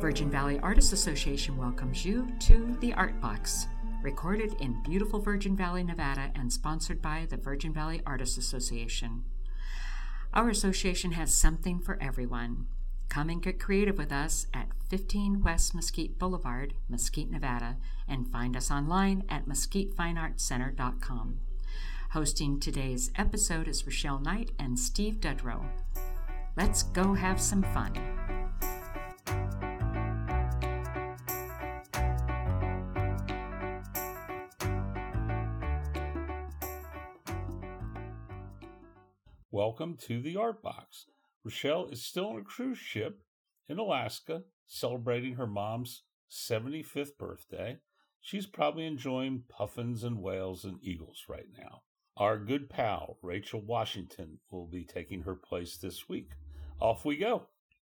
Virgin 0.00 0.30
Valley 0.30 0.58
Artists 0.60 0.92
Association 0.92 1.56
welcomes 1.56 2.04
you 2.04 2.28
to 2.40 2.76
the 2.80 2.92
Art 2.92 3.18
Box, 3.20 3.66
recorded 4.02 4.54
in 4.60 4.82
beautiful 4.82 5.18
Virgin 5.20 5.56
Valley, 5.56 5.82
Nevada, 5.82 6.30
and 6.34 6.52
sponsored 6.52 7.00
by 7.00 7.26
the 7.30 7.38
Virgin 7.38 7.72
Valley 7.72 8.02
Artists 8.04 8.36
Association. 8.36 9.24
Our 10.34 10.50
association 10.50 11.12
has 11.12 11.32
something 11.32 11.78
for 11.78 11.96
everyone. 12.02 12.66
Come 13.08 13.30
and 13.30 13.42
get 13.42 13.60
creative 13.60 13.96
with 13.96 14.12
us 14.12 14.46
at 14.52 14.68
15 14.90 15.42
West 15.42 15.74
Mesquite 15.74 16.18
Boulevard, 16.18 16.74
Mesquite, 16.88 17.30
Nevada, 17.30 17.78
and 18.06 18.30
find 18.30 18.56
us 18.56 18.70
online 18.70 19.24
at 19.28 19.46
mesquitefineartscenter.com. 19.46 21.38
Hosting 22.10 22.60
today's 22.60 23.10
episode 23.16 23.68
is 23.68 23.86
Rochelle 23.86 24.18
Knight 24.18 24.50
and 24.58 24.78
Steve 24.78 25.14
Dudrow. 25.14 25.64
Let's 26.56 26.84
go 26.84 27.14
have 27.14 27.40
some 27.40 27.64
fun. 27.64 27.92
Welcome 39.50 39.96
to 40.02 40.20
the 40.20 40.36
Art 40.36 40.62
Box. 40.62 41.06
Rochelle 41.42 41.86
is 41.86 42.04
still 42.04 42.28
on 42.28 42.36
a 42.36 42.42
cruise 42.42 42.78
ship 42.78 43.18
in 43.68 43.78
Alaska 43.80 44.42
celebrating 44.68 45.34
her 45.34 45.48
mom's 45.48 46.04
75th 46.30 47.18
birthday. 47.18 47.78
She's 48.20 48.46
probably 48.46 48.86
enjoying 48.86 49.42
puffins 49.48 50.04
and 50.04 50.22
whales 50.22 50.64
and 50.64 50.78
eagles 50.80 51.24
right 51.28 51.48
now. 51.58 51.82
Our 52.16 52.38
good 52.38 52.70
pal, 52.70 53.18
Rachel 53.22 53.60
Washington, 53.60 54.38
will 54.52 54.68
be 54.68 54.84
taking 54.84 55.22
her 55.22 55.34
place 55.34 55.76
this 55.76 56.08
week. 56.08 56.30
Off 56.80 57.04
we 57.04 57.16
go. 57.16 57.48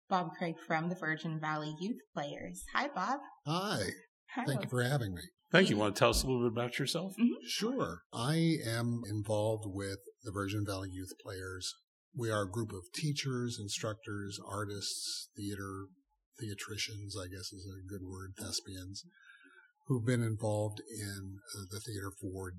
Bob 0.08 0.30
Craig 0.38 0.56
from 0.66 0.88
the 0.88 0.94
Virgin 0.94 1.40
Valley 1.40 1.74
Youth 1.80 1.98
Players. 2.14 2.64
Hi, 2.74 2.88
Bob. 2.94 3.20
Hi. 3.46 3.80
Hi. 4.34 4.44
Thank 4.46 4.62
you 4.62 4.68
for 4.68 4.82
having 4.82 5.14
me. 5.14 5.22
Thank 5.50 5.70
you. 5.70 5.76
Want 5.76 5.94
to 5.94 5.98
tell 5.98 6.10
us 6.10 6.22
a 6.22 6.26
little 6.26 6.42
bit 6.42 6.52
about 6.52 6.78
yourself? 6.78 7.14
Sure. 7.46 8.02
I 8.12 8.56
am 8.66 9.02
involved 9.08 9.64
with 9.66 9.98
the 10.22 10.32
Virgin 10.32 10.64
Valley 10.66 10.90
Youth 10.92 11.12
Players. 11.22 11.72
We 12.16 12.30
are 12.30 12.42
a 12.42 12.50
group 12.50 12.72
of 12.72 12.92
teachers, 12.94 13.58
instructors, 13.60 14.38
artists, 14.46 15.28
theater, 15.36 15.86
theatricians, 16.40 17.14
I 17.18 17.28
guess 17.28 17.52
is 17.52 17.66
a 17.66 17.88
good 17.88 18.02
word, 18.06 18.34
thespians, 18.38 19.04
who've 19.86 20.04
been 20.04 20.22
involved 20.22 20.80
in 20.90 21.38
uh, 21.56 21.64
the 21.70 21.80
theater 21.80 22.10
for 22.20 22.52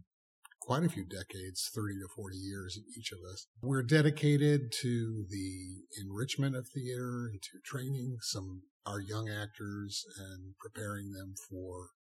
quite 0.67 0.83
a 0.83 0.89
few 0.89 1.05
decades, 1.05 1.71
30 1.73 1.93
to 1.95 2.07
40 2.13 2.35
years, 2.35 2.77
each 2.99 3.13
of 3.13 3.19
us. 3.31 3.47
We're 3.63 3.87
dedicated 3.87 4.73
to 4.81 5.23
the 5.29 5.87
enrichment 6.03 6.57
of 6.57 6.67
theater 6.67 7.31
and 7.31 7.41
to 7.41 7.63
training 7.63 8.17
some 8.19 8.63
our 8.85 8.99
young 8.99 9.29
actors 9.29 10.03
and 10.19 10.55
preparing 10.59 11.13
them 11.13 11.35
for 11.49 11.95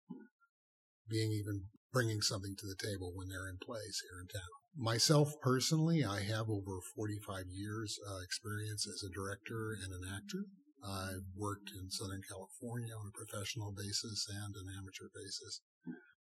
being 1.10 1.32
even 1.32 1.68
bringing 1.92 2.22
something 2.22 2.56
to 2.58 2.66
the 2.66 2.80
table 2.80 3.12
when 3.14 3.28
they're 3.28 3.52
in 3.52 3.60
plays 3.60 4.00
here 4.08 4.24
in 4.24 4.28
town. 4.32 4.52
Myself 4.76 5.36
personally, 5.42 6.04
I 6.04 6.24
have 6.24 6.50
over 6.50 6.80
45 6.96 7.44
years 7.52 8.00
uh, 8.00 8.24
experience 8.24 8.88
as 8.88 9.04
a 9.04 9.14
director 9.14 9.76
and 9.76 9.92
an 9.92 10.08
actor. 10.08 10.48
I've 10.84 11.28
worked 11.36 11.72
in 11.76 11.92
Southern 11.92 12.24
California 12.28 12.96
on 12.96 13.12
a 13.12 13.18
professional 13.18 13.76
basis 13.76 14.28
and 14.32 14.56
an 14.56 14.72
amateur 14.72 15.12
basis 15.12 15.62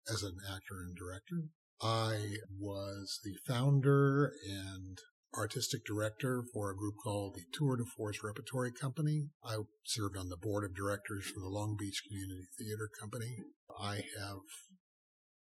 as 0.09 0.23
an 0.23 0.37
actor 0.49 0.81
and 0.85 0.97
director. 0.97 1.53
I 1.83 2.37
was 2.59 3.21
the 3.25 3.37
founder 3.47 4.35
and 4.47 4.99
artistic 5.35 5.85
director 5.87 6.45
for 6.53 6.71
a 6.71 6.77
group 6.77 6.97
called 7.03 7.37
the 7.37 7.45
Tour 7.55 7.77
de 7.77 7.85
Force 7.85 8.19
Repertory 8.23 8.71
Company. 8.73 9.29
I 9.43 9.57
served 9.85 10.17
on 10.17 10.29
the 10.29 10.37
board 10.37 10.65
of 10.65 10.77
directors 10.77 11.25
for 11.27 11.41
the 11.41 11.49
Long 11.49 11.77
Beach 11.79 12.03
Community 12.07 12.49
Theater 12.59 12.91
Company. 13.01 13.39
I 13.81 13.97
have 14.19 14.41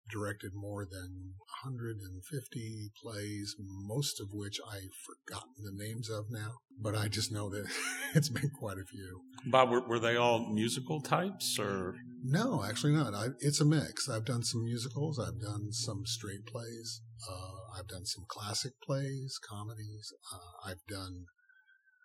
directed 0.10 0.52
more 0.54 0.86
than 0.86 1.34
150 1.64 2.92
plays, 3.02 3.56
most 3.60 4.20
of 4.20 4.30
which 4.32 4.60
I've 4.70 4.94
forgotten 5.06 5.64
the 5.64 5.84
names 5.84 6.10
of 6.10 6.26
now, 6.30 6.58
but 6.80 6.96
I 6.96 7.08
just 7.08 7.32
know 7.32 7.50
that 7.50 7.68
it's 8.16 8.30
been 8.30 8.50
quite 8.50 8.78
a 8.78 8.86
few. 8.86 9.22
Bob, 9.46 9.70
were, 9.70 9.88
were 9.88 10.00
they 10.00 10.16
all 10.16 10.48
musical 10.48 11.02
types 11.02 11.58
or? 11.60 11.96
No, 12.24 12.64
actually 12.64 12.94
not. 12.94 13.14
I, 13.14 13.28
it's 13.40 13.62
a 13.62 13.66
mix. 13.66 14.10
I've 14.10 14.26
done 14.26 14.44
some 14.44 14.64
musicals. 14.64 15.20
I've 15.20 15.40
done 15.40 15.72
some 15.72 16.06
straight 16.06 16.46
plays. 16.46 17.02
Uh, 17.30 17.80
I've 17.80 17.88
done 17.88 18.06
some 18.06 18.26
classic 18.28 18.74
plays, 18.86 19.40
comedies. 19.48 20.14
Uh, 20.34 20.70
I've 20.70 20.86
done 20.88 21.26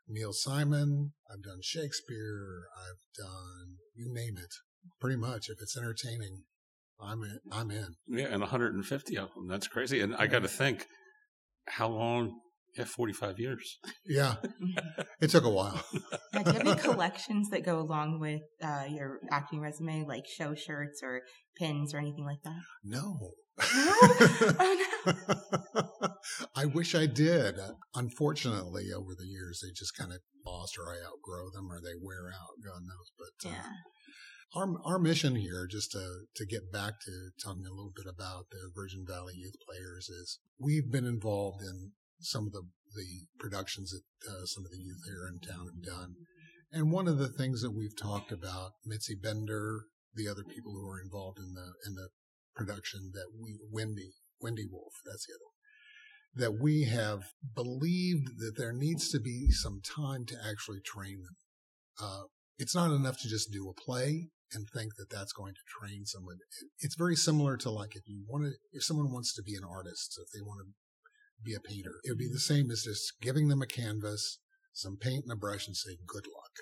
Neil 0.09 0.33
Simon. 0.33 1.13
I've 1.31 1.43
done 1.43 1.61
Shakespeare. 1.63 2.65
I've 2.77 3.03
done 3.17 3.79
you 3.95 4.13
name 4.13 4.37
it. 4.37 4.55
Pretty 5.01 5.17
much, 5.17 5.49
if 5.49 5.61
it's 5.61 5.77
entertaining, 5.77 6.45
I'm 7.03 7.23
in. 7.23 7.39
I'm 7.51 7.71
in. 7.71 7.95
Yeah, 8.09 8.27
and 8.31 8.41
150 8.41 9.19
of 9.19 9.35
them. 9.35 9.49
That's 9.49 9.67
crazy. 9.69 10.01
And 10.01 10.15
I 10.17 10.27
got 10.27 10.43
to 10.43 10.49
think, 10.49 10.87
how 11.69 11.89
long? 11.89 12.39
Yeah, 12.77 12.85
45 12.85 13.39
years. 13.39 13.79
Yeah, 14.07 14.37
it 15.21 15.29
took 15.29 15.45
a 15.45 15.51
while. 15.51 15.85
Now, 16.35 16.43
do 16.45 16.53
you 16.53 16.59
have 16.59 16.67
any 16.67 16.81
collections 16.81 17.51
that 17.51 17.63
go 17.63 17.79
along 17.79 18.19
with 18.19 18.41
uh, 18.65 18.85
your 18.89 19.21
acting 19.31 19.61
resume, 19.61 20.07
like 20.09 20.23
show 20.27 20.55
shirts 20.55 21.03
or 21.03 21.21
pins 21.59 21.93
or 21.93 21.99
anything 21.99 22.25
like 22.25 22.43
that? 22.45 22.61
No. 22.83 23.33
Oh, 25.75 26.09
I 26.57 26.65
wish 26.67 26.95
I 26.95 27.05
did. 27.07 27.57
Unfortunately, 27.95 28.85
over 28.97 29.15
the 29.19 29.27
years, 29.27 29.61
they 29.63 29.71
just 29.75 29.97
kind 29.97 30.11
of 30.13 30.21
lost, 30.47 30.77
or 30.79 30.91
I 30.91 30.97
outgrow 31.05 31.51
them, 31.53 31.71
or 31.71 31.81
they 31.81 31.95
wear 32.01 32.29
out. 32.33 32.57
God 32.65 32.81
knows. 32.83 33.13
But 33.19 33.51
uh, 33.51 33.53
Yeah. 33.53 33.73
Our 34.55 34.69
our 34.85 34.99
mission 34.99 35.37
here, 35.37 35.67
just 35.71 35.93
to 35.93 36.25
to 36.37 36.47
get 36.47 36.73
back 36.73 37.01
to 37.05 37.31
talking 37.43 37.67
a 37.67 37.75
little 37.75 37.93
bit 37.95 38.07
about 38.07 38.51
the 38.51 38.71
Virgin 38.75 39.05
Valley 39.07 39.35
Youth 39.37 39.57
Players, 39.67 40.09
is 40.09 40.41
we've 40.59 40.91
been 40.91 41.07
involved 41.07 41.63
in 41.63 41.93
some 42.21 42.47
of 42.47 42.53
the 42.53 42.63
the 42.95 43.27
productions 43.39 43.91
that 43.91 44.31
uh, 44.31 44.45
some 44.45 44.65
of 44.65 44.71
the 44.71 44.83
youth 44.83 45.03
here 45.07 45.27
in 45.27 45.41
town 45.41 45.67
have 45.67 45.83
done, 45.83 46.15
and 46.71 46.93
one 46.93 47.09
of 47.09 47.19
the 47.19 47.29
things 47.29 47.63
that 47.63 47.75
we've 47.75 47.97
talked 47.97 48.33
about, 48.33 48.73
Mitzi 48.85 49.15
Bender, 49.15 49.87
the 50.15 50.29
other 50.29 50.45
people 50.45 50.73
who 50.73 50.87
are 50.87 51.01
involved 51.01 51.39
in 51.39 51.55
the 51.55 51.73
in 51.87 51.95
the 51.95 52.09
production, 52.55 53.11
that 53.15 53.29
we 53.41 53.59
Wendy 53.71 54.13
Wendy 54.41 54.67
Wolf, 54.71 54.93
that's 55.07 55.27
the 55.27 55.35
other 55.35 55.45
one 55.45 55.53
that 56.35 56.63
we 56.63 56.85
have 56.85 57.21
believed 57.55 58.39
that 58.39 58.55
there 58.57 58.73
needs 58.73 59.11
to 59.11 59.21
be 59.21 59.51
some 59.51 59.83
time 59.85 60.25
to 60.25 60.35
actually 60.49 60.81
train 60.81 61.21
them. 61.21 61.37
Uh, 62.01 62.23
it's 62.59 62.75
not 62.75 62.91
enough 62.91 63.19
to 63.21 63.29
just 63.29 63.53
do 63.53 63.69
a 63.69 63.75
play 63.75 64.31
and 64.55 64.69
think 64.69 64.97
that 64.97 65.11
that's 65.11 65.33
going 65.33 65.55
to 65.55 65.61
train 65.67 66.05
someone. 66.05 66.37
It's 66.81 66.97
very 66.97 67.17
similar 67.17 67.57
to 67.59 67.71
like 67.71 67.97
if 67.97 68.09
you 68.09 68.25
want 68.29 68.45
to, 68.45 68.53
if 68.73 68.85
someone 68.85 69.13
wants 69.13 69.35
to 69.35 69.43
be 69.43 69.55
an 69.55 69.65
artist, 69.65 70.19
if 70.21 70.29
they 70.33 70.43
want 70.43 70.61
to 70.61 70.73
be 71.45 71.55
a 71.55 71.61
painter, 71.61 71.95
it 72.05 72.11
would 72.11 72.19
be 72.19 72.31
the 72.31 72.39
same 72.39 72.71
as 72.71 72.83
just 72.83 73.21
giving 73.21 73.49
them 73.49 73.63
a 73.63 73.67
canvas, 73.67 74.39
some 74.73 74.97
paint 74.97 75.25
and 75.25 75.33
a 75.33 75.37
brush 75.37 75.67
and 75.67 75.77
say, 75.77 75.97
good 76.07 76.27
luck. 76.27 76.53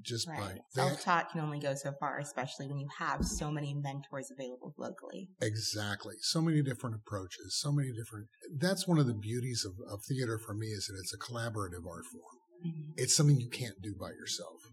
Just 0.00 0.26
Right. 0.26 0.56
by 0.74 0.88
Self 0.88 1.02
taught 1.02 1.30
can 1.30 1.40
only 1.40 1.60
go 1.60 1.74
so 1.74 1.92
far, 2.00 2.18
especially 2.18 2.66
when 2.66 2.78
you 2.78 2.88
have 2.98 3.24
so 3.26 3.50
many 3.50 3.74
mentors 3.74 4.30
available 4.30 4.74
locally. 4.78 5.28
Exactly. 5.42 6.14
So 6.22 6.40
many 6.40 6.62
different 6.62 6.96
approaches, 6.96 7.58
so 7.60 7.70
many 7.70 7.92
different. 7.92 8.28
That's 8.56 8.88
one 8.88 8.98
of 8.98 9.06
the 9.06 9.14
beauties 9.14 9.66
of, 9.66 9.74
of 9.92 10.02
theater 10.08 10.38
for 10.38 10.54
me 10.54 10.68
is 10.68 10.86
that 10.86 10.98
it's 10.98 11.12
a 11.12 11.18
collaborative 11.18 11.86
art 11.86 12.06
form. 12.06 12.38
Mhm. 12.64 12.94
It's 12.96 13.14
something 13.14 13.38
you 13.38 13.50
can't 13.50 13.80
do 13.82 13.94
by 13.94 14.12
yourself. 14.12 14.71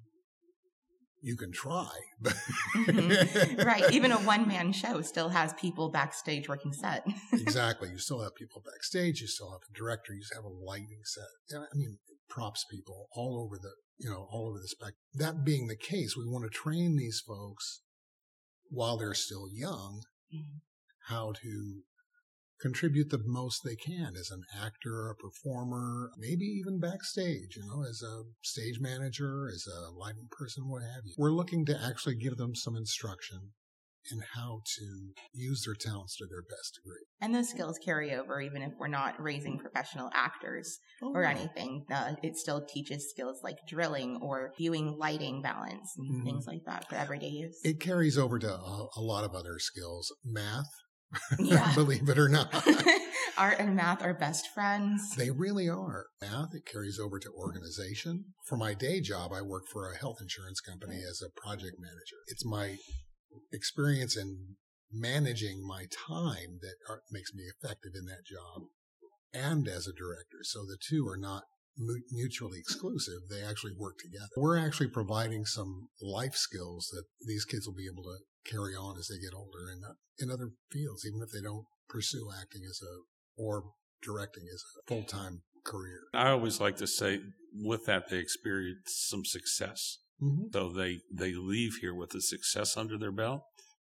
You 1.22 1.36
can 1.36 1.52
try, 1.52 1.90
but 2.22 2.34
Mhm. 2.76 3.66
right. 3.66 3.84
Even 3.94 4.12
a 4.12 4.18
one 4.20 4.48
man 4.48 4.72
show 4.72 5.02
still 5.02 5.30
has 5.30 5.54
people 5.54 5.90
backstage 5.90 6.48
working 6.48 6.72
set. 6.74 7.06
exactly. 7.34 7.90
You 7.90 7.98
still 7.98 8.22
have 8.22 8.36
people 8.36 8.62
backstage. 8.66 9.20
You 9.22 9.28
still 9.28 9.52
have 9.52 9.62
a 9.70 9.78
director. 9.78 10.14
You 10.14 10.24
have 10.34 10.46
a 10.46 10.48
lighting 10.48 11.02
set. 11.04 11.28
And 11.50 11.66
I 11.66 11.76
mean, 11.76 11.98
props 12.30 12.66
people 12.72 13.08
all 13.14 13.44
over 13.44 13.58
the, 13.62 13.72
you 13.98 14.10
know, 14.10 14.28
all 14.32 14.48
over 14.50 14.60
the 14.60 14.68
spectrum. 14.68 14.96
That 15.16 15.44
being 15.44 15.68
the 15.68 15.76
case, 15.76 16.16
we 16.16 16.26
want 16.26 16.46
to 16.46 16.50
train 16.58 16.96
these 16.96 17.20
folks 17.26 17.82
while 18.70 18.98
they're 18.98 19.14
still 19.14 19.48
young 19.52 20.04
Mhm. 20.34 20.62
how 21.08 21.34
to 21.42 21.84
contribute 22.62 23.10
the 23.10 23.22
most 23.26 23.62
they 23.64 23.76
can 23.76 24.14
as 24.20 24.30
an 24.32 24.44
actor, 24.62 25.10
a 25.10 25.16
performer, 25.16 26.12
maybe 26.18 26.46
even 26.46 26.80
backstage, 26.80 27.56
you 27.56 27.64
know, 27.66 27.84
as 27.84 28.02
a 28.02 28.24
stage 28.42 28.80
manager, 28.80 29.48
as 29.54 29.66
a 29.68 29.92
lighting 29.92 30.28
person, 30.32 30.68
what 30.68 30.82
have 30.82 31.04
you. 31.06 31.14
We're 31.18 31.32
looking 31.32 31.66
to 31.68 31.82
actually 31.82 32.16
give 32.16 32.38
them 32.38 32.56
some 32.56 32.76
instruction 32.76 33.52
in 34.12 34.22
how 34.34 34.62
to 34.66 35.12
use 35.34 35.64
their 35.66 35.76
talents 35.76 36.18
to 36.18 36.26
their 36.26 36.42
best 36.42 36.80
degree. 36.82 37.06
And 37.22 37.36
those 37.36 37.50
skills 37.50 37.78
carry 37.84 38.14
over 38.16 38.42
even 38.42 38.62
if 38.62 38.72
we're 38.80 38.88
not 38.88 39.22
raising 39.22 39.60
professional 39.60 40.10
actors 40.14 40.80
Oh, 41.02 41.12
or 41.14 41.26
anything. 41.26 41.86
Uh, 41.92 42.16
it 42.24 42.38
still 42.38 42.66
teaches 42.66 43.10
skills 43.10 43.42
like 43.44 43.58
drilling 43.68 44.20
or 44.22 44.54
viewing 44.58 44.98
lighting 44.98 45.42
balance 45.42 45.94
and 45.98 46.14
Mhm. 46.14 46.24
things 46.24 46.48
like 46.48 46.64
that 46.66 46.90
for 46.90 46.96
everyday 46.96 47.28
use. 47.28 47.60
It 47.64 47.80
carries 47.80 48.18
over 48.18 48.40
to 48.40 48.52
a, 48.54 48.88
a 48.96 49.02
lot 49.02 49.26
of 49.26 49.36
other 49.36 49.60
skills. 49.60 50.14
Math, 50.24 50.70
Yeah. 51.40 51.74
believe 51.76 52.08
it 52.10 52.20
or 52.20 52.30
not. 52.30 52.54
Art 53.38 53.60
and 53.60 53.76
math 53.76 54.04
are 54.04 54.14
best 54.14 54.50
friends. 54.54 55.16
They 55.16 55.32
really 55.32 55.70
are. 55.70 56.08
Math, 56.22 56.54
it 56.54 56.66
carries 56.66 57.00
over 57.00 57.20
to 57.20 57.30
organization. 57.32 58.26
For 58.46 58.58
my 58.58 58.74
day 58.74 59.00
job, 59.00 59.32
I 59.34 59.42
work 59.42 59.64
for 59.72 59.90
a 59.90 59.98
health 59.98 60.18
insurance 60.22 60.60
company 60.60 60.96
mm. 60.96 61.10
as 61.10 61.22
a 61.22 61.40
project 61.40 61.78
manager. 61.80 62.18
It's 62.28 62.46
my 62.46 62.78
experience 63.54 64.18
in 64.18 64.56
managing 64.92 65.66
my 65.66 65.86
time 66.08 66.60
that 66.62 66.76
makes 67.12 67.34
me 67.34 67.44
effective 67.44 67.92
in 67.96 68.06
that 68.06 68.26
job 68.26 68.68
and 69.34 69.68
as 69.68 69.88
a 69.88 69.94
director. 69.94 70.40
So 70.44 70.60
the 70.66 70.78
two 70.90 71.08
are 71.08 71.18
not 71.18 71.44
mutually 72.12 72.60
exclusive. 72.60 73.22
They 73.30 73.42
actually 73.42 73.74
work 73.78 73.96
together. 74.04 74.28
We're 74.36 74.58
actually 74.58 74.90
providing 74.90 75.46
some 75.46 75.88
life 76.02 76.36
skills 76.36 76.90
that 76.92 77.04
these 77.26 77.46
kids 77.46 77.66
will 77.66 77.76
be 77.76 77.88
able 77.92 78.04
to 78.04 78.18
carry 78.50 78.74
on 78.76 78.98
as 78.98 79.08
they 79.08 79.20
get 79.20 79.36
older 79.36 79.72
in, 79.72 79.82
in 80.20 80.32
other 80.32 80.50
fields, 80.72 81.06
even 81.06 81.22
if 81.22 81.30
they 81.32 81.42
don't 81.42 81.66
pursue 81.88 82.30
acting 82.40 82.62
as 82.70 82.80
a, 82.84 83.42
or 83.42 83.64
directing 84.04 84.44
as 84.54 84.62
a 84.62 84.94
full-time 84.94 85.42
career. 85.66 86.02
I 86.14 86.30
always 86.30 86.60
like 86.60 86.78
to 86.78 86.88
say, 86.88 87.20
with 87.54 87.86
that, 87.86 88.10
they 88.10 88.18
experience 88.18 89.06
some 89.08 89.26
success. 89.26 89.98
Mm-hmm. 90.22 90.48
So 90.54 90.72
they, 90.72 91.00
they 91.14 91.34
leave 91.34 91.76
here 91.82 91.94
with 91.94 92.14
a 92.14 92.22
success 92.22 92.76
under 92.76 92.98
their 92.98 93.12
belt, 93.12 93.42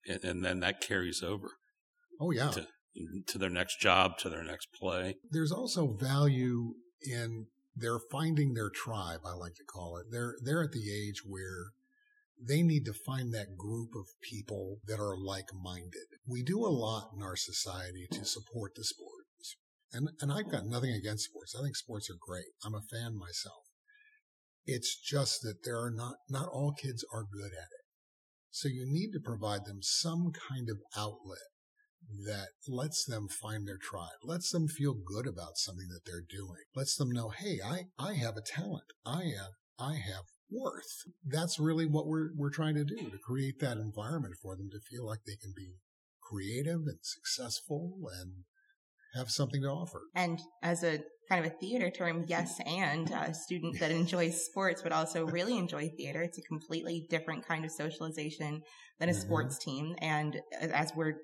and, 0.07 0.25
and 0.25 0.45
then 0.45 0.61
that 0.61 0.81
carries 0.81 1.23
over 1.23 1.49
Oh 2.21 2.31
yeah. 2.31 2.51
to, 2.51 2.67
to 3.29 3.39
their 3.39 3.51
next 3.51 3.81
job, 3.81 4.19
to 4.19 4.29
their 4.29 4.45
next 4.45 4.69
play. 4.79 5.17
There's 5.31 5.53
also 5.53 5.97
value 5.99 6.75
in 7.03 7.47
their 7.81 7.99
finding 8.11 8.55
their 8.55 8.71
tribe, 8.71 9.21
I 9.25 9.33
like 9.33 9.55
to 9.55 9.65
call 9.65 9.97
it. 9.97 10.07
They're 10.11 10.37
they're 10.43 10.65
at 10.65 10.73
the 10.73 10.93
age 10.93 11.23
where 11.27 11.73
they 12.41 12.63
need 12.63 12.85
to 12.87 12.93
find 12.93 13.35
that 13.35 13.57
group 13.59 13.91
of 13.95 14.07
people 14.23 14.79
that 14.87 14.99
are 14.99 15.17
like-minded. 15.17 16.09
We 16.27 16.43
do 16.43 16.65
a 16.65 16.73
lot 16.73 17.11
in 17.15 17.23
our 17.23 17.37
society 17.37 18.07
to 18.13 18.25
support 18.25 18.73
the 18.75 18.85
sports. 18.85 19.57
And 19.93 20.11
and 20.21 20.33
I've 20.33 20.51
got 20.51 20.67
nothing 20.67 20.93
against 20.93 21.25
sports. 21.25 21.55
I 21.59 21.63
think 21.63 21.77
sports 21.77 22.09
are 22.11 22.19
great. 22.21 22.53
I'm 22.65 22.75
a 22.75 22.81
fan 22.81 23.19
myself. 23.19 23.65
It's 24.67 24.97
just 24.97 25.43
that 25.43 25.65
there 25.65 25.81
are 25.81 25.91
not 25.91 26.17
not 26.29 26.49
all 26.49 26.73
kids 26.73 27.05
are 27.13 27.25
good 27.25 27.53
at 27.53 27.73
it. 27.73 27.85
So 28.51 28.69
you 28.69 28.85
need 28.87 29.13
to 29.13 29.21
provide 29.21 29.65
them 29.65 29.81
some 29.81 30.33
kind 30.33 30.69
of 30.69 30.79
outlet 30.97 31.51
that 32.27 32.49
lets 32.69 33.05
them 33.05 33.29
find 33.29 33.67
their 33.67 33.79
tribe, 33.79 34.19
lets 34.23 34.51
them 34.51 34.69
feel 34.69 34.95
good 34.95 35.27
about 35.27 35.57
something 35.57 35.89
that 35.89 36.05
they're 36.05 36.25
doing, 36.29 36.63
lets 36.75 36.97
them 36.97 37.11
know, 37.11 37.31
hey, 37.31 37.59
I, 37.65 37.85
I 37.99 38.15
have 38.15 38.37
a 38.37 38.43
talent. 38.43 38.85
I 39.05 39.25
have, 39.25 39.53
I 39.79 39.95
have 39.95 40.25
worth. 40.51 41.05
That's 41.25 41.59
really 41.59 41.87
what 41.87 42.07
we're, 42.07 42.31
we're 42.37 42.51
trying 42.51 42.75
to 42.75 42.85
do 42.85 42.97
to 42.97 43.19
create 43.19 43.61
that 43.61 43.77
environment 43.77 44.35
for 44.43 44.57
them 44.57 44.71
to 44.71 44.81
feel 44.81 45.07
like 45.07 45.21
they 45.27 45.37
can 45.37 45.53
be 45.57 45.77
creative 46.23 46.81
and 46.87 46.99
successful 47.03 47.99
and 48.21 48.45
have 49.15 49.31
something 49.31 49.63
to 49.63 49.69
offer. 49.69 50.03
And 50.15 50.41
as 50.63 50.85
a 50.85 51.01
kind 51.29 51.45
of 51.45 51.53
a 51.53 51.57
theater 51.57 51.91
term, 51.91 52.25
yes, 52.27 52.61
and 52.67 53.11
a 53.11 53.33
student 53.33 53.79
that 53.79 53.91
enjoys 53.91 54.45
sports 54.45 54.83
but 54.83 54.93
also 54.93 55.27
really 55.27 55.57
enjoy 55.57 55.89
theater. 55.97 56.23
It's 56.23 56.39
a 56.39 56.43
completely 56.43 57.07
different 57.09 57.47
kind 57.47 57.65
of 57.65 57.71
socialization 57.71 58.63
than 58.99 59.09
a 59.09 59.13
Mhm. 59.13 59.21
sports 59.21 59.59
team. 59.59 59.95
And 60.01 60.41
as 60.61 60.93
we're 60.95 61.15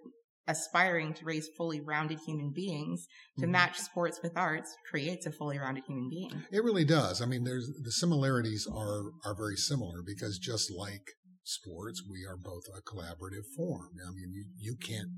aspiring 0.49 1.15
to 1.15 1.25
raise 1.25 1.49
fully 1.57 1.81
rounded 1.81 2.19
human 2.27 2.53
beings, 2.53 3.07
to 3.39 3.47
Mhm. 3.47 3.51
match 3.51 3.79
sports 3.79 4.21
with 4.23 4.37
arts 4.37 4.75
creates 4.89 5.27
a 5.27 5.33
fully 5.33 5.59
rounded 5.59 5.85
human 5.85 6.09
being. 6.09 6.45
It 6.51 6.63
really 6.63 6.85
does. 6.85 7.21
I 7.21 7.27
mean, 7.27 7.45
there's 7.45 7.69
the 7.83 7.93
similarities 7.93 8.67
are 8.67 9.11
are 9.25 9.35
very 9.35 9.57
similar 9.57 10.03
because 10.03 10.39
just 10.39 10.71
like 10.71 11.17
sports, 11.45 12.03
we 12.09 12.25
are 12.25 12.37
both 12.37 12.65
a 12.75 12.83
collaborative 12.83 13.47
form. 13.57 13.91
I 14.05 14.11
mean, 14.11 14.33
you, 14.33 14.47
you 14.59 14.77
can't 14.77 15.11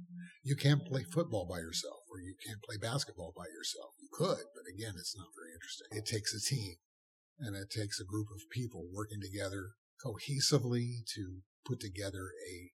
you 0.42 0.56
can't 0.56 0.84
play 0.84 1.04
football 1.04 1.46
by 1.46 1.58
yourself, 1.58 2.00
or 2.10 2.20
you 2.20 2.34
can't 2.44 2.62
play 2.62 2.76
basketball 2.76 3.32
by 3.36 3.46
yourself. 3.46 3.92
You 4.00 4.08
could, 4.12 4.44
but 4.54 4.64
again, 4.72 4.94
it's 4.98 5.16
not 5.16 5.28
very 5.36 5.52
interesting. 5.52 5.88
It 5.92 6.06
takes 6.06 6.34
a 6.34 6.40
team, 6.40 6.76
and 7.38 7.56
it 7.56 7.70
takes 7.70 8.00
a 8.00 8.04
group 8.04 8.28
of 8.30 8.48
people 8.50 8.88
working 8.92 9.20
together 9.20 9.72
cohesively 10.04 11.04
to 11.14 11.42
put 11.66 11.80
together 11.80 12.30
a, 12.48 12.72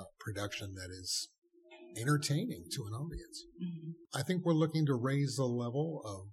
a 0.00 0.04
production 0.18 0.74
that 0.74 0.90
is 0.90 1.28
entertaining 1.96 2.64
to 2.72 2.84
an 2.86 2.92
audience. 2.92 3.44
Mm-hmm. 3.62 4.18
I 4.18 4.22
think 4.22 4.44
we're 4.44 4.54
looking 4.54 4.86
to 4.86 4.94
raise 4.94 5.36
the 5.36 5.44
level 5.44 6.02
of 6.04 6.28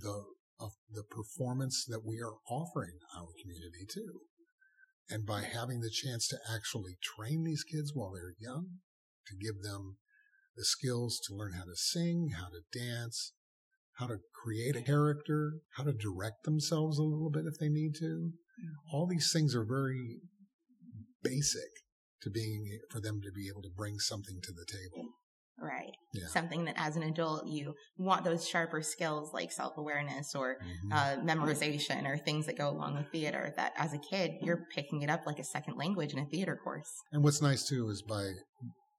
the 0.00 0.24
of 0.60 0.72
the 0.90 1.04
performance 1.08 1.86
that 1.88 2.04
we 2.04 2.20
are 2.20 2.36
offering 2.48 2.98
our 3.16 3.28
community 3.40 3.86
too. 3.88 4.20
And 5.08 5.26
by 5.26 5.42
having 5.42 5.80
the 5.80 5.90
chance 5.90 6.28
to 6.28 6.38
actually 6.54 6.98
train 7.02 7.44
these 7.44 7.64
kids 7.64 7.92
while 7.94 8.12
they're 8.12 8.36
young, 8.38 8.66
to 9.26 9.36
give 9.36 9.62
them 9.62 9.96
the 10.56 10.64
skills 10.64 11.18
to 11.26 11.34
learn 11.34 11.54
how 11.54 11.64
to 11.64 11.74
sing, 11.74 12.32
how 12.36 12.48
to 12.48 12.78
dance, 12.78 13.32
how 13.94 14.06
to 14.06 14.18
create 14.34 14.76
a 14.76 14.82
character, 14.82 15.54
how 15.76 15.84
to 15.84 15.92
direct 15.92 16.44
themselves 16.44 16.98
a 16.98 17.02
little 17.02 17.30
bit 17.30 17.44
if 17.46 17.58
they 17.58 17.68
need 17.68 17.94
to. 17.98 18.32
All 18.92 19.06
these 19.06 19.32
things 19.32 19.54
are 19.54 19.64
very 19.64 20.20
basic 21.22 21.70
to 22.22 22.30
being 22.30 22.78
for 22.90 23.00
them 23.00 23.20
to 23.22 23.30
be 23.32 23.48
able 23.48 23.62
to 23.62 23.70
bring 23.74 23.98
something 23.98 24.40
to 24.42 24.52
the 24.52 24.64
table. 24.66 25.08
Right. 25.62 25.92
Yeah. 26.14 26.26
Something 26.28 26.64
that 26.64 26.74
as 26.78 26.96
an 26.96 27.02
adult 27.02 27.46
you 27.46 27.74
want 27.98 28.24
those 28.24 28.48
sharper 28.48 28.80
skills 28.80 29.32
like 29.34 29.52
self 29.52 29.76
awareness 29.76 30.34
or 30.34 30.56
Mhm. 30.62 30.92
uh, 30.92 31.16
memorization 31.22 32.06
or 32.06 32.16
things 32.16 32.46
that 32.46 32.56
go 32.56 32.70
along 32.70 32.96
with 32.96 33.10
theater 33.12 33.52
that 33.56 33.72
as 33.76 33.92
a 33.92 33.98
kid 33.98 34.32
you're 34.40 34.64
picking 34.74 35.02
it 35.02 35.10
up 35.10 35.26
like 35.26 35.38
a 35.38 35.44
second 35.44 35.76
language 35.76 36.14
in 36.14 36.18
a 36.18 36.26
theater 36.26 36.58
course. 36.64 36.90
And 37.12 37.22
what's 37.22 37.42
nice 37.42 37.66
too 37.66 37.88
is 37.90 38.00
by 38.02 38.30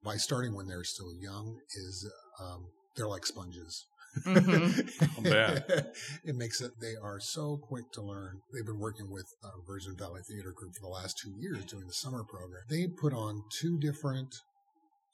by 0.04 0.18
starting 0.18 0.54
when 0.56 0.68
they're 0.68 0.84
still 0.84 1.14
young 1.20 1.60
is 1.76 2.12
um, 2.40 2.68
they're 2.96 3.08
like 3.08 3.26
sponges. 3.26 3.86
Mhm. 4.26 5.18
I'll 5.18 5.24
bet. 5.24 5.96
it 6.24 6.36
makes 6.36 6.62
it 6.62 6.72
they 6.82 6.96
are 7.02 7.20
so 7.20 7.58
quick 7.58 7.86
to 7.94 8.02
learn. 8.02 8.42
They've 8.54 8.66
been 8.66 8.80
working 8.80 9.10
with 9.10 9.26
uh, 9.44 9.50
Virgin 9.66 9.96
Valley 9.98 10.22
Theater 10.28 10.52
Group 10.56 10.74
for 10.76 10.82
the 10.82 10.94
last 10.94 11.18
two 11.22 11.32
years 11.40 11.66
doing 11.66 11.88
the 11.88 11.94
summer 11.94 12.24
program. 12.24 12.64
They 12.70 12.88
put 12.88 13.14
on 13.14 13.44
two 13.60 13.78
different 13.80 14.36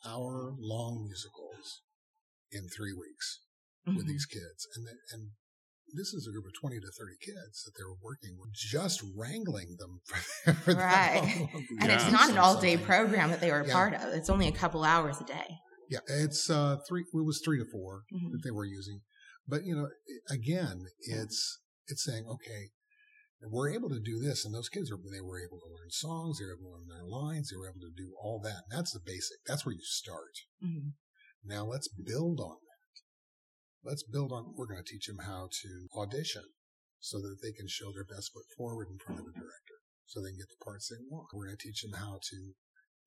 hour 0.06 0.54
long 0.60 1.04
musicals 1.04 1.81
in 2.52 2.68
three 2.76 2.94
weeks 2.94 3.40
with 3.86 4.06
Mhm. 4.06 4.07
these 4.10 4.26
kids, 4.26 4.68
and 4.76 4.86
then, 4.88 4.95
and 5.12 5.31
this 5.94 6.14
is 6.14 6.28
a 6.28 6.31
group 6.31 6.45
of 6.45 6.54
20 6.60 6.80
to 6.80 6.88
30 6.98 7.16
kids 7.21 7.64
that 7.64 7.71
they 7.78 7.83
were 7.83 7.95
working 8.02 8.38
with, 8.40 8.52
just 8.54 9.02
wrangling 9.16 9.78
them 9.80 10.02
for, 10.06 10.54
for 10.54 10.74
that 10.74 11.14
Right. 11.24 11.40
long. 11.54 11.66
And 11.81 11.92
it's 11.92 12.12
not 12.12 12.30
an 12.30 12.38
all 12.38 12.60
day 12.60 12.78
program 12.78 13.30
that 13.31 13.40
they 13.42 13.52
were 13.52 13.62
a 13.62 13.68
Yeah. 13.68 13.74
part 13.74 13.94
of. 13.94 14.14
It's 14.14 14.30
only 14.30 14.48
a 14.48 14.52
couple 14.52 14.83
hours 14.83 15.21
a 15.21 15.24
day. 15.24 15.57
Yeah, 15.90 16.00
it's 16.08 16.50
uh 16.50 16.78
three. 16.88 17.02
It 17.02 17.26
was 17.26 17.42
three 17.44 17.60
to 17.60 17.66
4 17.66 18.04
Mhm. 18.14 18.32
that 18.32 18.42
they 18.44 18.52
were 18.52 18.66
using, 18.66 19.02
but 19.48 19.64
you 19.64 19.76
know, 19.76 19.90
again, 20.30 20.86
it's 21.00 21.60
it's 21.88 22.04
saying 22.04 22.26
okay, 22.28 22.72
we're 23.42 23.70
able 23.70 23.90
to 23.90 24.00
do 24.00 24.20
this, 24.20 24.44
and 24.46 24.54
those 24.54 24.70
kids 24.70 24.92
are 24.92 24.98
they 24.98 25.22
were 25.22 25.40
able 25.40 25.60
to 25.60 25.70
learn 25.74 25.90
songs, 25.92 26.40
they 26.40 26.46
were 26.46 26.54
able 26.58 26.72
to 26.72 26.76
learn 26.78 26.88
their 26.88 27.06
lines, 27.06 27.50
they 27.50 27.58
were 27.58 27.70
able 27.70 27.80
to 27.82 27.94
do 27.96 28.14
all 28.20 28.40
that. 28.40 28.64
And 28.70 28.78
that's 28.80 28.92
the 28.94 29.00
basic. 29.00 29.38
That's 29.46 29.66
where 29.66 29.76
you 29.76 29.84
start. 29.84 30.34
Mhm. 30.64 30.94
Now 31.44 31.66
let's 31.66 31.88
build 31.88 32.40
on 32.40 32.58
that. 32.66 33.02
Let's 33.84 34.04
build 34.04 34.32
on. 34.34 34.54
We're 34.56 34.66
going 34.66 34.84
to 34.84 34.92
teach 34.92 35.08
them 35.08 35.20
how 35.20 35.50
to 35.62 35.88
audition 35.96 36.44
so 37.00 37.22
that 37.22 37.38
they 37.42 37.54
can 37.54 37.68
show 37.68 37.94
their 37.94 38.04
best 38.04 38.34
foot 38.34 38.46
forward 38.58 38.90
in 38.90 38.98
front 38.98 39.22
of 39.22 39.28
a 39.28 39.32
director, 39.40 39.78
so 40.06 40.20
they 40.20 40.32
can 40.32 40.40
get 40.40 40.50
the 40.50 40.64
parts 40.66 40.90
they 40.90 40.98
want. 41.08 41.30
We're 41.32 41.46
going 41.46 41.58
to 41.58 41.64
teach 41.64 41.84
them 41.84 41.94
how 41.94 42.20
to 42.22 42.56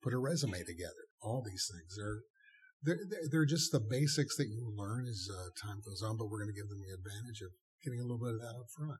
put 0.01 0.13
a 0.13 0.17
resume 0.17 0.63
together. 0.63 1.05
All 1.19 1.43
these 1.43 1.69
things 1.69 1.99
are 1.99 2.23
they're, 2.83 2.99
they're- 3.31 3.45
just 3.45 3.71
the 3.71 3.79
basics 3.79 4.37
that 4.37 4.47
you 4.47 4.71
learn 4.75 5.05
as 5.07 5.27
uh, 5.31 5.49
time 5.67 5.81
goes 5.85 6.01
on, 6.01 6.17
but 6.17 6.29
we're 6.29 6.39
going 6.39 6.53
to 6.53 6.59
give 6.59 6.69
them 6.69 6.79
the 6.79 6.93
advantage 6.93 7.41
of 7.41 7.49
getting 7.83 7.99
a 7.99 8.03
little 8.03 8.19
bit 8.19 8.35
of 8.35 8.39
that 8.41 8.55
up 8.59 8.67
front. 8.77 8.99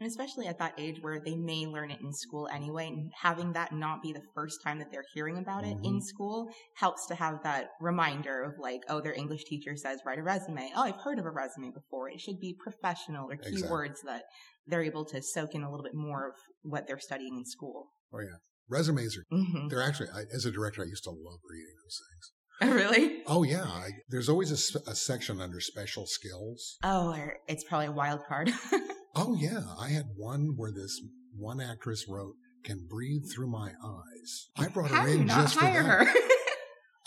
And 0.00 0.08
especially 0.08 0.48
at 0.48 0.58
that 0.58 0.74
age 0.76 0.98
where 1.02 1.20
they 1.24 1.36
may 1.36 1.66
learn 1.66 1.92
it 1.92 2.00
in 2.00 2.12
school 2.12 2.48
anyway, 2.52 2.88
and 2.88 3.12
having 3.22 3.52
that 3.52 3.72
not 3.72 4.02
be 4.02 4.12
the 4.12 4.24
first 4.34 4.58
time 4.64 4.80
that 4.80 4.88
they're 4.90 5.04
hearing 5.14 5.38
about 5.38 5.62
it 5.64 5.76
in 5.84 5.98
Mhm. 5.98 6.02
school 6.02 6.48
helps 6.78 7.06
to 7.06 7.14
have 7.14 7.44
that 7.44 7.68
reminder 7.80 8.42
of 8.42 8.58
like, 8.58 8.80
oh, 8.88 9.00
their 9.00 9.12
English 9.14 9.44
teacher 9.44 9.76
says 9.76 10.00
write 10.04 10.18
a 10.18 10.22
resume. 10.24 10.72
Oh, 10.74 10.82
I've 10.82 10.96
heard 10.96 11.20
of 11.20 11.26
a 11.26 11.30
resume 11.30 11.70
before. 11.70 12.10
It 12.10 12.18
should 12.20 12.40
be 12.40 12.58
professional 12.58 13.30
or 13.30 13.34
Exactly. 13.34 13.62
keywords 13.62 13.98
that 14.04 14.24
they're 14.66 14.82
able 14.82 15.04
to 15.04 15.22
soak 15.22 15.54
in 15.54 15.62
a 15.62 15.70
little 15.70 15.84
bit 15.84 15.94
more 15.94 16.30
of 16.30 16.34
what 16.62 16.88
they're 16.88 16.98
studying 16.98 17.36
in 17.36 17.44
school. 17.44 17.90
Oh 18.12 18.18
yeah, 18.18 18.38
resumes 18.68 19.16
are 19.16 19.24
hmm 19.30 19.68
they're 19.68 19.82
actually 19.82 20.08
I, 20.10 20.22
as 20.34 20.44
a 20.44 20.50
director 20.50 20.82
I 20.82 20.86
used 20.86 21.04
to 21.04 21.10
love 21.10 21.38
reading 21.48 21.76
those 21.84 22.00
things. 22.10 22.32
really? 22.62 23.22
Oh 23.26 23.42
yeah, 23.42 23.64
I, 23.64 23.88
there's 24.08 24.28
always 24.28 24.50
a 24.50 24.94
section 24.94 25.40
under 25.40 25.60
special 25.60 26.06
skills. 26.06 26.76
Oh, 26.82 27.16
it's 27.48 27.64
probably 27.64 27.86
a 27.86 27.92
wild 27.92 28.20
card. 28.28 28.50
Oh 29.16 29.36
yeah, 29.38 29.60
I 29.78 29.90
had 29.90 30.06
one 30.16 30.54
where 30.56 30.72
this 30.72 31.00
one 31.36 31.60
actress 31.60 32.06
wrote, 32.08 32.34
"Can 32.64 32.84
breathe 32.90 33.22
through 33.32 33.48
my 33.48 33.68
eyes." 33.68 34.48
I 34.58 34.66
brought 34.66 34.90
How 34.90 35.02
her 35.02 35.08
in 35.08 35.28
just 35.28 35.56
hire 35.56 35.82
for 35.82 35.88
that. 36.04 36.06
her? 36.08 36.20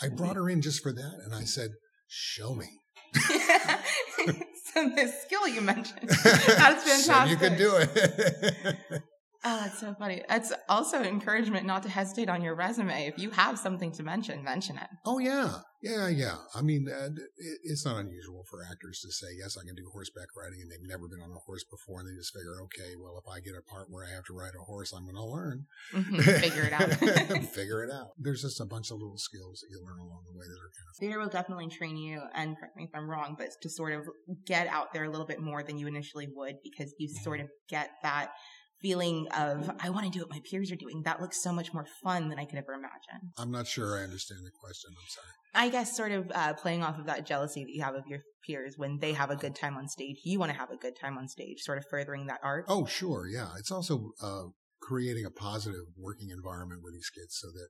I 0.00 0.08
brought 0.08 0.36
her 0.36 0.48
in 0.48 0.62
just 0.62 0.82
for 0.82 0.90
that, 0.90 1.20
and 1.26 1.34
I 1.34 1.44
said, 1.44 1.72
"Show 2.06 2.54
me." 2.54 2.66
so 3.14 4.88
the 4.88 5.12
skill 5.22 5.48
you 5.48 5.60
mentioned, 5.60 6.08
that's 6.08 6.24
fantastic. 6.46 7.04
Said 7.04 7.28
you 7.28 7.36
could 7.36 7.58
do 7.58 7.76
it. 7.76 9.02
Oh, 9.44 9.60
that's 9.62 9.78
so 9.78 9.94
funny. 9.98 10.22
That's 10.28 10.52
also 10.68 11.00
encouragement 11.00 11.64
not 11.64 11.84
to 11.84 11.88
hesitate 11.88 12.28
on 12.28 12.42
your 12.42 12.56
resume. 12.56 13.06
If 13.06 13.18
you 13.18 13.30
have 13.30 13.58
something 13.58 13.92
to 13.92 14.02
mention, 14.02 14.42
mention 14.42 14.76
it. 14.78 14.88
oh 15.06 15.18
yeah, 15.18 15.60
yeah, 15.80 16.08
yeah. 16.08 16.36
I 16.56 16.62
mean, 16.62 16.88
uh, 16.88 17.10
it, 17.36 17.58
it's 17.62 17.84
not 17.86 17.98
unusual 17.98 18.44
for 18.50 18.64
actors 18.68 19.00
to 19.02 19.12
say, 19.12 19.28
"Yes, 19.38 19.56
I 19.56 19.64
can 19.64 19.76
do 19.76 19.88
horseback 19.92 20.26
riding," 20.36 20.60
and 20.60 20.68
they've 20.70 20.82
never 20.82 21.06
been 21.06 21.20
on 21.22 21.30
a 21.30 21.38
horse 21.38 21.62
before, 21.62 22.00
and 22.00 22.08
they 22.08 22.16
just 22.18 22.34
figure, 22.34 22.60
"Okay, 22.62 22.96
well, 23.00 23.16
if 23.16 23.30
I 23.30 23.38
get 23.38 23.54
a 23.54 23.62
part 23.62 23.86
where 23.88 24.04
I 24.04 24.10
have 24.10 24.24
to 24.24 24.32
ride 24.34 24.54
a 24.58 24.64
horse, 24.64 24.92
I'm 24.92 25.04
going 25.04 25.14
to 25.14 25.24
learn." 25.24 25.66
Mhm, 25.94 26.40
Figure 26.40 26.64
it 26.64 26.72
out. 26.72 26.90
figure 27.54 27.84
it 27.84 27.92
out. 27.92 28.08
There's 28.18 28.42
just 28.42 28.60
a 28.60 28.66
bunch 28.66 28.90
of 28.90 28.98
little 28.98 29.18
skills 29.18 29.60
that 29.60 29.70
you 29.70 29.80
learn 29.86 30.00
along 30.00 30.24
the 30.26 30.36
way 30.36 30.46
that 30.48 30.58
are 30.58 30.72
kind 30.74 30.88
of 30.90 30.96
Theater 30.98 31.20
will 31.20 31.28
definitely 31.28 31.68
train 31.68 31.96
you, 31.96 32.22
and 32.34 32.58
correct 32.58 32.76
me 32.76 32.84
if 32.84 32.90
I'm 32.92 33.08
wrong, 33.08 33.36
but 33.38 33.50
to 33.62 33.68
sort 33.70 33.92
of 33.92 34.02
get 34.46 34.66
out 34.66 34.92
there 34.92 35.04
a 35.04 35.10
little 35.10 35.26
bit 35.26 35.40
more 35.40 35.62
than 35.62 35.78
you 35.78 35.86
initially 35.86 36.26
would 36.34 36.56
because 36.64 36.92
you 36.98 37.08
sort 37.08 37.38
of 37.38 37.46
get 37.68 37.90
that 38.02 38.32
feeling 38.80 39.26
of, 39.36 39.70
I 39.80 39.90
want 39.90 40.06
to 40.06 40.10
do 40.10 40.20
what 40.20 40.30
my 40.30 40.40
peers 40.48 40.70
are 40.70 40.76
doing. 40.76 41.02
That 41.04 41.20
looks 41.20 41.42
so 41.42 41.52
much 41.52 41.72
more 41.72 41.86
fun 42.02 42.28
than 42.28 42.38
I 42.38 42.44
could 42.44 42.58
ever 42.58 42.72
imagine. 42.72 43.32
I'm 43.36 43.50
not 43.50 43.66
sure 43.66 43.98
I 43.98 44.02
understand 44.02 44.40
the 44.44 44.50
question. 44.50 44.90
I'm 44.90 45.08
sorry. 45.08 45.26
I 45.54 45.68
guess 45.70 45.96
sort 45.96 46.12
of 46.12 46.30
uh, 46.34 46.54
playing 46.54 46.82
off 46.82 46.98
of 46.98 47.06
that 47.06 47.26
jealousy 47.26 47.64
that 47.64 47.72
you 47.72 47.82
have 47.82 47.94
of 47.94 48.06
your 48.06 48.20
peers 48.46 48.74
when 48.76 48.98
they 48.98 49.12
have 49.12 49.30
a 49.30 49.36
good 49.36 49.56
time 49.56 49.76
on 49.76 49.88
stage, 49.88 50.16
you 50.24 50.38
want 50.38 50.52
to 50.52 50.58
have 50.58 50.70
a 50.70 50.76
good 50.76 50.94
time 51.00 51.18
on 51.18 51.26
stage, 51.26 51.60
sort 51.60 51.78
of 51.78 51.84
furthering 51.90 52.26
that 52.26 52.40
art. 52.42 52.66
Oh, 52.68 52.84
sure. 52.86 53.26
Yeah. 53.26 53.48
It's 53.58 53.72
also 53.72 54.12
uh, 54.22 54.44
creating 54.80 55.24
a 55.24 55.30
positive 55.30 55.86
working 55.96 56.28
environment 56.30 56.82
with 56.84 56.94
these 56.94 57.10
kids 57.10 57.38
so 57.40 57.48
that, 57.48 57.68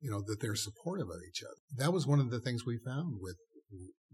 you 0.00 0.10
know, 0.10 0.22
that 0.26 0.40
they're 0.40 0.54
supportive 0.54 1.08
of 1.08 1.20
each 1.28 1.42
other. 1.42 1.60
That 1.76 1.92
was 1.92 2.06
one 2.06 2.20
of 2.20 2.30
the 2.30 2.40
things 2.40 2.64
we 2.64 2.78
found 2.78 3.18
with, 3.20 3.36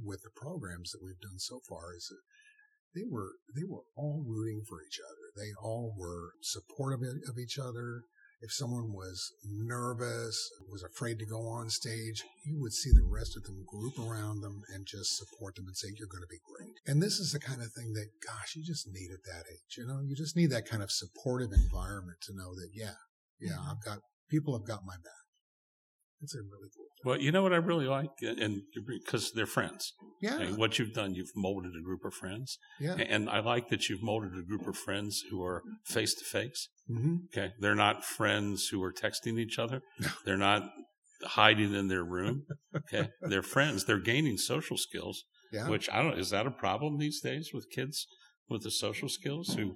with 0.03 0.23
the 0.23 0.31
programs 0.35 0.91
that 0.91 1.01
we've 1.05 1.21
done 1.21 1.39
so 1.39 1.61
far 1.69 1.95
is 1.95 2.09
that 2.09 2.21
they 2.97 3.05
were, 3.05 3.33
they 3.55 3.69
were 3.69 3.85
all 3.95 4.25
rooting 4.27 4.63
for 4.67 4.81
each 4.81 4.99
other. 4.99 5.29
They 5.37 5.53
all 5.63 5.95
were 5.97 6.33
supportive 6.41 7.05
of 7.29 7.39
each 7.39 7.59
other. 7.61 8.03
If 8.41 8.53
someone 8.53 8.93
was 8.93 9.33
nervous, 9.45 10.37
was 10.71 10.83
afraid 10.83 11.19
to 11.21 11.27
go 11.27 11.49
on 11.49 11.71
stage, 11.71 12.25
you 12.45 12.61
would 12.61 12.73
see 12.73 12.91
the 12.93 13.09
rest 13.09 13.37
of 13.37 13.45
them 13.45 13.65
group 13.67 13.99
around 13.99 14.41
them 14.41 14.61
and 14.75 14.87
just 14.87 15.17
support 15.17 15.57
them 15.57 15.67
and 15.67 15.77
say, 15.77 15.89
you're 15.97 16.09
going 16.09 16.25
to 16.25 16.29
be 16.29 16.45
great. 16.45 16.77
And 16.87 17.03
this 17.03 17.19
is 17.19 17.33
the 17.33 17.41
kind 17.41 17.63
of 17.63 17.73
thing 17.73 17.93
that, 17.95 18.09
gosh, 18.25 18.57
you 18.57 18.63
just 18.65 18.89
need 18.89 19.09
at 19.13 19.25
that 19.25 19.45
age. 19.51 19.77
You 19.79 19.87
know, 19.87 20.01
you 20.05 20.15
just 20.15 20.37
need 20.37 20.51
that 20.51 20.69
kind 20.69 20.83
of 20.83 20.91
supportive 20.91 21.53
environment 21.53 22.19
to 22.29 22.37
know 22.37 22.55
that, 22.57 22.71
yeah, 22.75 23.01
yeah, 23.41 23.57
mm-hmm. 23.57 23.71
I've 23.71 23.83
got, 23.85 23.99
people 24.29 24.57
have 24.57 24.67
got 24.67 24.85
my 24.85 24.97
back. 24.97 25.26
It's 26.23 26.35
a 26.35 26.39
really 26.39 26.69
cool. 26.77 26.87
Well, 27.05 27.21
you 27.21 27.31
know 27.31 27.43
what 27.43 27.53
I 27.53 27.57
really 27.57 27.87
like, 27.87 28.11
and 28.23 28.63
because 28.87 29.33
they're 29.33 29.47
friends. 29.47 29.93
Yeah. 30.21 30.39
And 30.41 30.57
what 30.57 30.79
you've 30.79 30.95
done, 30.95 31.15
you've 31.15 31.31
molded 31.37 31.73
a 31.79 31.83
group 31.85 32.05
of 32.05 32.15
friends, 32.15 32.59
Yeah. 32.81 32.95
and 32.97 33.29
I 33.29 33.41
like 33.41 33.69
that 33.69 33.89
you've 33.89 34.03
molded 34.03 34.33
a 34.37 34.43
group 34.43 34.67
of 34.67 34.77
friends 34.77 35.23
who 35.31 35.43
are 35.45 35.63
face 35.85 36.15
to 36.15 36.25
face. 36.25 36.69
Okay, 37.33 37.53
they're 37.61 37.75
not 37.75 38.05
friends 38.05 38.69
who 38.69 38.83
are 38.83 38.93
texting 38.93 39.39
each 39.39 39.59
other. 39.59 39.83
They're 40.25 40.37
not 40.37 40.71
hiding 41.25 41.75
in 41.75 41.89
their 41.89 42.05
room. 42.05 42.45
Okay, 42.77 43.09
they're 43.23 43.43
friends. 43.43 43.85
They're 43.85 43.99
gaining 43.99 44.39
social 44.39 44.77
skills. 44.77 45.25
Yeah. 45.53 45.69
Which 45.69 45.89
I 45.91 46.03
don't. 46.03 46.19
Is 46.19 46.31
that 46.31 46.47
a 46.47 46.51
problem 46.51 46.99
these 46.99 47.21
days 47.21 47.51
with 47.53 47.71
kids 47.71 48.07
with 48.49 48.63
the 48.63 48.71
social 48.71 49.09
skills 49.09 49.55
who 49.55 49.75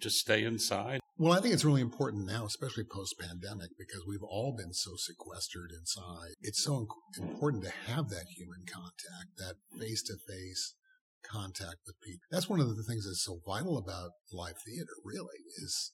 just 0.00 0.18
stay 0.18 0.44
inside? 0.44 1.00
Well, 1.16 1.32
I 1.32 1.40
think 1.40 1.54
it's 1.54 1.64
really 1.64 1.80
important 1.80 2.26
now, 2.26 2.44
especially 2.44 2.82
post 2.82 3.14
pandemic, 3.20 3.70
because 3.78 4.02
we've 4.06 4.24
all 4.24 4.52
been 4.52 4.72
so 4.72 4.96
sequestered 4.96 5.70
inside. 5.70 6.34
It's 6.42 6.62
so 6.62 6.88
important 7.16 7.62
to 7.62 7.70
have 7.86 8.08
that 8.08 8.26
human 8.36 8.66
contact, 8.66 9.38
that 9.38 9.54
face 9.78 10.02
to 10.04 10.14
face 10.26 10.74
contact 11.22 11.86
with 11.86 12.00
people. 12.02 12.26
That's 12.32 12.48
one 12.48 12.58
of 12.58 12.76
the 12.76 12.82
things 12.82 13.06
that's 13.06 13.24
so 13.24 13.38
vital 13.46 13.78
about 13.78 14.10
live 14.32 14.56
theater, 14.66 14.90
really, 15.04 15.38
is 15.62 15.92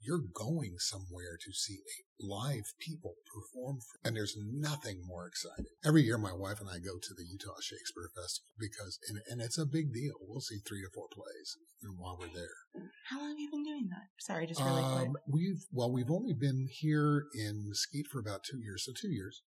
you're 0.00 0.24
going 0.32 0.76
somewhere 0.78 1.38
to 1.44 1.52
see 1.52 1.78
live 2.20 2.72
people 2.78 3.14
perform. 3.26 3.78
For, 3.80 4.08
and 4.08 4.16
there's 4.16 4.36
nothing 4.38 5.02
more 5.06 5.26
exciting. 5.26 5.66
Every 5.84 6.02
year, 6.02 6.18
my 6.18 6.32
wife 6.32 6.60
and 6.60 6.68
I 6.68 6.78
go 6.78 6.98
to 7.00 7.14
the 7.14 7.24
Utah 7.24 7.60
Shakespeare 7.60 8.10
Festival 8.14 8.50
because, 8.58 8.98
and, 9.08 9.18
and 9.28 9.40
it's 9.40 9.58
a 9.58 9.66
big 9.66 9.92
deal. 9.92 10.14
We'll 10.20 10.40
see 10.40 10.58
three 10.66 10.82
to 10.82 10.90
four 10.94 11.06
plays 11.12 11.56
and 11.82 11.98
while 11.98 12.16
we're 12.18 12.34
there. 12.34 12.82
How 13.08 13.20
long 13.20 13.30
have 13.30 13.38
you 13.38 13.50
been 13.50 13.64
doing 13.64 13.88
that? 13.90 14.08
Sorry, 14.18 14.46
just 14.46 14.60
really 14.60 14.82
quick. 14.82 15.08
Um, 15.08 15.16
we've 15.26 15.64
well, 15.72 15.92
we've 15.92 16.10
only 16.10 16.34
been 16.34 16.68
here 16.70 17.26
in 17.34 17.68
Mesquite 17.68 18.06
for 18.10 18.18
about 18.18 18.42
two 18.44 18.58
years, 18.58 18.84
so 18.84 18.92
two 18.92 19.10
years. 19.10 19.42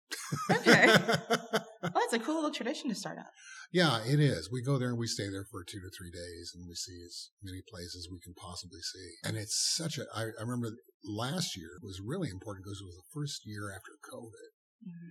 Okay. 0.50 0.96
That's 2.10 2.22
a 2.22 2.26
cool 2.26 2.36
little 2.36 2.50
tradition 2.50 2.88
to 2.88 2.94
start 2.94 3.18
up. 3.18 3.30
yeah, 3.72 4.00
it 4.04 4.18
is. 4.18 4.50
We 4.50 4.62
go 4.62 4.78
there 4.78 4.88
and 4.88 4.98
we 4.98 5.06
stay 5.06 5.28
there 5.30 5.44
for 5.50 5.62
two 5.62 5.78
to 5.78 5.90
three 5.96 6.10
days, 6.10 6.52
and 6.54 6.66
we 6.68 6.74
see 6.74 6.98
as 7.06 7.30
many 7.42 7.60
places 7.68 8.08
we 8.10 8.18
can 8.18 8.34
possibly 8.34 8.80
see. 8.80 9.10
And 9.24 9.36
it's 9.36 9.54
such 9.76 9.96
a. 9.98 10.02
I, 10.14 10.22
I 10.22 10.42
remember 10.42 10.72
last 11.04 11.56
year 11.56 11.70
was 11.82 12.00
really 12.04 12.28
important 12.28 12.64
because 12.64 12.80
it 12.80 12.84
was 12.86 12.96
the 12.96 13.12
first 13.14 13.42
year 13.46 13.70
after 13.74 13.92
COVID. 14.12 14.50
Mhm. 14.88 15.10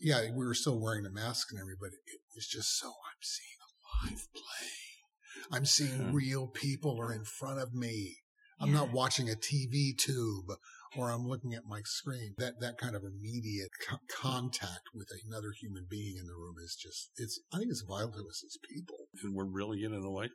Yeah, 0.00 0.30
we 0.34 0.46
were 0.46 0.54
still 0.54 0.80
wearing 0.80 1.04
the 1.04 1.10
masks 1.10 1.52
and 1.52 1.60
everything, 1.60 1.78
but 1.80 1.92
it 1.92 2.20
was 2.34 2.46
just 2.46 2.78
so. 2.78 2.88
I'm 2.88 3.22
seeing 3.22 3.58
a 3.60 4.08
live 4.08 4.26
play. 4.32 5.50
I'm 5.52 5.66
seeing 5.66 5.98
Mhm. 6.08 6.12
real 6.14 6.46
people 6.48 6.98
are 7.00 7.12
in 7.12 7.24
front 7.24 7.60
of 7.60 7.74
me. 7.74 8.20
I'm 8.60 8.72
not 8.72 8.92
watching 8.92 9.28
a 9.28 9.34
TV 9.36 9.92
tube 9.92 10.56
or 10.96 11.10
I'm 11.10 11.26
looking 11.26 11.52
at 11.54 11.64
my 11.66 11.80
screen. 11.84 12.34
That 12.38 12.54
that 12.60 12.78
kind 12.78 12.94
of 12.96 13.02
immediate 13.04 13.70
co- 13.88 13.98
contact 14.10 14.82
with 14.94 15.08
another 15.26 15.52
human 15.60 15.86
being 15.88 16.16
in 16.18 16.26
the 16.26 16.34
room 16.34 16.56
is 16.62 16.76
just 16.80 17.10
it's 17.16 17.40
I 17.52 17.58
think 17.58 17.70
it's 17.70 17.84
vital 17.86 18.12
to 18.12 18.28
us 18.28 18.42
as 18.44 18.56
people. 18.72 18.96
and 19.22 19.34
we're 19.34 19.44
really 19.44 19.80
getting 19.80 20.04
away 20.04 20.28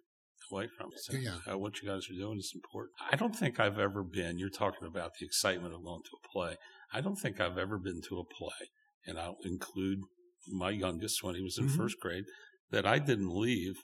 away 0.51 0.67
from 0.77 0.89
it. 0.93 0.99
So, 1.01 1.13
Yeah. 1.17 1.39
uh, 1.51 1.57
what 1.57 1.81
you 1.81 1.87
guys 1.89 2.09
are 2.09 2.13
doing 2.19 2.39
is 2.39 2.51
important. 2.55 2.93
I 3.11 3.15
don't 3.17 3.35
think 3.35 3.59
I've 3.59 3.77
ever 3.77 4.03
been. 4.03 4.39
You're 4.39 4.49
talking 4.49 4.87
about 4.87 5.11
the 5.19 5.25
excitement 5.25 5.73
of 5.75 5.83
going 5.83 6.01
to 6.03 6.17
a 6.23 6.27
play. 6.31 6.55
I 6.93 7.01
don't 7.01 7.17
think 7.17 7.39
I've 7.39 7.57
ever 7.57 7.77
been 7.77 8.01
to 8.09 8.19
a 8.19 8.23
play, 8.25 8.69
and 9.05 9.19
I'll 9.19 9.37
include 9.43 9.99
my 10.47 10.71
youngest 10.71 11.21
when 11.23 11.35
he 11.35 11.41
was 11.43 11.57
in 11.59 11.67
Mhm. 11.67 11.75
first 11.77 11.99
grade. 11.99 12.23
That 12.71 12.85
I 12.85 12.99
didn't 12.99 13.29
leave 13.29 13.75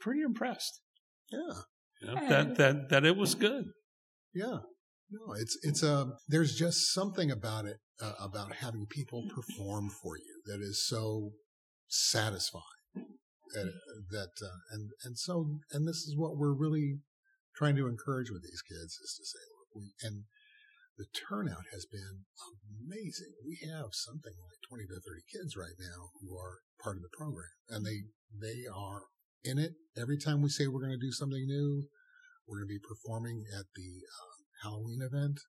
pretty 0.00 0.22
impressed. 0.22 0.80
Yeah. 1.30 1.62
You 2.00 2.06
know, 2.08 2.14
Yeah. 2.14 2.28
that 2.28 2.56
that 2.56 2.88
that 2.88 3.04
it 3.04 3.16
was 3.16 3.34
good. 3.34 3.66
Yeah. 4.34 4.60
No, 5.10 5.34
it's 5.34 5.56
it's 5.62 5.82
um 5.82 6.14
there's 6.28 6.56
just 6.56 6.92
something 6.92 7.30
about 7.30 7.64
it 7.64 7.78
uh, 8.02 8.14
about 8.20 8.56
having 8.56 8.86
people 8.86 9.28
perform 9.34 9.90
for 9.90 10.16
you 10.16 10.42
that 10.46 10.60
is 10.60 10.86
so 10.86 11.32
satisfying. 11.88 12.62
That, 13.54 13.72
that 14.10 14.34
uh, 14.42 14.58
and 14.72 14.90
and 15.04 15.16
so 15.16 15.60
and 15.70 15.86
this 15.86 16.02
is 16.02 16.14
what 16.16 16.36
we're 16.36 16.54
really 16.54 16.98
trying 17.54 17.76
to 17.76 17.86
encourage 17.86 18.30
with 18.30 18.42
these 18.42 18.62
kids 18.62 18.98
is 18.98 19.14
to 19.16 19.24
say 19.24 19.44
look 19.54 19.68
we 19.76 19.92
and 20.02 20.24
the 20.98 21.06
turnout 21.12 21.70
has 21.72 21.86
been 21.86 22.24
amazing. 22.66 23.32
We 23.44 23.60
have 23.68 23.92
something 23.92 24.32
like 24.32 24.58
20 24.68 24.84
to 24.88 24.96
30 24.96 25.22
kids 25.30 25.56
right 25.56 25.76
now 25.78 26.10
who 26.20 26.36
are 26.36 26.64
part 26.82 26.96
of 26.96 27.02
the 27.02 27.16
program 27.16 27.52
and 27.68 27.86
they 27.86 28.10
they 28.34 28.66
are 28.66 29.02
in 29.44 29.58
it 29.58 29.74
every 29.96 30.18
time 30.18 30.42
we 30.42 30.48
say 30.48 30.66
we're 30.66 30.82
going 30.82 30.98
to 30.98 31.06
do 31.06 31.12
something 31.12 31.46
new 31.46 31.86
we're 32.46 32.58
going 32.58 32.68
to 32.68 32.78
be 32.78 32.82
performing 32.82 33.44
at 33.58 33.66
the 33.74 33.90
uh, 34.06 34.35
Halloween 34.62 35.02
event. 35.02 35.40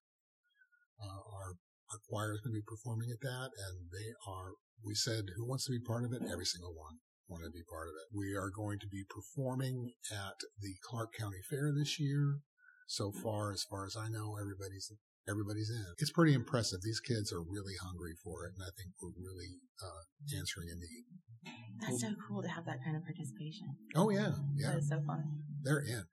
Uh, 1.00 1.22
our, 1.30 1.56
our 1.92 2.00
choir 2.10 2.34
is 2.34 2.42
going 2.42 2.54
to 2.54 2.62
be 2.62 2.66
performing 2.66 3.10
at 3.12 3.22
that, 3.22 3.50
and 3.54 3.92
they 3.94 4.12
are. 4.28 4.58
We 4.84 4.96
said, 4.96 5.26
"Who 5.36 5.48
wants 5.48 5.66
to 5.66 5.72
be 5.72 5.80
part 5.80 6.04
of 6.06 6.14
it?" 6.14 6.22
Every 6.30 6.46
single 6.46 6.74
one 6.74 7.00
wanted 7.28 7.52
to 7.52 7.58
be 7.60 7.64
part 7.70 7.88
of 7.88 7.96
it. 7.96 8.16
We 8.16 8.36
are 8.36 8.50
going 8.50 8.80
to 8.80 8.88
be 8.88 9.04
performing 9.10 9.94
at 10.12 10.38
the 10.60 10.76
Clark 10.84 11.14
County 11.14 11.42
Fair 11.50 11.72
this 11.76 12.00
year. 12.00 12.40
So 12.88 13.12
far, 13.12 13.52
as 13.52 13.66
far 13.70 13.86
as 13.86 13.98
I 14.00 14.08
know, 14.08 14.38
everybody's 14.40 14.92
everybody's 15.28 15.70
in. 15.70 15.86
It's 16.00 16.12
pretty 16.12 16.34
impressive. 16.34 16.80
These 16.82 17.02
kids 17.02 17.34
are 17.34 17.42
really 17.42 17.76
hungry 17.84 18.16
for 18.24 18.46
it, 18.46 18.54
and 18.56 18.64
I 18.64 18.72
think 18.78 18.96
we're 19.02 19.12
really 19.20 19.60
uh, 19.84 20.38
answering 20.38 20.70
a 20.72 20.76
need. 20.76 21.06
That's 21.82 22.02
so 22.02 22.16
cool 22.28 22.42
to 22.42 22.48
have 22.48 22.66
that 22.66 22.84
kind 22.84 22.96
of 22.96 23.04
participation. 23.04 23.76
Oh 23.96 24.10
yeah, 24.10 24.34
yeah. 24.56 24.72
That 24.72 24.78
is 24.80 24.90
so 24.90 25.02
fun. 25.06 25.24
they're 25.64 25.80
in. 25.80 26.06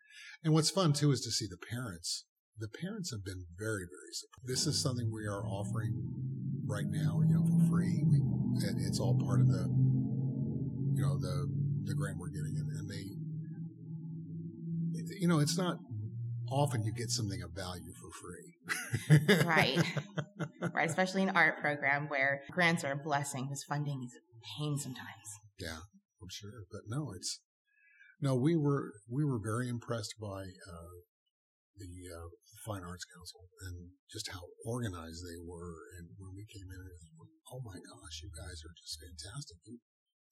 And 0.42 0.52
what's 0.52 0.70
fun 0.70 0.92
too 0.92 1.12
is 1.12 1.20
to 1.22 1.30
see 1.30 1.46
the 1.46 1.58
parents. 1.70 2.26
The 2.58 2.68
parents 2.68 3.11
have 3.11 3.25
been 3.25 3.46
very, 3.58 3.84
very 3.84 4.12
supportive. 4.12 4.49
This 4.49 4.66
is 4.66 4.80
something 4.80 5.11
we 5.12 5.26
are 5.26 5.44
offering 5.46 5.92
right 6.66 6.87
now, 6.88 7.20
you 7.26 7.34
know, 7.34 7.44
for 7.44 7.70
free. 7.70 8.04
We, 8.06 8.18
and 8.66 8.80
it's 8.87 9.00
all 9.00 9.18
part 9.18 9.40
of 9.40 9.49
the, 9.49 9.66
you 10.94 11.02
know, 11.02 11.18
the 11.18 11.50
the 11.84 11.94
grant 11.94 12.16
we're 12.18 12.28
getting, 12.28 12.56
and, 12.56 12.70
and 12.70 12.88
they, 12.88 13.04
you 15.20 15.28
know, 15.28 15.40
it's 15.40 15.58
not 15.58 15.78
often 16.50 16.84
you 16.84 16.92
get 16.92 17.11
something 17.11 17.42
of 17.42 17.50
value 17.50 17.92
for 18.00 18.11
free. 18.20 19.44
Right. 19.44 19.82
Right, 20.73 20.88
especially 20.88 21.23
an 21.23 21.30
art 21.30 21.61
program 21.61 22.08
where 22.08 22.40
grants 22.50 22.84
are 22.84 22.92
a 22.92 22.96
blessing 22.96 23.44
because 23.44 23.62
funding 23.62 24.02
is 24.02 24.14
a 24.14 24.20
pain 24.58 24.78
sometimes. 24.78 25.28
Yeah, 25.61 25.76
I'm 26.23 26.28
sure. 26.30 26.64
But 26.73 26.82
no, 26.88 27.12
it's 27.14 27.40
no. 28.20 28.34
We 28.34 28.56
were 28.56 28.92
we 29.08 29.25
were 29.25 29.38
very 29.38 29.68
impressed 29.68 30.14
by 30.18 30.40
uh, 30.40 30.94
the 31.76 32.16
uh, 32.16 32.28
Fine 32.64 32.83
Arts 32.83 33.04
Council 33.04 33.44
and 33.68 33.92
just 34.11 34.33
how 34.33 34.40
organized 34.64 35.21
they 35.21 35.40
were. 35.44 35.76
And 36.00 36.09
when 36.16 36.33
we 36.35 36.49
came 36.49 36.64
in, 36.64 36.80
it 36.80 36.97
was, 37.21 37.28
oh 37.52 37.61
my 37.61 37.76
gosh, 37.76 38.25
you 38.25 38.33
guys 38.33 38.64
are 38.64 38.75
just 38.80 38.99
fantastic. 39.00 39.59
You 39.68 39.78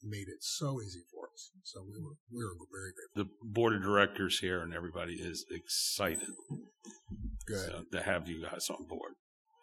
made 0.02 0.28
it 0.28 0.40
so 0.40 0.80
easy 0.80 1.04
for 1.12 1.28
us. 1.32 1.50
So 1.62 1.82
we 1.82 2.00
were 2.00 2.16
we 2.32 2.42
were 2.44 2.56
very 2.72 2.92
grateful. 2.96 3.24
The 3.24 3.52
board 3.52 3.74
of 3.74 3.82
directors 3.82 4.38
here 4.40 4.62
and 4.62 4.74
everybody 4.74 5.14
is 5.14 5.44
excited 5.50 6.32
Good. 7.46 7.70
so, 7.70 7.84
to 7.92 8.02
have 8.02 8.28
you 8.28 8.42
guys 8.42 8.68
on 8.70 8.86
board. 8.88 9.12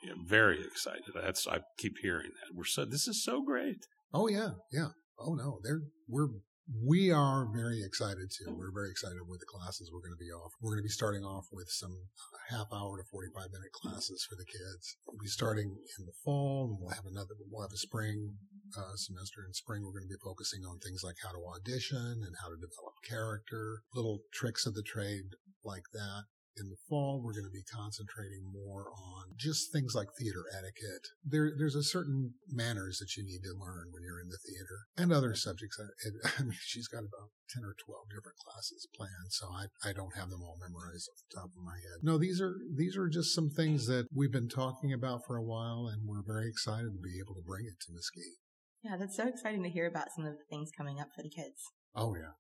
Yeah, 0.04 0.14
very 0.26 0.62
excited. 0.64 1.04
That's 1.14 1.48
I 1.48 1.60
keep 1.78 1.98
hearing 2.02 2.32
that. 2.40 2.56
We're 2.56 2.66
so 2.66 2.86
this 2.86 3.08
is 3.08 3.24
so 3.24 3.42
great. 3.42 3.86
Oh 4.14 4.28
yeah, 4.28 4.52
yeah. 4.72 4.90
Oh 5.20 5.34
no, 5.34 5.60
they're 5.64 5.82
we're 6.08 6.30
we 6.70 7.12
are 7.12 7.48
very 7.50 7.82
excited 7.82 8.30
too. 8.30 8.54
We're 8.54 8.72
very 8.72 8.92
excited 8.92 9.18
with 9.28 9.40
the 9.40 9.50
classes 9.50 9.90
we're 9.90 10.06
going 10.06 10.14
to 10.14 10.22
be 10.22 10.30
off. 10.30 10.54
We're 10.62 10.72
going 10.72 10.86
to 10.86 10.90
be 10.90 10.94
starting 10.94 11.24
off 11.24 11.48
with 11.52 11.70
some 11.70 12.10
half 12.50 12.70
hour 12.72 12.98
to 12.98 13.04
45 13.10 13.50
minute 13.52 13.74
classes 13.74 14.26
for 14.30 14.36
the 14.36 14.46
kids. 14.46 14.98
We'll 15.08 15.18
be 15.18 15.28
starting 15.28 15.74
in 15.98 16.06
the 16.06 16.14
fall 16.24 16.70
and 16.70 16.78
we'll 16.80 16.94
have 16.94 17.10
another, 17.10 17.34
we'll 17.50 17.66
have 17.66 17.74
a 17.74 17.82
spring 17.82 18.38
uh, 18.78 18.96
semester. 18.96 19.42
In 19.48 19.54
spring, 19.54 19.82
we're 19.82 19.98
going 19.98 20.06
to 20.06 20.14
be 20.14 20.22
focusing 20.24 20.62
on 20.62 20.78
things 20.78 21.02
like 21.04 21.18
how 21.24 21.34
to 21.34 21.42
audition 21.42 22.22
and 22.22 22.38
how 22.38 22.50
to 22.54 22.62
develop 22.62 22.94
character, 23.02 23.82
little 23.96 24.22
tricks 24.34 24.66
of 24.66 24.76
the 24.76 24.86
trade 24.86 25.34
like 25.66 25.90
that. 25.94 26.30
In 26.58 26.70
the 26.70 26.82
fall, 26.90 27.22
we're 27.24 27.38
going 27.38 27.48
to 27.48 27.54
be 27.54 27.64
concentrating 27.64 28.44
more 28.52 28.92
on 28.92 29.32
just 29.38 29.72
things 29.72 29.96
like 29.96 30.10
theater 30.18 30.44
etiquette. 30.52 31.08
There, 31.24 31.54
there's 31.56 31.76
a 31.76 31.84
certain 31.84 32.36
manners 32.50 33.00
that 33.00 33.16
you 33.16 33.24
need 33.24 33.44
to 33.48 33.56
learn 33.56 33.94
when 33.94 34.04
you're 34.04 34.20
in 34.20 34.28
the 34.28 34.44
theater 34.44 34.90
and 34.98 35.14
other 35.14 35.36
subjects. 35.36 35.80
I, 35.80 35.88
I 36.40 36.44
mean, 36.44 36.60
she's 36.60 36.88
got 36.88 37.08
about 37.08 37.32
10 37.56 37.64
or 37.64 37.76
12 37.80 38.12
different 38.12 38.38
classes 38.44 38.88
planned, 38.92 39.32
so 39.32 39.48
I, 39.48 39.72
I 39.88 39.94
don't 39.94 40.18
have 40.20 40.30
them 40.30 40.44
all 40.44 40.60
memorized 40.60 41.08
off 41.08 41.24
the 41.24 41.36
top 41.40 41.52
of 41.56 41.64
my 41.64 41.80
head. 41.80 42.04
No, 42.04 42.18
these 42.18 42.42
are, 42.42 42.56
these 42.76 42.98
are 42.98 43.08
just 43.08 43.34
some 43.34 43.50
things 43.50 43.88
that 43.88 44.08
we've 44.12 44.34
been 44.34 44.50
talking 44.52 44.92
about 44.92 45.24
for 45.26 45.38
a 45.38 45.46
while 45.46 45.88
and 45.88 46.04
we're 46.04 46.26
very 46.26 46.50
excited 46.50 46.92
to 46.92 47.02
be 47.02 47.24
able 47.24 47.36
to 47.36 47.46
bring 47.46 47.66
it 47.66 47.80
to 47.88 47.94
Mesquite. 47.94 48.40
Yeah, 48.84 48.96
that's 49.00 49.16
so 49.16 49.28
exciting 49.28 49.64
to 49.64 49.70
hear 49.70 49.88
about 49.88 50.12
some 50.16 50.26
of 50.26 50.36
the 50.36 50.48
things 50.50 50.72
coming 50.76 51.00
up 51.00 51.12
for 51.16 51.24
the 51.24 51.32
kids. 51.32 51.64
Oh 51.96 52.16
yeah. 52.16 52.36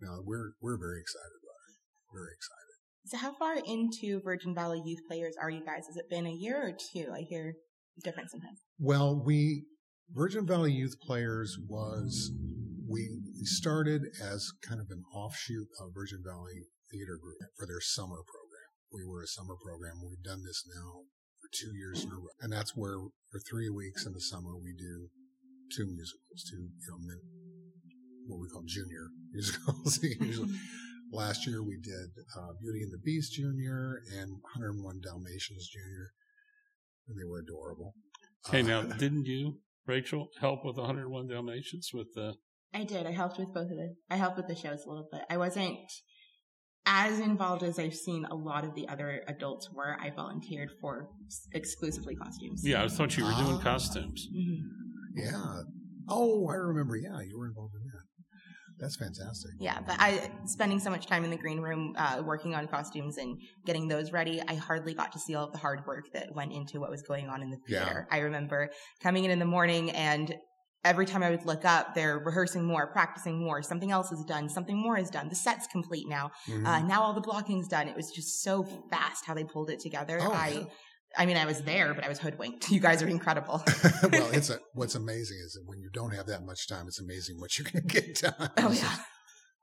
No, 0.00 0.22
we're, 0.26 0.54
we're 0.60 0.78
very 0.78 1.00
excited 1.00 1.38
about 1.38 1.62
it. 1.70 1.78
Very 2.12 2.34
excited. 2.34 2.73
So 3.06 3.18
how 3.18 3.34
far 3.34 3.56
into 3.56 4.20
Virgin 4.24 4.54
Valley 4.54 4.80
Youth 4.84 5.00
Players 5.06 5.36
are 5.40 5.50
you 5.50 5.64
guys? 5.64 5.86
Has 5.86 5.96
it 5.96 6.08
been 6.08 6.26
a 6.26 6.32
year 6.32 6.56
or 6.56 6.72
two? 6.72 7.12
I 7.12 7.20
hear 7.20 7.54
different 8.02 8.30
sometimes. 8.30 8.60
Well, 8.78 9.22
we 9.22 9.64
Virgin 10.10 10.46
Valley 10.46 10.72
Youth 10.72 10.96
Players 11.00 11.58
was 11.68 12.32
we 12.88 13.08
started 13.42 14.02
as 14.22 14.50
kind 14.66 14.80
of 14.80 14.86
an 14.90 15.02
offshoot 15.12 15.68
of 15.80 15.92
Virgin 15.94 16.22
Valley 16.24 16.64
Theater 16.90 17.18
Group 17.20 17.36
for 17.58 17.66
their 17.66 17.80
summer 17.80 18.24
program. 18.24 18.70
We 18.92 19.04
were 19.04 19.22
a 19.22 19.26
summer 19.26 19.56
program. 19.62 20.00
We've 20.00 20.22
done 20.22 20.42
this 20.44 20.64
now 20.64 21.04
for 21.40 21.48
two 21.52 21.76
years 21.76 22.04
in 22.04 22.10
a 22.10 22.14
row, 22.14 22.32
and 22.40 22.52
that's 22.52 22.72
where 22.74 22.96
for 23.30 23.40
three 23.50 23.68
weeks 23.68 24.06
in 24.06 24.12
the 24.12 24.20
summer 24.20 24.56
we 24.56 24.72
do 24.72 25.08
two 25.76 25.86
musicals, 25.86 26.44
two 26.48 26.56
you 26.56 26.88
know 26.88 26.96
what 28.26 28.40
we 28.40 28.48
call 28.48 28.62
junior 28.64 29.08
musicals. 29.32 30.00
Last 31.12 31.46
year 31.46 31.62
we 31.62 31.76
did 31.80 32.10
uh, 32.36 32.52
Beauty 32.60 32.82
and 32.82 32.92
the 32.92 32.98
Beast 33.04 33.32
Junior 33.34 34.00
and 34.18 34.30
101 34.54 35.00
Dalmatians 35.02 35.68
Junior, 35.72 36.10
and 37.08 37.16
they 37.18 37.24
were 37.28 37.38
adorable. 37.40 37.94
Okay, 38.48 38.60
Uh, 38.62 38.82
now 38.82 38.82
didn't 38.98 39.26
you, 39.26 39.58
Rachel, 39.86 40.28
help 40.40 40.64
with 40.64 40.76
101 40.76 41.28
Dalmatians 41.28 41.90
with 41.94 42.08
the? 42.14 42.34
I 42.72 42.82
did. 42.84 43.06
I 43.06 43.12
helped 43.12 43.38
with 43.38 43.54
both 43.54 43.70
of 43.70 43.76
the. 43.76 43.94
I 44.10 44.16
helped 44.16 44.36
with 44.36 44.48
the 44.48 44.56
shows 44.56 44.84
a 44.84 44.88
little 44.88 45.08
bit. 45.12 45.22
I 45.30 45.36
wasn't 45.36 45.78
as 46.86 47.20
involved 47.20 47.62
as 47.62 47.78
I've 47.78 47.94
seen 47.94 48.24
a 48.24 48.34
lot 48.34 48.64
of 48.64 48.74
the 48.74 48.88
other 48.88 49.22
adults 49.28 49.70
were. 49.72 49.96
I 50.00 50.10
volunteered 50.10 50.70
for 50.80 51.08
exclusively 51.52 52.16
costumes. 52.16 52.62
Yeah, 52.66 52.82
I 52.82 52.88
thought 52.88 53.16
you 53.16 53.24
were 53.24 53.30
doing 53.32 53.56
Ah. 53.58 53.62
costumes. 53.62 54.26
Mhm. 54.34 54.58
Yeah. 55.14 55.62
Oh, 56.08 56.48
I 56.48 56.54
remember. 56.54 56.96
Yeah, 56.96 57.20
you 57.20 57.38
were 57.38 57.46
involved 57.46 57.74
in 57.76 57.82
that. 57.83 57.83
That's 58.84 58.96
fantastic. 58.96 59.52
Yeah, 59.58 59.80
but 59.80 59.96
I 59.98 60.30
spending 60.44 60.78
so 60.78 60.90
much 60.90 61.06
time 61.06 61.24
in 61.24 61.30
the 61.30 61.38
green 61.38 61.60
room 61.60 61.94
uh, 61.96 62.22
working 62.22 62.54
on 62.54 62.68
costumes 62.68 63.16
and 63.16 63.40
getting 63.64 63.88
those 63.88 64.12
ready, 64.12 64.42
I 64.46 64.56
hardly 64.56 64.92
got 64.92 65.10
to 65.12 65.18
see 65.18 65.34
all 65.34 65.46
of 65.46 65.52
the 65.52 65.58
hard 65.58 65.86
work 65.86 66.12
that 66.12 66.34
went 66.34 66.52
into 66.52 66.80
what 66.80 66.90
was 66.90 67.00
going 67.00 67.30
on 67.30 67.40
in 67.40 67.50
the 67.50 67.56
Yeah. 67.66 67.84
theater. 67.84 68.06
I 68.10 68.18
remember 68.18 68.68
coming 69.02 69.24
in 69.24 69.30
in 69.30 69.38
the 69.38 69.46
morning 69.46 69.90
and 69.90 70.34
every 70.84 71.06
time 71.06 71.22
I 71.22 71.30
would 71.30 71.46
look 71.46 71.64
up, 71.64 71.94
they're 71.94 72.18
rehearsing 72.18 72.62
more, 72.62 72.86
practicing 72.92 73.38
more. 73.42 73.62
Something 73.62 73.90
else 73.90 74.12
is 74.12 74.22
done. 74.26 74.50
Something 74.50 74.76
more 74.76 74.98
is 74.98 75.08
done. 75.08 75.30
The 75.30 75.34
set's 75.34 75.66
complete 75.66 76.06
now. 76.06 76.30
Mhm. 76.46 76.66
Uh, 76.66 76.80
now 76.80 77.00
all 77.00 77.14
the 77.14 77.22
blocking's 77.22 77.68
done. 77.68 77.88
It 77.88 77.96
was 77.96 78.10
just 78.14 78.42
so 78.42 78.64
fast 78.90 79.24
how 79.24 79.32
they 79.32 79.44
pulled 79.44 79.70
it 79.70 79.80
together. 79.80 80.18
Oh, 80.20 80.30
I, 80.30 80.48
yeah. 80.48 80.64
I 81.16 81.26
mean, 81.26 81.36
I 81.36 81.46
was 81.46 81.62
there, 81.62 81.94
but 81.94 82.04
I 82.04 82.08
was 82.08 82.18
hoodwinked. 82.18 82.70
You 82.74 82.80
guys 82.80 83.02
are 83.02 83.08
incredible. 83.08 83.62
well, 84.12 84.30
it's 84.32 84.50
a, 84.50 84.58
what's 84.74 84.94
amazing 84.94 85.38
is 85.44 85.52
that 85.52 85.62
when 85.66 85.80
you 85.80 85.90
don't 85.92 86.14
have 86.14 86.26
that 86.26 86.44
much 86.44 86.68
time, 86.68 86.86
it's 86.88 87.00
amazing 87.00 87.38
what 87.38 87.56
you 87.58 87.64
can 87.64 87.86
get 87.86 88.20
done. 88.20 88.50
oh 88.58 88.70
yeah, 88.70 88.80
just, 88.80 89.00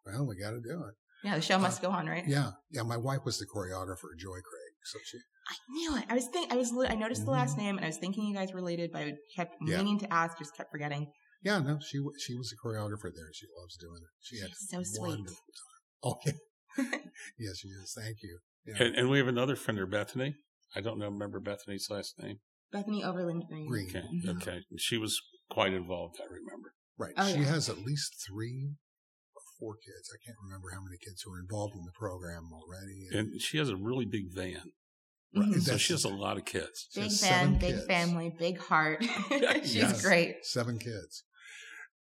well, 0.05 0.25
we 0.27 0.37
got 0.37 0.51
to 0.51 0.61
do 0.61 0.83
it. 0.87 0.95
yeah. 1.23 1.35
The 1.35 1.41
show 1.41 1.55
uh, 1.55 1.59
must 1.59 1.81
go 1.81 1.89
on, 1.89 2.07
right? 2.07 2.23
Yeah, 2.25 2.51
yeah. 2.71 2.83
My 2.83 2.97
wife 2.97 3.21
was 3.25 3.37
the 3.39 3.45
choreographer, 3.45 4.17
Joy 4.17 4.39
Craig, 4.49 4.73
so 4.85 4.99
she. 5.03 5.17
I 5.49 5.55
knew 5.69 5.97
it. 5.97 6.05
I 6.09 6.13
was 6.13 6.27
think 6.27 6.53
I 6.53 6.55
was 6.55 6.71
li- 6.71 6.87
I 6.87 6.95
noticed 6.95 7.25
the 7.25 7.31
last 7.31 7.57
mm. 7.57 7.63
name 7.63 7.77
and 7.77 7.85
I 7.85 7.89
was 7.89 7.97
thinking 7.97 8.25
you 8.25 8.35
guys 8.35 8.53
related, 8.53 8.91
but 8.91 9.01
I 9.01 9.13
kept. 9.35 9.55
Yeah. 9.65 9.77
meaning 9.77 9.99
to 9.99 10.13
ask, 10.13 10.37
just 10.37 10.55
kept 10.55 10.71
forgetting. 10.71 11.11
Yeah, 11.43 11.59
no, 11.59 11.79
she 11.81 11.99
wa- 11.99 12.13
she 12.19 12.35
was 12.35 12.53
a 12.53 12.67
choreographer 12.67 13.11
there. 13.13 13.29
She 13.33 13.47
loves 13.59 13.75
doing 13.77 14.01
it. 14.01 14.09
She 14.21 14.39
had 14.39 14.51
so 14.55 14.83
sweet. 14.83 15.09
wonderful 15.09 15.25
time. 15.25 15.81
Oh 16.03 16.17
yeah, 16.25 16.99
yes, 17.39 17.57
she 17.57 17.67
is. 17.67 17.93
Thank 17.97 18.17
you. 18.23 18.39
Yeah. 18.65 18.83
And, 18.83 18.95
and 18.95 19.09
we 19.09 19.17
have 19.17 19.27
another 19.27 19.55
friend, 19.55 19.79
her, 19.79 19.87
Bethany. 19.87 20.35
I 20.75 20.81
don't 20.81 20.97
know, 20.99 21.05
remember 21.10 21.39
Bethany's 21.39 21.89
last 21.89 22.19
name. 22.21 22.39
Bethany 22.71 23.03
Overland 23.03 23.43
Green. 23.49 23.67
Green. 23.67 23.88
Okay, 23.89 24.07
Mhm. 24.13 24.38
okay. 24.41 24.62
She 24.77 24.97
was 24.97 25.21
quite 25.49 25.73
involved. 25.73 26.17
I 26.21 26.25
remember. 26.31 26.73
Right. 26.97 27.13
Oh, 27.17 27.27
she 27.31 27.39
yeah. 27.39 27.45
has 27.45 27.67
at 27.69 27.79
least 27.79 28.13
three 28.25 28.75
or 29.36 29.41
four 29.60 29.75
kids. 29.75 30.10
I 30.13 30.17
can't 30.25 30.38
remember 30.43 30.69
how 30.73 30.81
many 30.81 30.97
kids 30.97 31.25
were 31.25 31.39
involved 31.39 31.75
in 31.75 31.84
the 31.86 31.91
program 31.91 32.49
already. 32.53 33.07
And 33.12 33.41
she 33.41 33.57
has 33.57 33.69
a 33.69 33.75
really 33.75 34.05
big 34.05 34.34
van, 34.34 34.71
Right, 35.36 35.49
Mhm. 35.49 35.62
so 35.62 35.77
she 35.77 35.93
has 35.93 36.03
a 36.05 36.10
lot 36.10 36.38
of 36.38 36.45
kids. 36.45 36.88
Big 36.93 37.05
has 37.05 37.19
fan, 37.21 37.29
seven 37.29 37.60
big 37.60 37.75
kids. 37.75 37.86
family, 37.88 38.29
big 38.38 38.57
heart. 38.60 39.03
She's 39.63 39.75
Yes. 39.75 40.01
great. 40.01 40.45
Seven 40.45 40.77
kids. 40.79 41.23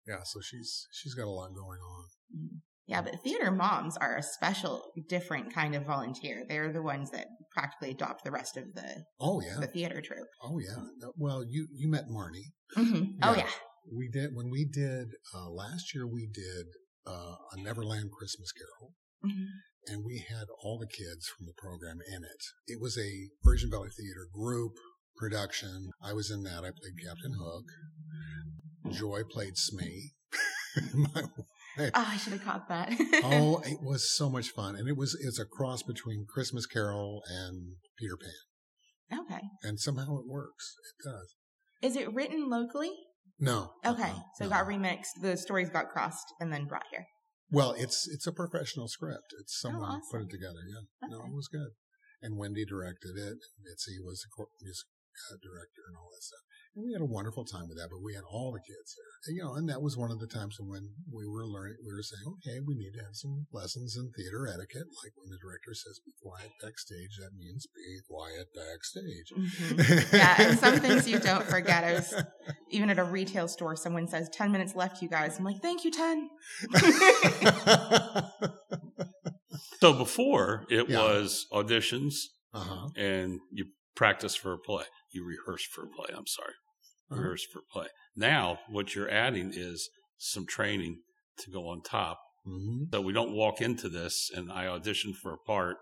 Yeah, 0.06 0.22
so 0.24 0.40
she's 0.40 0.88
she's 0.92 1.14
got 1.14 1.26
a 1.26 1.30
lot 1.30 1.54
going 1.54 1.78
on. 1.80 2.62
Yeah, 2.86 3.00
but 3.00 3.22
theater 3.22 3.50
moms 3.50 3.96
are 3.96 4.16
a 4.16 4.22
special, 4.22 4.92
different 5.08 5.54
kind 5.54 5.74
of 5.74 5.86
volunteer. 5.86 6.44
They're 6.48 6.72
the 6.72 6.82
ones 6.82 7.10
that 7.12 7.26
practically 7.54 7.90
adopt 7.92 8.24
the 8.24 8.30
rest 8.32 8.56
of 8.56 8.64
the, 8.74 9.04
Oh 9.20 9.40
yeah. 9.40 9.60
the 9.60 9.68
theater 9.68 10.00
troupe. 10.00 10.26
Oh 10.42 10.58
yeah. 10.58 10.82
Well, 11.16 11.44
you 11.48 11.68
you 11.72 11.88
met 11.88 12.06
Marnie. 12.08 12.52
hmm 12.74 13.04
Oh 13.22 13.32
Yeah. 13.34 13.38
yeah. 13.38 13.50
We 13.96 14.08
did 14.08 14.30
when 14.34 14.50
we 14.50 14.64
did 14.64 15.08
uh, 15.34 15.48
last 15.50 15.94
year. 15.94 16.06
We 16.06 16.26
did 16.32 16.66
uh, 17.06 17.34
a 17.52 17.56
Neverland 17.60 18.10
Christmas 18.16 18.50
Carol, 18.52 18.94
Mhm. 19.24 19.46
and 19.88 20.04
we 20.04 20.24
had 20.28 20.46
all 20.62 20.78
the 20.78 20.86
kids 20.86 21.26
from 21.28 21.46
the 21.46 21.54
program 21.56 21.98
in 22.14 22.22
it. 22.24 22.42
It 22.66 22.80
was 22.80 22.96
a 22.98 23.28
Virgin 23.42 23.70
Valley 23.70 23.90
Theater 23.90 24.26
group 24.32 24.72
production. 25.16 25.90
I 26.02 26.12
was 26.12 26.30
in 26.30 26.42
that. 26.44 26.58
I 26.64 26.70
played 26.70 26.98
Captain 27.04 27.34
Hook. 27.38 27.64
Joy 28.92 29.22
played 29.30 29.56
Smee. 29.56 30.12
My 30.94 31.22
Oh, 31.78 31.90
I 31.94 32.16
should 32.16 32.34
have 32.34 32.44
caught 32.44 32.68
that. 32.68 32.92
oh, 33.24 33.62
it 33.64 33.78
was 33.82 34.14
so 34.14 34.28
much 34.28 34.50
fun, 34.50 34.76
and 34.76 34.88
it 34.88 34.96
was 34.96 35.16
it's 35.20 35.38
a 35.38 35.44
cross 35.44 35.82
between 35.82 36.26
Christmas 36.28 36.66
Carol 36.66 37.22
and 37.28 37.76
Peter 37.98 38.16
Pan, 38.16 39.20
okay. 39.20 39.40
and 39.62 39.80
somehow 39.80 40.18
it 40.18 40.26
works. 40.26 40.74
It 40.84 41.08
does. 41.08 41.34
Is 41.82 41.96
it 41.96 42.12
written 42.12 42.48
locally? 42.50 42.92
No. 43.40 43.72
Okay, 43.84 44.02
uh-uh, 44.02 44.20
so 44.36 44.44
it 44.44 44.50
no. 44.50 44.56
got 44.56 44.66
remixed. 44.66 45.20
The 45.20 45.36
stories 45.36 45.70
got 45.70 45.88
crossed 45.88 46.34
and 46.40 46.52
then 46.52 46.66
brought 46.66 46.86
here. 46.90 47.06
Well, 47.50 47.74
it's 47.76 48.08
it's 48.08 48.26
a 48.26 48.32
professional 48.32 48.88
script. 48.88 49.32
It's 49.40 49.58
someone 49.60 50.00
awesome. 50.00 50.02
put 50.10 50.22
it 50.22 50.30
together. 50.30 50.60
Yeah, 50.68 51.08
no, 51.08 51.24
it 51.24 51.34
was 51.34 51.48
good. 51.48 51.72
And 52.22 52.38
Wendy 52.38 52.64
directed 52.64 53.16
it. 53.16 53.38
Mitzi 53.60 53.98
was 54.04 54.22
the 54.22 54.46
music 54.62 54.86
uh, 55.28 55.36
director 55.42 55.82
and 55.88 55.96
all 55.96 56.08
that 56.12 56.22
stuff. 56.22 56.44
And 56.74 56.86
we 56.86 56.92
had 56.94 57.02
a 57.02 57.04
wonderful 57.04 57.44
time 57.44 57.68
with 57.68 57.76
that. 57.76 57.88
But 57.90 58.00
we 58.02 58.14
had 58.14 58.24
all 58.30 58.50
the 58.52 58.60
kids 58.60 58.96
there, 58.96 59.12
and, 59.28 59.36
you 59.36 59.42
know. 59.44 59.54
And 59.54 59.68
that 59.68 59.82
was 59.82 59.96
one 59.96 60.10
of 60.10 60.20
the 60.20 60.26
times 60.26 60.56
when 60.58 60.88
we 61.12 61.26
were 61.26 61.44
learning. 61.46 61.76
We 61.84 61.92
were 61.92 62.02
saying, 62.02 62.24
okay, 62.40 62.60
we 62.66 62.74
need 62.74 62.92
to 62.96 63.04
have 63.04 63.12
some 63.14 63.46
lessons 63.52 63.94
in 63.96 64.10
theater 64.16 64.46
etiquette. 64.48 64.88
Like 65.04 65.12
when 65.16 65.28
the 65.30 65.36
director 65.36 65.74
says, 65.74 66.00
"Be 66.04 66.12
quiet 66.22 66.50
backstage," 66.62 67.18
that 67.20 67.36
means 67.36 67.66
be 67.66 68.00
quiet 68.08 68.48
backstage. 68.56 69.28
Mhm. 69.36 70.12
Yeah, 70.22 70.34
and 70.48 70.58
some 70.58 70.80
things 70.80 71.06
you 71.08 71.18
don't 71.18 71.44
forget. 71.44 71.84
I 71.84 71.92
was 71.94 72.14
even 72.70 72.88
at 72.90 72.98
a 72.98 73.04
retail 73.04 73.48
store. 73.48 73.76
Someone 73.76 74.08
says 74.08 74.28
ten 74.30 74.50
minutes 74.50 74.74
left, 74.74 75.02
you 75.02 75.08
guys. 75.08 75.38
I'm 75.38 75.44
like, 75.44 75.60
thank 75.60 75.84
you, 75.84 75.90
ten. 75.90 76.30
So 79.80 79.92
before 79.92 80.64
it 80.70 80.88
Yeah. 80.88 80.98
was 80.98 81.46
auditions 81.52 82.14
uh 82.54 82.60
huh. 82.60 82.88
and 82.96 83.40
you 83.50 83.66
practice 83.96 84.34
for 84.34 84.52
a 84.52 84.58
play. 84.58 84.84
You 85.10 85.24
rehearse 85.24 85.64
for 85.64 85.84
a 85.84 85.88
play. 85.88 86.06
I'm 86.16 86.26
sorry, 86.26 86.54
Rehearse 87.16 87.44
for 87.44 87.60
play. 87.72 87.86
Now 88.16 88.60
what 88.68 88.94
you're 88.94 89.10
adding 89.10 89.52
is 89.54 89.88
some 90.18 90.46
training 90.46 91.00
to 91.38 91.50
go 91.50 91.68
on 91.68 91.82
top. 91.82 92.20
hmm 92.44 92.84
So 92.92 93.00
we 93.00 93.12
don't 93.12 93.32
walk 93.32 93.60
into 93.60 93.88
this 93.88 94.30
and 94.34 94.50
I 94.50 94.66
audition 94.66 95.14
for 95.14 95.32
a 95.32 95.38
part 95.38 95.76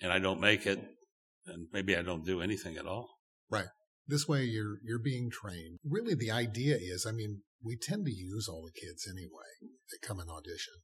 and 0.00 0.12
I 0.12 0.18
don't 0.18 0.40
make 0.40 0.66
it, 0.66 0.80
and 1.46 1.68
maybe 1.72 1.96
I 1.96 2.02
don't 2.02 2.24
do 2.24 2.40
anything 2.40 2.76
at 2.76 2.86
all. 2.86 3.08
Right. 3.50 3.68
This 4.06 4.26
way 4.28 4.44
you're, 4.44 4.78
you're 4.84 4.98
being 4.98 5.30
trained. 5.30 5.78
Really 5.84 6.14
the 6.14 6.30
idea 6.30 6.76
is, 6.76 7.06
I 7.08 7.12
mean, 7.12 7.42
we 7.62 7.76
tend 7.76 8.04
to 8.06 8.12
use 8.12 8.48
all 8.48 8.62
the 8.64 8.78
kids 8.78 9.08
anyway 9.08 9.72
that 9.90 10.06
come 10.06 10.18
and 10.18 10.28
audition. 10.28 10.74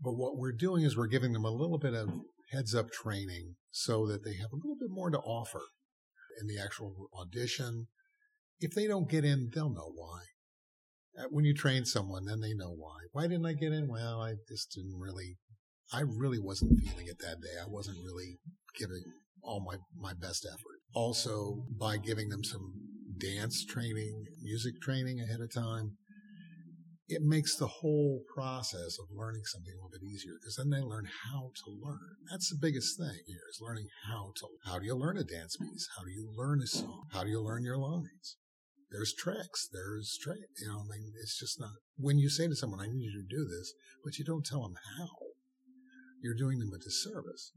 But 0.00 0.14
what 0.14 0.36
we're 0.36 0.52
doing 0.52 0.82
is 0.82 0.96
we're 0.96 1.06
giving 1.06 1.32
them 1.32 1.44
a 1.44 1.50
little 1.50 1.78
bit 1.78 1.94
of 1.94 2.10
heads 2.52 2.74
up 2.74 2.90
training 2.90 3.56
so 3.70 4.06
that 4.06 4.24
they 4.24 4.34
have 4.34 4.52
a 4.52 4.56
little 4.56 4.76
bit 4.78 4.90
more 4.90 5.10
to 5.10 5.18
offer 5.18 5.60
in 6.40 6.46
the 6.46 6.62
actual 6.62 7.08
audition. 7.18 7.86
If 8.60 8.72
they 8.74 8.86
don't 8.86 9.10
get 9.10 9.24
in, 9.24 9.50
they'll 9.54 9.70
know 9.70 9.92
why. 9.94 10.20
Uh, 11.18 11.28
When 11.30 11.44
you 11.44 11.54
train 11.54 11.84
someone, 11.84 12.24
then 12.24 12.40
they 12.40 12.54
know 12.54 12.70
why. 12.70 12.96
Why 13.12 13.22
didn't 13.26 13.46
I 13.46 13.52
get 13.52 13.72
in? 13.72 13.88
Well, 13.88 14.20
I 14.22 14.34
just 14.48 14.72
didn't 14.74 14.98
really, 14.98 15.36
I 15.92 16.00
really 16.00 16.38
wasn't 16.38 16.80
feeling 16.80 17.06
it 17.06 17.18
that 17.20 17.40
day. 17.40 17.60
I 17.62 17.68
wasn't 17.68 17.98
really 18.04 18.38
giving 18.78 19.02
all 19.42 19.64
my, 19.64 19.76
my 19.96 20.12
best 20.14 20.46
effort. 20.50 20.80
Also, 20.94 21.64
by 21.78 21.98
giving 21.98 22.28
them 22.30 22.44
some 22.44 22.72
dance 23.18 23.64
training, 23.64 24.24
music 24.42 24.80
training 24.82 25.20
ahead 25.20 25.40
of 25.40 25.52
time, 25.52 25.96
it 27.08 27.22
makes 27.22 27.56
the 27.56 27.68
whole 27.68 28.22
process 28.34 28.98
of 28.98 29.06
learning 29.14 29.42
something 29.44 29.72
a 29.72 29.76
little 29.76 29.90
bit 29.92 30.02
easier 30.02 30.32
because 30.40 30.56
then 30.56 30.70
they 30.70 30.84
learn 30.84 31.06
how 31.30 31.50
to 31.54 31.70
learn. 31.70 32.16
That's 32.30 32.50
the 32.50 32.58
biggest 32.60 32.98
thing 32.98 33.20
here 33.26 33.46
is 33.48 33.60
learning 33.60 33.86
how 34.08 34.32
to, 34.36 34.46
how 34.68 34.78
do 34.80 34.86
you 34.86 34.96
learn 34.96 35.16
a 35.16 35.22
dance 35.22 35.56
piece? 35.56 35.88
How 35.96 36.02
do 36.02 36.10
you 36.10 36.28
learn 36.34 36.60
a 36.60 36.66
song? 36.66 37.04
How 37.12 37.22
do 37.22 37.30
you 37.30 37.40
learn 37.40 37.62
your 37.62 37.78
lines? 37.78 38.36
There's 38.90 39.12
tricks. 39.18 39.68
There's 39.72 40.16
trick. 40.22 40.38
You 40.60 40.68
know, 40.68 40.78
I 40.80 40.96
mean, 40.96 41.12
it's 41.20 41.38
just 41.38 41.58
not, 41.60 41.70
when 41.96 42.18
you 42.18 42.28
say 42.30 42.46
to 42.46 42.54
someone, 42.54 42.80
I 42.80 42.86
need 42.86 43.02
you 43.12 43.22
to 43.22 43.36
do 43.36 43.44
this, 43.44 43.72
but 44.04 44.16
you 44.18 44.24
don't 44.24 44.44
tell 44.46 44.62
them 44.62 44.76
how, 44.98 45.08
you're 46.22 46.36
doing 46.38 46.58
them 46.58 46.70
a 46.74 46.78
disservice. 46.78 47.52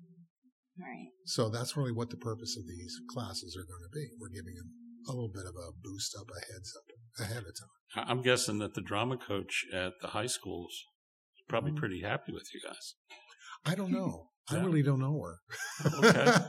Right. 0.80 1.10
So 1.26 1.50
that's 1.50 1.76
really 1.78 1.92
what 1.92 2.10
the 2.10 2.18
purpose 2.18 2.56
of 2.58 2.66
these 2.68 2.96
classes 3.14 3.56
are 3.58 3.68
going 3.68 3.84
to 3.84 3.94
be. 3.94 4.08
We're 4.20 4.30
giving 4.30 4.56
them 4.56 4.72
a 5.08 5.12
little 5.12 5.32
bit 5.34 5.46
of 5.46 5.54
a 5.56 5.72
boost 5.84 6.16
up, 6.20 6.26
a 6.30 6.40
heads 6.54 6.74
up 6.78 7.26
ahead 7.26 7.44
of 7.44 7.54
time. 7.60 7.70
I- 8.08 8.12
I'm 8.12 8.22
guessing 8.22 8.60
that 8.60 8.74
the 8.74 8.82
drama 8.82 9.18
coach 9.18 9.66
at 9.74 9.94
the 10.02 10.10
high 10.10 10.28
schools 10.28 10.72
is 10.72 11.44
probably 11.48 11.74
pretty 11.74 12.02
happy 12.02 12.32
with 12.32 12.48
you 12.54 12.62
guys. 12.66 12.96
I 13.66 13.76
don't 13.76 13.92
know. 13.92 14.30
I 14.50 14.56
Yeah. 14.56 14.66
really 14.66 14.82
don't 14.84 15.00
know 15.00 15.22
her. 15.22 15.40
Okay. 16.04 16.42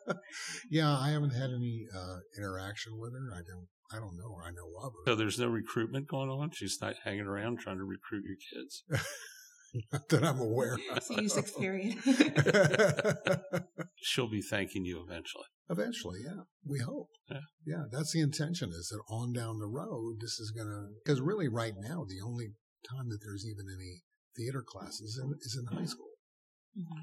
yeah, 0.70 0.96
I 0.96 1.10
haven't 1.10 1.30
had 1.34 1.50
any 1.50 1.86
uh, 1.94 2.16
interaction 2.38 2.92
with 2.98 3.12
her. 3.12 3.34
I 3.34 3.38
don't. 3.46 3.66
I 3.90 3.96
don't 3.96 4.16
know 4.16 4.34
her. 4.36 4.44
I 4.44 4.50
know 4.50 4.68
of 4.82 4.92
her. 4.92 5.12
So 5.12 5.16
there's 5.16 5.38
no 5.38 5.48
recruitment 5.48 6.08
going 6.08 6.28
on. 6.28 6.50
She's 6.52 6.78
not 6.80 6.94
hanging 7.04 7.26
around 7.26 7.60
trying 7.60 7.78
to 7.78 7.84
recruit 7.84 8.24
your 8.24 8.36
kids. 8.36 8.84
Not 9.92 10.08
that 10.08 10.24
I'm 10.24 10.40
aware. 10.40 10.78
So 11.02 11.20
you 11.20 11.28
sixth 11.28 11.58
period. 11.58 11.98
of. 12.06 13.62
She'll 13.96 14.30
be 14.30 14.40
thanking 14.40 14.84
you 14.86 15.04
eventually. 15.06 15.44
Eventually, 15.68 16.20
yeah, 16.24 16.44
we 16.64 16.78
hope. 16.78 17.10
Yeah. 17.30 17.40
yeah, 17.66 17.82
that's 17.92 18.12
the 18.12 18.20
intention. 18.20 18.70
Is 18.70 18.88
that 18.88 19.02
on 19.14 19.34
down 19.34 19.58
the 19.58 19.68
road, 19.68 20.16
this 20.20 20.40
is 20.40 20.52
gonna 20.56 20.88
because 21.04 21.20
really, 21.20 21.48
right 21.48 21.74
now, 21.76 22.06
the 22.08 22.24
only 22.24 22.54
time 22.88 23.10
that 23.10 23.18
there's 23.22 23.44
even 23.44 23.66
any 23.68 24.00
theater 24.36 24.64
classes 24.66 25.20
in, 25.22 25.34
is 25.42 25.58
in 25.60 25.76
high 25.76 25.84
school. 25.84 26.16
Mm-hmm. 26.78 27.02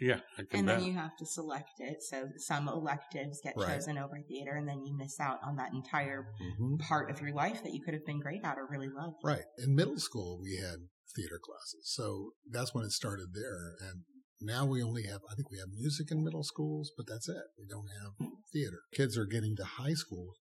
Yeah, 0.00 0.20
and 0.38 0.48
bet. 0.48 0.66
then 0.66 0.84
you 0.84 0.94
have 0.94 1.16
to 1.18 1.26
select 1.26 1.80
it. 1.80 2.02
So 2.02 2.28
some 2.36 2.68
electives 2.68 3.40
get 3.42 3.54
Right. 3.56 3.74
chosen 3.74 3.98
over 3.98 4.20
theater, 4.28 4.54
and 4.54 4.68
then 4.68 4.84
you 4.84 4.96
miss 4.96 5.20
out 5.20 5.38
on 5.42 5.56
that 5.56 5.72
entire 5.72 6.26
Mm-hmm. 6.40 6.76
part 6.76 7.10
of 7.10 7.20
your 7.20 7.32
life 7.34 7.62
that 7.62 7.72
you 7.72 7.82
could 7.82 7.94
have 7.94 8.04
been 8.06 8.20
great 8.20 8.44
at 8.44 8.58
or 8.58 8.66
really 8.70 8.88
loved. 8.88 9.16
Right. 9.22 9.44
In 9.58 9.74
middle 9.74 9.98
school, 9.98 10.38
we 10.40 10.56
had 10.56 10.88
theater 11.14 11.38
classes. 11.42 11.92
So 11.94 12.32
that's 12.50 12.74
when 12.74 12.84
it 12.84 12.92
started 12.92 13.28
there. 13.34 13.74
And 13.80 14.04
now 14.40 14.66
we 14.66 14.82
only 14.82 15.04
have, 15.04 15.20
I 15.30 15.34
think 15.34 15.50
we 15.50 15.58
have 15.58 15.68
music 15.72 16.10
in 16.10 16.22
middle 16.24 16.44
schools, 16.44 16.92
but 16.96 17.06
that's 17.06 17.28
it. 17.28 17.44
We 17.58 17.66
don't 17.66 17.88
have 18.02 18.30
theater. 18.52 18.80
Kids 18.92 19.16
are 19.16 19.26
getting 19.26 19.56
to 19.56 19.64
high 19.64 19.94
school. 19.94 20.34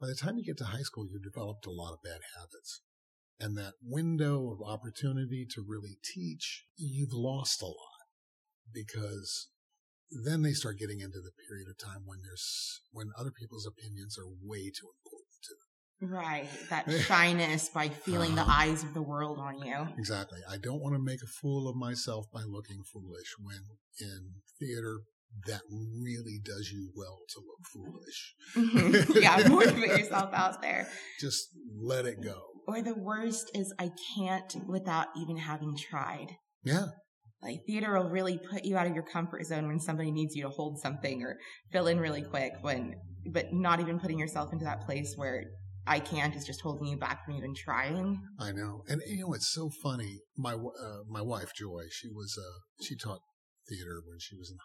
By 0.00 0.06
the 0.06 0.14
time 0.14 0.38
you 0.38 0.44
get 0.44 0.58
to 0.58 0.64
high 0.64 0.82
school, 0.82 1.06
you've 1.10 1.22
developed 1.30 1.66
a 1.66 1.70
lot 1.70 1.92
of 1.92 2.02
bad 2.02 2.20
habits. 2.36 2.82
And 3.40 3.56
that 3.56 3.74
window 3.82 4.50
of 4.50 4.66
opportunity 4.66 5.46
to 5.54 5.64
really 5.66 5.96
teach, 6.14 6.64
you've 6.76 7.12
lost 7.12 7.62
a 7.62 7.66
lot 7.66 7.87
because 8.72 9.48
then 10.24 10.42
they 10.42 10.52
start 10.52 10.78
getting 10.78 11.00
into 11.00 11.18
the 11.20 11.32
period 11.48 11.68
of 11.68 11.76
time 11.78 12.02
when 12.06 12.18
there's, 12.22 12.80
when 12.92 13.08
other 13.18 13.30
people's 13.30 13.66
opinions 13.66 14.16
are 14.18 14.26
way 14.42 14.70
too 14.70 14.88
important 15.04 15.38
to 15.42 15.54
them. 15.54 16.10
Right. 16.10 16.48
That 16.70 16.90
shyness 17.06 17.68
by 17.68 17.88
feeling 17.88 18.34
the 18.34 18.42
Uh-huh. 18.42 18.62
eyes 18.70 18.82
of 18.84 18.94
the 18.94 19.02
world 19.02 19.38
on 19.38 19.58
you. 19.58 19.88
Exactly. 19.98 20.38
I 20.48 20.56
don't 20.56 20.80
want 20.80 20.94
to 20.94 21.02
make 21.02 21.20
a 21.22 21.26
fool 21.26 21.68
of 21.68 21.76
myself 21.76 22.26
by 22.32 22.42
looking 22.42 22.82
foolish 22.92 23.34
when 23.40 23.60
in 24.00 24.34
theater 24.58 25.00
that 25.46 25.60
really 25.70 26.40
does 26.42 26.70
you 26.72 26.90
well 26.96 27.18
to 27.28 27.42
look 27.44 27.66
foolish. 27.74 29.14
yeah, 29.22 29.46
motivate 29.48 29.98
yourself 29.98 30.32
out 30.32 30.62
there. 30.62 30.88
Just 31.20 31.48
let 31.78 32.06
it 32.06 32.22
go. 32.22 32.40
Or 32.66 32.80
the 32.80 32.94
worst 32.94 33.50
is 33.54 33.74
I 33.78 33.90
can't 34.16 34.56
without 34.66 35.08
even 35.20 35.36
having 35.36 35.76
tried. 35.76 36.28
Yeah. 36.62 36.86
Like 37.42 37.64
theater 37.66 37.96
will 37.96 38.10
really 38.10 38.38
put 38.38 38.64
you 38.64 38.76
out 38.76 38.86
of 38.86 38.94
your 38.94 39.04
comfort 39.04 39.44
zone 39.46 39.68
when 39.68 39.78
somebody 39.78 40.10
needs 40.10 40.34
you 40.34 40.42
to 40.42 40.48
hold 40.48 40.80
something 40.80 41.22
or 41.22 41.38
fill 41.70 41.86
in 41.86 42.00
really 42.00 42.22
quick 42.22 42.52
when 42.62 42.96
but 43.26 43.52
not 43.52 43.80
even 43.80 44.00
putting 44.00 44.18
yourself 44.18 44.52
into 44.52 44.64
that 44.64 44.84
place 44.84 45.14
where 45.16 45.44
I 45.86 46.00
can't 46.00 46.34
is 46.36 46.44
just 46.44 46.60
holding 46.60 46.86
you 46.86 46.98
back 46.98 47.24
from 47.24 47.36
even 47.36 47.54
trying. 47.54 48.20
I 48.38 48.52
know. 48.52 48.84
And 48.88 49.00
you 49.06 49.26
know, 49.26 49.32
it's 49.34 49.50
so 49.52 49.70
funny. 49.82 50.20
My, 50.36 50.52
uh, 50.52 50.98
my 51.08 51.22
wife, 51.22 51.52
Joy, 51.56 51.84
she 51.90 52.08
was, 52.08 52.38
uh, 52.38 52.84
she 52.84 52.94
taught 52.96 53.20
theater 53.68 54.02
when 54.06 54.18
she 54.18 54.36
was 54.36 54.50
in, 54.50 54.58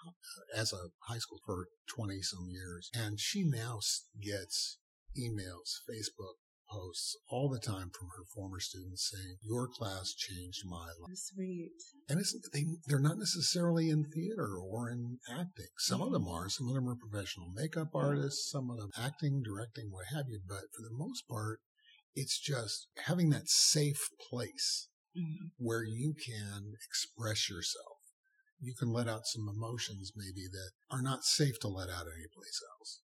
as 0.59 0.73
a 0.73 0.89
high 1.07 1.19
school 1.19 1.39
for 1.45 1.67
20 1.95 2.21
some 2.21 2.47
years. 2.49 2.89
And 2.93 3.19
she 3.19 3.43
now 3.45 3.79
gets 4.21 4.79
emails, 5.17 5.79
Facebook 5.89 6.42
posts 6.73 7.15
all 7.29 7.49
the 7.49 7.59
time 7.59 7.91
from 7.93 8.07
her 8.17 8.25
former 8.33 8.59
students 8.59 9.11
saying, 9.13 9.37
your 9.43 9.67
class 9.67 10.13
changed 10.13 10.63
my 10.65 10.87
life. 10.99 11.15
Sweet. 11.15 11.71
And 12.09 12.19
it's, 12.19 12.33
they, 12.51 12.65
they're 12.87 12.99
not 12.99 13.17
necessarily 13.17 13.89
in 13.89 14.05
theater 14.05 14.57
or 14.57 14.89
in 14.89 15.19
acting. 15.29 15.69
Some 15.77 16.01
of 16.01 16.11
them 16.11 16.27
are. 16.27 16.49
Some 16.49 16.67
of 16.69 16.75
them 16.75 16.89
are 16.89 16.95
professional 16.95 17.51
makeup 17.53 17.89
artists. 17.93 18.49
Some 18.51 18.69
of 18.69 18.77
them 18.77 18.89
acting, 18.97 19.41
directing, 19.43 19.89
what 19.91 20.07
have 20.13 20.25
you. 20.27 20.41
But 20.47 20.73
for 20.75 20.81
the 20.81 20.97
most 20.97 21.27
part, 21.29 21.59
it's 22.15 22.39
just 22.39 22.87
having 23.05 23.29
that 23.29 23.47
safe 23.47 24.01
place 24.29 24.89
Mhm. 25.15 25.51
where 25.57 25.83
you 25.83 26.15
can 26.15 26.73
express 26.83 27.49
yourself. 27.49 27.99
You 28.59 28.73
can 28.73 28.91
let 28.91 29.07
out 29.07 29.27
some 29.27 29.47
emotions 29.47 30.11
maybe 30.15 30.47
that 30.51 30.71
are 30.89 31.01
not 31.03 31.23
safe 31.23 31.59
to 31.59 31.67
let 31.67 31.89
out 31.89 32.07
anyplace 32.07 32.61
else 32.79 33.01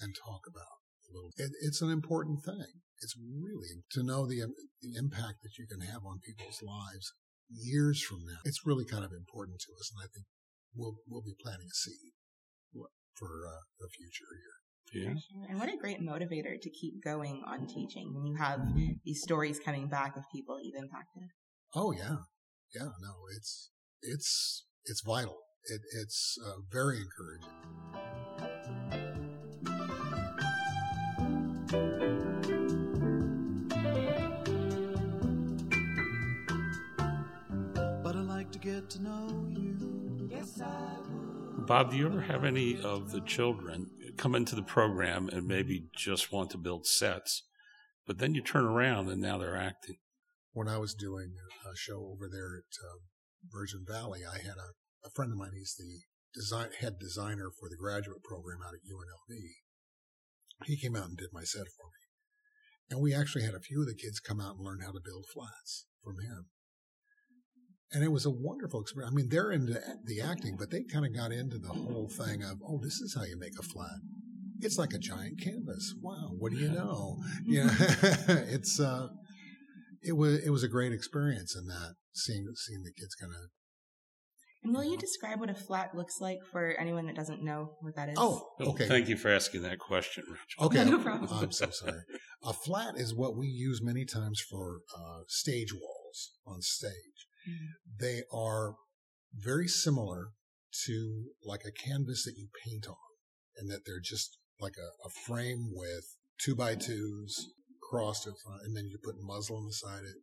and 0.00 0.16
talk 0.16 0.42
about 0.48 0.81
a 1.12 1.14
little. 1.14 1.30
It, 1.36 1.52
it's 1.60 1.82
an 1.82 1.90
important 1.90 2.42
thing. 2.44 2.80
It's 3.00 3.14
really 3.18 3.84
to 3.92 4.02
know 4.02 4.26
the, 4.26 4.46
the 4.80 4.94
impact 4.96 5.42
that 5.42 5.58
you 5.58 5.66
can 5.66 5.80
have 5.80 6.06
on 6.06 6.20
people's 6.24 6.62
lives 6.62 7.12
years 7.50 8.02
from 8.02 8.24
now. 8.24 8.40
It's 8.44 8.64
really 8.64 8.84
kind 8.84 9.04
of 9.04 9.12
important 9.12 9.60
to 9.60 9.72
us. 9.78 9.92
And 9.92 10.00
I 10.02 10.08
think 10.08 10.24
we'll, 10.74 10.96
we'll 11.08 11.22
be 11.22 11.36
planting 11.42 11.68
a 11.68 11.74
seed 11.76 12.12
for 13.16 13.46
uh, 13.46 13.62
the 13.78 13.88
future 13.88 14.24
here. 14.92 15.04
yeah. 15.04 15.48
And 15.48 15.60
what 15.60 15.72
a 15.72 15.76
great 15.76 16.00
motivator 16.00 16.60
to 16.60 16.70
keep 16.70 17.02
going 17.02 17.42
on 17.46 17.66
teaching 17.66 18.12
when 18.14 18.26
you 18.26 18.36
have 18.36 18.60
these 19.04 19.22
stories 19.22 19.60
coming 19.60 19.88
back 19.88 20.16
of 20.16 20.24
people 20.34 20.58
you've 20.62 20.82
impacted. 20.82 21.24
Oh 21.74 21.92
yeah, 21.92 22.16
yeah. 22.74 22.90
No, 23.00 23.14
it's 23.36 23.70
it's 24.02 24.64
it's 24.84 25.02
vital. 25.04 25.38
It, 25.64 25.80
it's 26.00 26.36
uh, 26.44 26.56
very 26.70 26.98
encouraging. 26.98 28.21
But 31.72 31.80
I 38.16 38.20
like 38.20 38.52
to 38.52 38.58
get 38.58 38.90
to 38.90 39.02
know 39.02 39.46
you. 39.48 40.28
Yes, 40.30 40.60
I 40.60 40.98
would. 41.08 41.66
Bob, 41.66 41.90
do 41.90 41.96
you 41.96 42.06
ever 42.06 42.20
have 42.20 42.44
any 42.44 42.78
of 42.82 43.10
the 43.10 43.22
children 43.22 43.90
come 44.18 44.34
into 44.34 44.54
the 44.54 44.62
program 44.62 45.30
and 45.32 45.46
maybe 45.46 45.86
just 45.96 46.30
want 46.30 46.50
to 46.50 46.58
build 46.58 46.86
sets, 46.86 47.44
but 48.06 48.18
then 48.18 48.34
you 48.34 48.42
turn 48.42 48.66
around 48.66 49.08
and 49.08 49.22
now 49.22 49.38
they're 49.38 49.56
acting? 49.56 49.96
When 50.52 50.68
I 50.68 50.76
was 50.76 50.92
doing 50.92 51.32
a 51.64 51.74
show 51.76 52.12
over 52.12 52.28
there 52.30 52.58
at 52.58 52.64
uh, 52.84 52.98
Virgin 53.50 53.86
Valley, 53.88 54.20
I 54.30 54.36
had 54.38 54.58
a, 54.58 54.74
a 55.06 55.10
friend 55.10 55.32
of 55.32 55.38
mine. 55.38 55.52
He's 55.54 55.76
the 55.78 56.00
design 56.34 56.68
head 56.78 56.98
designer 56.98 57.50
for 57.58 57.70
the 57.70 57.76
graduate 57.76 58.22
program 58.22 58.58
out 58.66 58.74
at 58.74 58.80
UNLV. 58.80 59.61
He 60.64 60.76
came 60.76 60.96
out 60.96 61.08
and 61.08 61.16
did 61.16 61.32
my 61.32 61.44
set 61.44 61.66
for 61.76 61.86
me, 61.86 62.02
and 62.90 63.00
we 63.00 63.14
actually 63.14 63.44
had 63.44 63.54
a 63.54 63.60
few 63.60 63.80
of 63.80 63.86
the 63.86 63.94
kids 63.94 64.20
come 64.20 64.40
out 64.40 64.56
and 64.56 64.64
learn 64.64 64.80
how 64.80 64.92
to 64.92 65.00
build 65.04 65.26
flats 65.32 65.86
from 66.02 66.14
him. 66.20 66.46
And 67.92 68.02
it 68.02 68.10
was 68.10 68.24
a 68.24 68.30
wonderful 68.30 68.80
experience. 68.80 69.12
I 69.12 69.14
mean, 69.14 69.28
they're 69.28 69.52
into 69.52 69.78
the 70.04 70.20
acting, 70.22 70.56
but 70.58 70.70
they 70.70 70.82
kind 70.82 71.04
of 71.04 71.14
got 71.14 71.30
into 71.30 71.58
the 71.58 71.68
whole 71.68 72.08
thing 72.08 72.42
of, 72.42 72.58
oh, 72.66 72.80
this 72.82 73.00
is 73.00 73.14
how 73.14 73.24
you 73.24 73.38
make 73.38 73.58
a 73.58 73.62
flat. 73.62 74.00
It's 74.60 74.78
like 74.78 74.94
a 74.94 74.98
giant 74.98 75.40
canvas. 75.42 75.94
Wow, 76.00 76.30
what 76.38 76.52
do 76.52 76.58
you 76.58 76.70
know? 76.70 77.18
Yeah, 77.44 77.68
it's 78.48 78.80
uh, 78.80 79.08
it 80.02 80.16
was 80.16 80.44
it 80.44 80.50
was 80.50 80.62
a 80.62 80.68
great 80.68 80.92
experience 80.92 81.54
in 81.56 81.66
that 81.66 81.94
seeing 82.14 82.46
seeing 82.54 82.82
the 82.82 82.92
kids 82.92 83.14
kind 83.14 83.32
of 83.32 83.50
will 84.64 84.84
you 84.84 84.96
describe 84.96 85.40
what 85.40 85.50
a 85.50 85.54
flat 85.54 85.94
looks 85.94 86.20
like 86.20 86.38
for 86.50 86.74
anyone 86.78 87.06
that 87.06 87.16
doesn't 87.16 87.42
know 87.42 87.72
what 87.80 87.96
that 87.96 88.08
is? 88.08 88.14
Oh, 88.18 88.48
okay. 88.60 88.86
Thank 88.86 89.08
you 89.08 89.16
for 89.16 89.30
asking 89.30 89.62
that 89.62 89.78
question, 89.78 90.24
Rich. 90.28 90.56
Okay. 90.60 90.84
No 90.84 90.98
problem. 90.98 91.28
I'm 91.32 91.52
so 91.52 91.70
sorry. 91.70 92.02
A 92.44 92.52
flat 92.52 92.94
is 92.96 93.14
what 93.14 93.36
we 93.36 93.46
use 93.46 93.80
many 93.82 94.04
times 94.04 94.40
for 94.40 94.80
uh, 94.96 95.20
stage 95.28 95.72
walls 95.72 96.32
on 96.46 96.60
stage. 96.62 97.26
Mhm. 97.48 97.68
They 98.00 98.22
are 98.32 98.74
very 99.34 99.66
similar 99.68 100.28
to 100.86 101.24
like 101.44 101.62
a 101.66 101.72
canvas 101.72 102.24
that 102.24 102.36
you 102.36 102.48
paint 102.64 102.86
on, 102.86 102.96
and 103.56 103.70
that 103.70 103.80
they're 103.84 104.00
just 104.00 104.38
like 104.60 104.74
a, 104.78 105.06
a 105.06 105.10
frame 105.10 105.70
with 105.72 106.16
two 106.38 106.54
by 106.54 106.74
twos 106.74 107.52
crossed 107.90 108.26
in 108.26 108.34
front, 108.44 108.62
and 108.64 108.76
then 108.76 108.86
you 108.86 108.98
put 109.02 109.16
muslin 109.20 109.66
beside 109.66 110.04
it, 110.04 110.16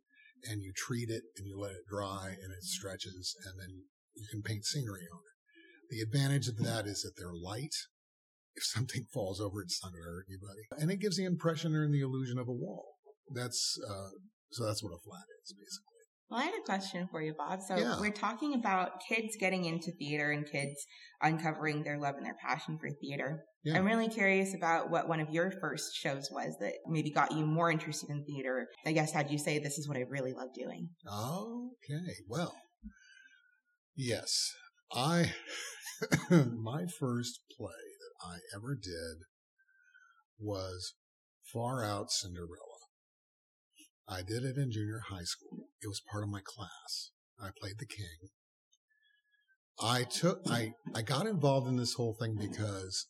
and 0.50 0.62
you 0.62 0.72
treat 0.74 1.08
it, 1.10 1.22
and 1.36 1.46
you 1.46 1.58
let 1.58 1.72
it 1.72 1.86
dry, 1.88 2.28
and 2.42 2.52
it 2.52 2.62
stretches, 2.62 3.36
and 3.44 3.54
then 3.60 3.84
you 4.14 4.26
can 4.30 4.42
paint 4.42 4.64
scenery 4.64 5.06
on 5.12 5.20
it. 5.20 5.94
The 5.96 6.00
advantage 6.00 6.48
of 6.48 6.56
that 6.58 6.86
is 6.86 7.02
that 7.02 7.12
they're 7.16 7.34
light. 7.34 7.74
If 8.54 8.64
something 8.64 9.06
falls 9.12 9.40
over, 9.40 9.62
it's 9.62 9.80
not 9.82 9.92
going 9.92 10.02
to 10.02 10.08
hurt 10.08 10.26
anybody, 10.28 10.82
and 10.82 10.90
it 10.90 11.00
gives 11.00 11.16
the 11.16 11.24
impression 11.24 11.74
or 11.74 11.88
the 11.88 12.00
illusion 12.00 12.38
of 12.38 12.48
a 12.48 12.52
wall. 12.52 12.94
That's 13.34 13.78
uh, 13.88 14.10
so 14.50 14.66
that's 14.66 14.82
what 14.82 14.90
a 14.90 14.98
flat 15.04 15.24
is 15.44 15.52
basically. 15.52 15.86
Well, 16.30 16.38
I 16.40 16.44
had 16.44 16.54
a 16.54 16.64
question 16.64 17.08
for 17.10 17.20
you, 17.20 17.34
Bob. 17.36 17.60
So 17.60 17.76
Yeah. 17.76 17.98
we're 17.98 18.12
talking 18.12 18.54
about 18.54 19.00
kids 19.08 19.36
getting 19.38 19.64
into 19.64 19.90
theater 19.98 20.30
and 20.30 20.46
kids 20.48 20.86
uncovering 21.20 21.82
their 21.82 21.98
love 21.98 22.14
and 22.16 22.24
their 22.24 22.36
passion 22.40 22.78
for 22.78 22.88
theater. 23.00 23.44
Yeah. 23.64 23.76
I'm 23.76 23.84
really 23.84 24.08
curious 24.08 24.54
about 24.54 24.90
what 24.90 25.08
one 25.08 25.18
of 25.18 25.30
your 25.30 25.50
first 25.60 25.92
shows 25.94 26.28
was 26.30 26.56
that 26.60 26.74
maybe 26.86 27.10
got 27.10 27.32
you 27.32 27.44
more 27.44 27.68
interested 27.70 28.10
in 28.10 28.24
theater. 28.24 28.68
I 28.86 28.92
guess 28.92 29.10
had 29.10 29.30
you 29.30 29.38
say 29.38 29.58
this 29.58 29.76
is 29.76 29.88
what 29.88 29.96
I 29.96 30.04
really 30.08 30.32
love 30.32 30.50
doing. 30.54 30.90
Okay, 31.12 32.14
well, 32.28 32.54
yes, 34.00 34.54
I 34.92 35.32
my 36.30 36.86
first 36.86 37.40
play 37.56 37.68
that 37.68 38.26
I 38.26 38.38
ever 38.56 38.74
did 38.74 39.26
was 40.38 40.94
Far 41.52 41.84
Out 41.84 42.10
Cinderella. 42.10 42.48
I 44.08 44.22
did 44.22 44.42
it 44.44 44.56
in 44.56 44.72
junior 44.72 45.02
high 45.08 45.24
school. 45.24 45.68
It 45.82 45.88
was 45.88 46.02
part 46.10 46.24
of 46.24 46.30
my 46.30 46.40
class. 46.42 47.10
I 47.40 47.50
played 47.60 47.78
the 47.78 47.86
king. 47.86 48.30
I 49.80 50.04
took 50.04 50.40
I 50.48 50.72
I 50.94 51.02
got 51.02 51.26
involved 51.26 51.68
in 51.68 51.76
this 51.76 51.94
whole 51.94 52.16
thing 52.18 52.36
because 52.38 53.06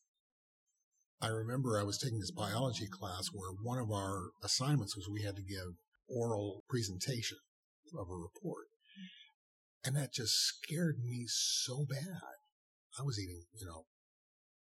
I 1.22 1.28
remember 1.28 1.78
I 1.78 1.84
was 1.84 1.98
taking 1.98 2.18
this 2.18 2.32
biology 2.32 2.86
class 2.90 3.28
where 3.32 3.50
one 3.62 3.78
of 3.78 3.90
our 3.90 4.30
assignments 4.42 4.96
was 4.96 5.08
we 5.08 5.22
had 5.22 5.36
to 5.36 5.42
give 5.42 5.76
oral 6.08 6.64
presentation 6.68 7.38
of 7.94 8.08
a 8.08 8.14
report. 8.14 8.66
And 9.84 9.96
that 9.96 10.12
just 10.12 10.34
scared 10.34 10.98
me 11.02 11.24
so 11.26 11.86
bad. 11.88 12.36
I 12.98 13.02
was 13.02 13.18
eating, 13.18 13.42
you 13.58 13.66
know, 13.66 13.86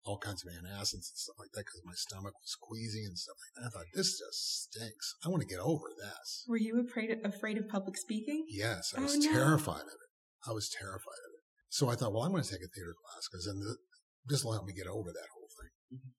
all 0.04 0.18
kinds 0.18 0.44
of 0.44 0.52
antacids 0.52 0.92
and 1.08 1.16
stuff 1.16 1.36
like 1.38 1.50
that 1.54 1.64
because 1.64 1.80
my 1.84 1.94
stomach 1.94 2.34
was 2.34 2.56
queasy 2.60 3.04
and 3.04 3.16
stuff 3.18 3.36
like 3.40 3.54
that. 3.56 3.68
I 3.68 3.70
thought, 3.70 3.86
this 3.94 4.18
just 4.18 4.64
stinks. 4.68 5.14
I 5.24 5.28
want 5.28 5.42
to 5.42 5.48
get 5.48 5.60
over 5.60 5.86
this. 5.96 6.44
Were 6.48 6.58
you 6.58 6.84
afraid 6.84 7.10
afraid 7.24 7.58
of 7.58 7.68
public 7.68 7.96
speaking? 7.96 8.44
Yes, 8.48 8.92
I 8.96 9.00
Oh, 9.00 9.02
was 9.04 9.16
no. 9.16 9.32
terrified 9.32 9.82
of 9.82 9.96
it. 10.02 10.10
I 10.46 10.52
was 10.52 10.68
terrified 10.68 11.22
of 11.24 11.32
it. 11.32 11.42
So 11.70 11.88
I 11.88 11.94
thought, 11.94 12.12
well, 12.12 12.22
I'm 12.22 12.32
going 12.32 12.42
to 12.42 12.50
take 12.50 12.64
a 12.64 12.68
theater 12.74 12.94
class 13.04 13.28
because 13.30 13.46
then 13.46 13.62
th- 13.64 13.78
this 14.26 14.44
will 14.44 14.52
help 14.52 14.66
me 14.66 14.72
get 14.74 14.86
over 14.88 15.10
that 15.10 15.30
whole 15.34 15.48
thing. 15.60 15.98
Mm-hmm. 15.98 16.10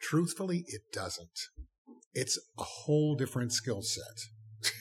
Truthfully, 0.00 0.64
it 0.68 0.82
doesn't. 0.92 1.38
It's 2.14 2.38
a 2.58 2.62
whole 2.64 3.14
different 3.14 3.52
skill 3.52 3.82
set. 3.82 4.16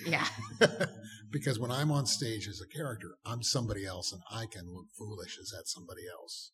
Yeah. 0.05 0.27
because 1.31 1.59
when 1.59 1.71
I'm 1.71 1.91
on 1.91 2.05
stage 2.05 2.47
as 2.47 2.61
a 2.61 2.67
character, 2.67 3.17
I'm 3.25 3.43
somebody 3.43 3.85
else 3.85 4.11
and 4.11 4.21
I 4.31 4.45
can 4.45 4.73
look 4.73 4.87
foolish 4.97 5.37
as 5.39 5.49
that 5.49 5.67
somebody 5.67 6.03
else. 6.11 6.51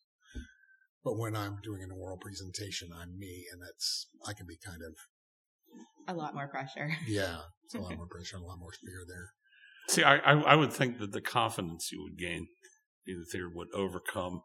But 1.04 1.18
when 1.18 1.36
I'm 1.36 1.58
doing 1.62 1.82
an 1.82 1.90
oral 1.90 2.16
presentation, 2.16 2.88
I'm 2.94 3.18
me 3.18 3.44
and 3.52 3.60
that's, 3.62 4.06
I 4.26 4.32
can 4.32 4.46
be 4.46 4.56
kind 4.64 4.80
of, 4.82 4.94
A 6.08 6.16
lot 6.16 6.34
more 6.34 6.48
pressure. 6.48 6.90
yeah, 7.06 7.38
it's 7.64 7.74
a 7.74 7.78
lot 7.78 7.96
more 7.96 8.06
pressure, 8.06 8.38
a 8.38 8.42
lot 8.42 8.58
more 8.58 8.72
fear 8.72 9.04
there. 9.06 9.32
See, 9.88 10.02
I, 10.02 10.16
I, 10.16 10.32
I 10.52 10.54
would 10.54 10.72
think 10.72 10.98
that 10.98 11.12
the 11.12 11.20
confidence 11.20 11.92
you 11.92 12.02
would 12.02 12.18
gain 12.18 12.46
in 13.06 13.18
the 13.20 13.26
theater 13.30 13.50
would 13.54 13.68
overcome. 13.74 14.42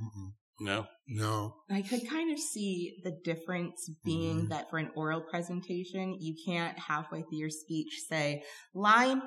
Mm-mm. 0.00 0.32
No, 0.60 0.86
No, 1.08 1.54
I 1.70 1.82
could 1.82 2.08
kind 2.08 2.30
of 2.32 2.38
see 2.38 2.98
the 3.02 3.12
difference 3.24 3.90
being 4.04 4.46
Mhm. 4.46 4.48
that 4.50 4.68
for 4.70 4.78
an 4.78 4.90
oral 4.94 5.22
presentation, 5.22 6.16
you 6.20 6.34
can't 6.46 6.78
halfway 6.78 7.22
through 7.22 7.38
your 7.38 7.50
speech 7.50 8.00
say 8.08 8.42
line 8.74 9.22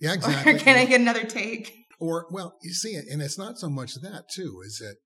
yeah, 0.00 0.10
or 0.12 0.14
exactly. 0.14 0.58
can 0.58 0.76
I 0.76 0.84
get 0.84 1.00
another 1.00 1.24
take? 1.24 1.72
Or, 2.00 2.26
well, 2.30 2.56
you 2.62 2.72
see, 2.72 2.94
and 2.96 3.22
it's 3.22 3.38
not 3.38 3.58
so 3.58 3.70
much 3.70 3.94
that 3.94 4.24
too, 4.34 4.60
is 4.66 4.78
that 4.78 4.96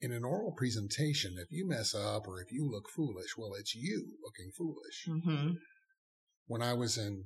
in 0.00 0.12
an 0.12 0.24
oral 0.24 0.52
presentation, 0.52 1.36
if 1.38 1.48
you 1.50 1.66
mess 1.66 1.94
up 1.94 2.28
or 2.28 2.40
if 2.40 2.52
you 2.52 2.68
look 2.70 2.84
foolish, 2.94 3.30
well, 3.36 3.54
it's 3.58 3.74
you 3.74 4.16
looking 4.22 4.50
foolish. 4.56 5.06
Mm-hmm. 5.08 5.54
When 6.46 6.62
I 6.62 6.74
was 6.74 6.96
in 6.98 7.24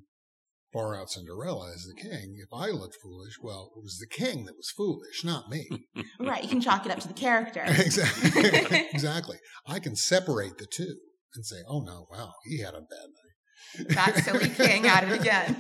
Far 0.73 0.97
Out 0.97 1.11
Cinderella 1.11 1.73
as 1.75 1.85
the 1.85 2.01
king, 2.01 2.37
if 2.41 2.53
I 2.53 2.71
looked 2.71 2.97
foolish, 3.03 3.35
well, 3.43 3.73
it 3.77 3.83
was 3.83 3.99
the 3.99 4.07
king 4.07 4.45
that 4.45 4.57
was 4.57 4.71
foolish, 4.71 5.25
not 5.25 5.49
me. 5.51 5.69
Right, 6.21 6.43
you 6.43 6.49
can 6.49 6.61
chalk 6.61 6.85
it 6.85 6.93
up 6.93 7.01
to 7.01 7.09
the 7.09 7.15
character. 7.15 7.63
exactly. 7.67 8.89
exactly. 8.93 9.39
I 9.67 9.79
can 9.79 9.97
separate 9.97 10.59
the 10.59 10.67
two 10.67 10.97
and 11.35 11.45
say, 11.47 11.57
oh 11.67 11.81
no, 11.81 12.07
wow, 12.11 12.35
he 12.45 12.61
had 12.61 12.75
a 12.75 12.81
bad 12.83 13.87
night. 13.87 13.95
that 13.97 14.25
silly 14.25 14.51
king 14.51 14.87
at 14.87 15.05
it 15.05 15.19
again. 15.19 15.57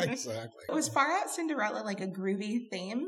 exactly. 0.00 0.64
Was 0.68 0.88
Far 0.88 1.10
Out 1.12 1.30
Cinderella 1.30 1.82
like 1.82 2.00
a 2.00 2.06
groovy 2.06 2.68
theme? 2.70 3.06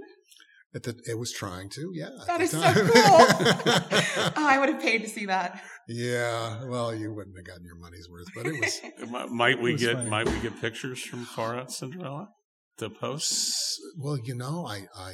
At 0.75 0.83
the, 0.83 1.01
it 1.09 1.17
was 1.19 1.33
trying 1.33 1.69
to, 1.71 1.91
yeah. 1.95 2.09
That 2.27 2.41
is 2.41 2.51
That 2.51 2.75
the 2.75 2.81
is 2.83 2.87
so 2.93 2.93
cool. 2.93 4.33
oh, 4.37 4.47
I 4.49 4.59
would 4.59 4.71
have 4.71 4.83
paid 4.83 5.03
to 5.03 5.09
see 5.09 5.27
that. 5.27 5.63
yeah, 5.89 6.65
well, 6.65 6.93
you 6.95 7.13
wouldn't 7.15 7.37
have 7.37 7.47
gotten 7.47 7.65
your 7.65 7.77
money's 7.79 8.09
worth, 8.11 8.27
but 8.35 8.47
it 8.47 8.59
was. 8.61 9.31
Might 9.31 9.61
we 9.63 9.73
was 9.73 9.81
get 9.83 9.95
funny. 9.97 10.11
might 10.11 10.29
we 10.29 10.39
get 10.41 10.61
pictures 10.61 11.01
from 11.01 11.25
Far 11.27 11.57
Out 11.57 11.71
Cinderella 11.71 12.29
to 12.79 12.91
post? 12.91 13.55
Well, 13.97 14.19
you 14.19 14.35
know, 14.35 14.67
I, 14.67 14.87
I, 14.99 15.13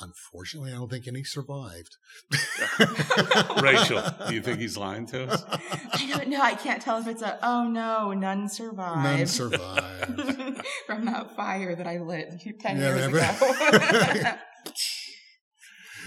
unfortunately, 0.00 0.72
I 0.72 0.76
don't 0.76 0.90
think 0.90 1.08
any 1.08 1.24
survived. 1.24 1.96
Rachel, 3.62 4.02
do 4.28 4.34
you 4.34 4.42
think 4.42 4.58
he's 4.60 4.76
lying 4.76 5.06
to 5.06 5.24
us? 5.28 5.42
I 5.48 6.06
don't 6.12 6.28
know. 6.28 6.40
I 6.42 6.54
can't 6.54 6.82
tell 6.82 6.98
if 7.00 7.06
it's 7.06 7.22
a 7.22 7.38
oh 7.42 7.66
no, 7.66 8.12
none 8.12 8.48
survived. 8.50 9.04
None 9.04 9.26
survived. 9.26 10.62
From 10.86 11.06
that 11.06 11.34
fire 11.34 11.74
that 11.74 11.86
I 11.86 11.96
lit 11.98 12.34
ten 12.60 12.78
Yeah, 12.78 12.94
years 12.94 13.06
ago. 13.06 14.34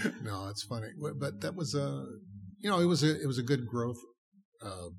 no, 0.24 0.48
it's 0.50 0.64
funny, 0.64 0.90
but 1.20 1.42
that 1.42 1.56
was 1.56 1.76
a, 1.76 2.06
you 2.60 2.70
know, 2.70 2.80
it 2.80 2.86
was 2.86 3.04
a 3.04 3.22
it 3.22 3.28
was 3.28 3.38
a 3.38 3.44
good 3.44 3.68
growth 3.68 4.00
uh, 4.62 4.90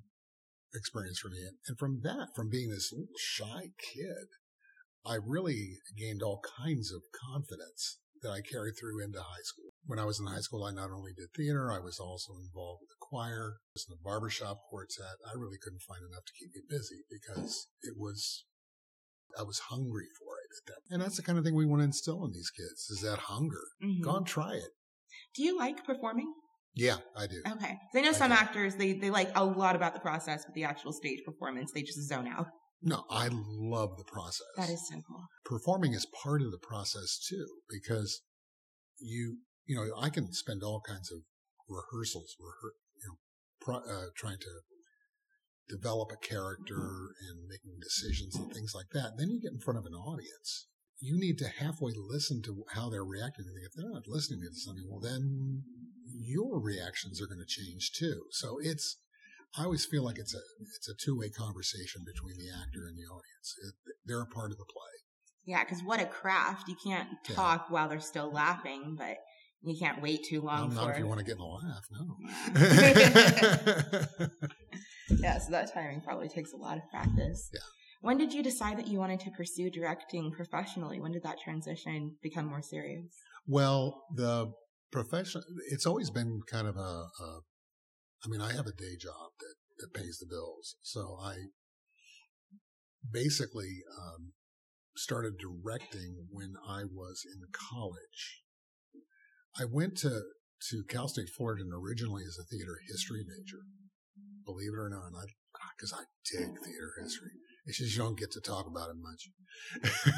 experience 0.74 1.18
for 1.18 1.28
me, 1.28 1.38
and 1.68 1.78
from 1.78 2.00
that, 2.02 2.28
from 2.34 2.50
being 2.50 2.70
this 2.70 2.92
shy 3.18 3.70
kid, 3.94 4.28
I 5.04 5.16
really 5.24 5.78
gained 5.96 6.22
all 6.22 6.40
kinds 6.58 6.92
of 6.92 7.02
confidence 7.12 7.98
that 8.22 8.30
I 8.30 8.40
carried 8.40 8.74
through 8.78 9.02
into 9.02 9.18
high 9.20 9.42
school. 9.42 9.74
When 9.86 9.98
I 9.98 10.04
was 10.04 10.20
in 10.20 10.26
high 10.26 10.40
school, 10.46 10.64
I 10.64 10.70
not 10.70 10.90
only 10.92 11.12
did 11.12 11.34
theater, 11.34 11.72
I 11.72 11.80
was 11.80 11.98
also 11.98 12.34
involved 12.38 12.80
with 12.80 12.90
the 12.90 13.00
choir, 13.02 13.58
I 13.58 13.74
was 13.74 13.86
in 13.88 13.96
the 13.98 14.04
barbershop 14.04 14.58
quartet. 14.70 15.18
I 15.26 15.34
really 15.34 15.58
couldn't 15.60 15.82
find 15.82 16.02
enough 16.06 16.24
to 16.26 16.32
keep 16.38 16.54
me 16.54 16.62
busy 16.70 17.02
because 17.10 17.66
it 17.82 17.94
was, 17.98 18.44
I 19.36 19.42
was 19.42 19.58
hungry 19.74 20.06
for 20.18 20.38
it 20.38 20.54
at 20.54 20.66
that. 20.70 20.94
And 20.94 21.02
that's 21.02 21.16
the 21.16 21.24
kind 21.26 21.36
of 21.36 21.44
thing 21.44 21.56
we 21.56 21.66
want 21.66 21.80
to 21.80 21.90
instill 21.90 22.24
in 22.24 22.32
these 22.32 22.50
kids 22.50 22.88
is 22.90 23.02
that 23.02 23.26
hunger. 23.26 23.74
Mhm. 23.82 24.02
Go 24.04 24.10
on, 24.10 24.24
try 24.24 24.54
it. 24.54 24.70
Do 25.34 25.42
you 25.42 25.56
like 25.58 25.84
performing? 25.84 26.32
Yeah, 26.74 26.96
I 27.16 27.26
do. 27.26 27.40
Okay. 27.46 27.76
I 27.94 28.00
know 28.00 28.08
I 28.10 28.12
some 28.12 28.30
do. 28.30 28.36
actors 28.36 28.76
they 28.76 28.92
they 28.94 29.10
like 29.10 29.30
a 29.34 29.44
lot 29.44 29.76
about 29.76 29.94
the 29.94 30.00
process, 30.00 30.44
but 30.44 30.54
the 30.54 30.64
actual 30.64 30.92
stage 30.92 31.20
performance 31.24 31.70
they 31.72 31.82
just 31.82 32.00
zone 32.08 32.26
out. 32.28 32.46
No, 32.82 33.04
I 33.10 33.28
love 33.30 33.90
the 33.96 34.04
process. 34.04 34.46
That 34.56 34.68
is 34.68 34.88
so 34.88 34.96
cool. 35.06 35.24
performing 35.44 35.92
is 35.94 36.06
part 36.22 36.42
of 36.42 36.50
the 36.50 36.58
process 36.58 37.18
too, 37.28 37.46
because 37.70 38.22
you, 38.98 39.38
you 39.66 39.76
know, 39.76 39.86
I 40.00 40.08
can 40.10 40.32
spend 40.32 40.62
all 40.62 40.80
kinds 40.84 41.12
of 41.12 41.18
rehearsals, 41.68 42.34
rehe- 42.40 42.76
you 43.00 43.08
know, 43.08 43.16
pro- 43.60 43.76
uh, 43.94 44.06
trying 44.16 44.38
to 44.38 44.60
develop 45.68 46.10
a 46.12 46.26
character 46.26 46.74
and 47.28 47.46
making 47.48 47.78
decisions 47.80 48.34
and 48.34 48.52
things 48.52 48.72
like 48.74 48.88
that. 48.92 49.12
Then 49.16 49.30
you 49.30 49.40
get 49.40 49.52
in 49.52 49.60
front 49.60 49.78
of 49.78 49.86
an 49.86 49.94
audience. 49.94 50.66
You 51.02 51.18
need 51.18 51.36
to 51.38 51.48
halfway 51.48 51.92
listen 51.96 52.42
to 52.42 52.62
how 52.74 52.88
they're 52.88 53.04
reacting. 53.04 53.44
And 53.46 53.56
if 53.66 53.72
they're 53.74 53.90
not 53.90 54.06
listening 54.06 54.40
to 54.40 54.54
something, 54.54 54.84
well, 54.88 55.00
then 55.00 55.64
your 56.06 56.60
reactions 56.60 57.20
are 57.20 57.26
going 57.26 57.40
to 57.40 57.46
change 57.46 57.90
too. 57.92 58.22
So 58.30 58.58
it's, 58.62 58.98
I 59.58 59.64
always 59.64 59.84
feel 59.84 60.04
like 60.04 60.18
it's 60.18 60.32
a, 60.34 60.40
it's 60.76 60.88
a 60.88 60.94
two 60.94 61.18
way 61.18 61.28
conversation 61.28 62.02
between 62.06 62.36
the 62.38 62.50
actor 62.54 62.86
and 62.86 62.96
the 62.96 63.02
audience. 63.10 63.54
It, 63.66 63.74
they're 64.06 64.22
a 64.22 64.26
part 64.26 64.52
of 64.52 64.58
the 64.58 64.64
play. 64.64 64.94
Yeah, 65.44 65.64
because 65.64 65.82
what 65.82 66.00
a 66.00 66.06
craft! 66.06 66.68
You 66.68 66.76
can't 66.86 67.08
Yeah. 67.28 67.34
talk 67.34 67.66
while 67.68 67.88
they're 67.88 67.98
still 67.98 68.30
laughing, 68.30 68.94
but 68.96 69.16
you 69.60 69.76
can't 69.76 70.00
wait 70.00 70.24
too 70.24 70.40
Well, 70.40 70.60
long 70.60 70.74
not 70.74 70.84
for 70.84 70.92
if 70.92 70.98
you 71.00 71.06
want 71.08 71.18
to 71.18 71.24
get 71.26 71.34
in 71.34 71.40
a 71.40 71.46
laugh, 71.48 71.84
no. 71.90 72.16
Yeah, 75.18 75.38
so 75.38 75.50
that 75.50 75.72
timing 75.74 76.00
probably 76.00 76.28
takes 76.28 76.52
a 76.52 76.56
lot 76.56 76.76
of 76.78 76.84
practice. 76.90 77.50
Yeah. 77.52 77.60
When 78.02 78.18
did 78.18 78.32
you 78.32 78.42
decide 78.42 78.78
that 78.78 78.88
you 78.88 78.98
wanted 78.98 79.20
to 79.20 79.30
pursue 79.30 79.70
directing 79.70 80.32
professionally? 80.32 81.00
When 81.00 81.12
did 81.12 81.22
that 81.22 81.38
transition 81.38 82.16
become 82.20 82.46
more 82.46 82.60
serious? 82.60 83.14
Well, 83.46 84.02
the 84.14 84.52
profession, 84.90 85.42
it's 85.70 85.86
always 85.86 86.10
been 86.10 86.40
kind 86.50 86.66
of 86.66 86.76
a, 86.76 86.80
a 86.80 87.40
I 88.24 88.28
mean, 88.28 88.40
I 88.40 88.52
have 88.52 88.66
a 88.66 88.72
day 88.72 88.96
job 89.00 89.30
that, 89.38 89.54
that 89.78 89.94
pays 89.94 90.18
the 90.18 90.26
bills. 90.28 90.74
So 90.82 91.16
I 91.22 91.34
basically 93.08 93.70
um, 93.96 94.32
started 94.96 95.34
directing 95.38 96.26
when 96.28 96.54
I 96.68 96.82
was 96.82 97.22
in 97.24 97.40
college. 97.52 98.42
I 99.56 99.64
went 99.64 99.96
to, 99.98 100.22
to 100.70 100.84
Cal 100.88 101.06
State 101.06 101.28
Fullerton 101.28 101.70
originally 101.72 102.22
as 102.26 102.36
a 102.40 102.44
theater 102.44 102.78
history 102.90 103.22
major, 103.22 103.62
believe 104.44 104.72
it 104.74 104.80
or 104.80 104.90
not. 104.90 105.12
Because 105.76 105.92
I, 105.92 106.02
I 106.02 106.04
dig 106.32 106.48
theater 106.64 106.92
history. 107.00 107.30
It's 107.66 107.78
just 107.78 107.94
you 107.96 108.02
don't 108.02 108.18
get 108.18 108.30
to 108.32 108.40
talk 108.40 108.66
about 108.66 108.88
it 108.90 108.96
much. 109.00 109.28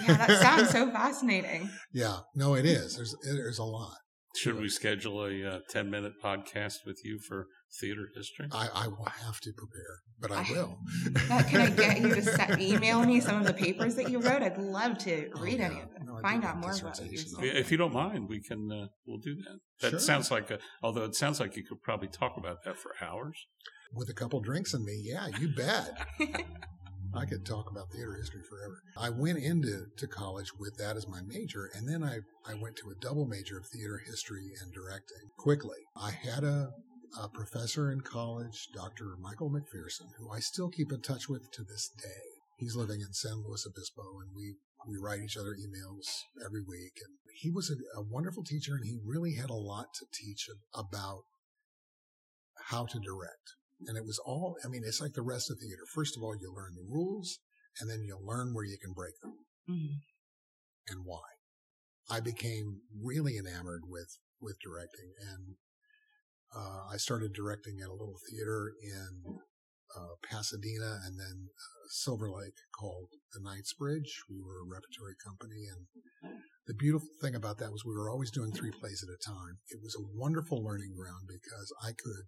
Yeah, 0.09 0.16
that 0.26 0.40
sounds 0.40 0.70
so 0.70 0.90
fascinating. 0.92 1.68
yeah, 1.92 2.18
no, 2.35 2.54
it 2.54 2.64
is. 2.64 2.96
There's 2.96 3.14
there's 3.24 3.59
a 3.59 3.64
lot. 3.64 3.96
Should 4.37 4.59
we 4.59 4.68
schedule 4.68 5.24
a 5.26 5.44
uh, 5.48 5.59
10 5.70 5.90
minute 5.90 6.14
podcast 6.22 6.78
with 6.85 7.00
you 7.04 7.20
for 7.20 7.46
theater 7.80 8.09
history? 8.16 8.48
I, 8.50 8.68
I 8.74 8.88
will 8.88 9.04
have 9.04 9.38
to 9.42 9.52
prepare, 9.52 10.00
but 10.20 10.33
I 10.33 10.44
will. 10.50 10.76
Uh, 11.30 11.42
can 11.44 11.61
I 11.61 11.70
get 11.70 12.00
you 12.00 12.12
to 12.14 12.20
set, 12.22 12.61
email 12.61 13.04
me 13.04 13.20
some 13.20 13.40
of 13.40 13.46
the 13.46 13.52
papers 13.54 13.94
that 13.94 14.11
you 14.11 14.18
wrote? 14.20 14.42
I'd 14.42 14.59
love 14.59 14.98
to 14.98 15.30
Oh, 15.37 15.40
read 15.40 15.59
yeah. 15.61 15.66
any 15.66 15.80
of 15.83 15.92
them. 15.92 16.07
No, 16.07 16.18
Find 16.20 16.44
out 16.44 16.59
more 16.59 16.72
about 16.72 16.98
what 16.98 17.12
you're 17.12 17.22
If 17.44 17.54
if 17.66 17.70
you 17.70 17.76
don't 17.76 17.92
mind, 17.94 18.28
we 18.28 18.40
can, 18.40 18.70
uh, 18.72 18.87
we'll 19.07 19.18
do 19.18 19.37
that. 19.37 19.59
That 19.83 19.90
Sure. 19.90 19.98
sounds 20.00 20.30
like 20.33 20.50
a, 20.50 20.59
although 20.83 21.04
it 21.04 21.14
sounds 21.14 21.38
like 21.38 21.57
you 21.57 21.64
could 21.64 21.80
probably 21.83 22.09
talk 22.09 22.37
about 22.37 22.64
that 22.64 22.76
for 22.76 22.90
hours. 23.00 23.46
With 23.92 24.09
a 24.09 24.14
couple 24.14 24.40
drinks 24.40 24.74
in 24.74 24.85
me, 24.85 25.00
yeah, 25.04 25.28
you 25.40 25.48
bet. 25.54 26.07
I 27.16 27.27
could 27.27 27.44
talk 27.46 27.70
about 27.70 27.90
theater 27.90 28.14
history 28.14 28.42
forever. 28.42 28.83
I 28.96 29.11
went 29.11 29.38
into 29.38 29.87
to 29.96 30.07
college 30.07 30.50
with 30.59 30.77
that 30.79 30.96
as 30.96 31.07
my 31.07 31.20
major, 31.22 31.70
and 31.74 31.88
then 31.88 32.03
I, 32.03 32.18
I 32.44 32.55
went 32.55 32.77
to 32.77 32.90
a 32.90 33.00
double 33.00 33.27
major 33.27 33.59
of 33.59 33.66
theater 33.66 34.00
history 34.05 34.50
and 34.61 34.72
directing 34.72 35.31
quickly. 35.38 35.79
I 35.96 36.11
had 36.11 36.42
a, 36.42 36.70
a 37.20 37.29
professor 37.29 37.92
in 37.92 38.00
college, 38.00 38.68
Dr. 38.74 39.16
Michael 39.20 39.50
McPherson, 39.50 40.09
who 40.18 40.31
I 40.31 40.40
still 40.40 40.70
keep 40.70 40.90
in 40.92 41.03
touch 41.03 41.29
with 41.29 41.50
to 41.53 41.62
this 41.62 41.88
day. 41.88 42.24
He's 42.59 42.77
living 42.77 43.00
in 43.00 43.12
San 43.12 43.44
Luis 43.46 43.66
Obispo, 43.66 44.03
and 44.20 44.35
we, 44.35 44.55
we 44.88 44.96
write 45.00 45.20
each 45.20 45.37
other 45.37 45.55
emails 45.55 46.07
every 46.44 46.62
week. 46.62 46.98
And 47.05 47.16
he 47.40 47.50
was 47.50 47.70
a, 47.70 47.98
a 47.98 48.03
wonderful 48.03 48.44
teacher, 48.44 48.74
and 48.74 48.85
he 48.85 48.98
really 49.05 49.35
had 49.35 49.50
a 49.50 49.55
lot 49.55 49.94
to 49.94 50.07
teach 50.12 50.48
about 50.74 51.22
how 52.70 52.87
to 52.87 52.98
direct. 52.98 53.55
And 53.87 53.96
it 53.96 54.04
was 54.04 54.18
all, 54.24 54.56
I 54.64 54.68
mean, 54.68 54.82
it's 54.84 55.00
like 55.00 55.12
the 55.14 55.22
rest 55.22 55.50
of 55.50 55.58
theater. 55.58 55.82
First 55.94 56.16
of 56.16 56.22
all, 56.22 56.34
you 56.37 56.52
learn 56.54 56.74
the 56.74 56.87
rules 56.88 57.38
and 57.80 57.90
then 57.90 58.04
you'll 58.04 58.24
learn 58.24 58.54
where 58.54 58.64
you 58.64 58.78
can 58.78 58.92
break 58.92 59.14
them 59.20 59.44
Mhm. 59.68 60.00
and 60.88 61.04
why. 61.04 61.26
I 62.08 62.20
became 62.20 62.82
really 62.94 63.37
enamored 63.37 63.82
with, 63.87 64.18
with 64.40 64.58
directing 64.60 65.14
and, 65.20 65.56
uh, 66.54 66.87
I 66.92 66.96
started 66.98 67.32
directing 67.32 67.80
at 67.80 67.88
a 67.88 67.92
little 67.92 68.18
theater 68.30 68.72
in, 68.80 69.40
uh, 69.96 70.14
Pasadena 70.22 71.00
and 71.04 71.18
then 71.18 71.48
uh, 71.50 71.87
Silver 71.88 72.30
Lake 72.30 72.56
called 72.78 73.10
the 73.32 73.40
Knightsbridge. 73.40 74.22
We 74.28 74.40
were 74.40 74.60
a 74.62 74.68
repertory 74.68 75.14
company 75.24 75.66
and 75.66 75.87
the 76.66 76.74
beautiful 76.74 77.08
thing 77.20 77.34
about 77.34 77.58
that 77.58 77.72
was 77.72 77.84
we 77.84 77.92
were 77.94 78.10
always 78.10 78.30
doing 78.30 78.52
three 78.52 78.70
plays 78.70 79.04
at 79.04 79.12
a 79.12 79.18
time. 79.18 79.58
It 79.68 79.80
was 79.82 79.94
a 79.94 80.06
wonderful 80.16 80.62
learning 80.62 80.94
ground 80.96 81.28
because 81.28 81.72
I 81.82 81.92
could 81.92 82.24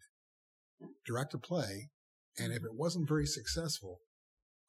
direct 1.07 1.35
a 1.35 1.39
play, 1.39 1.91
and 2.39 2.53
if 2.53 2.65
it 2.65 2.75
wasn't 2.75 3.09
very 3.09 3.27
successful, 3.27 4.01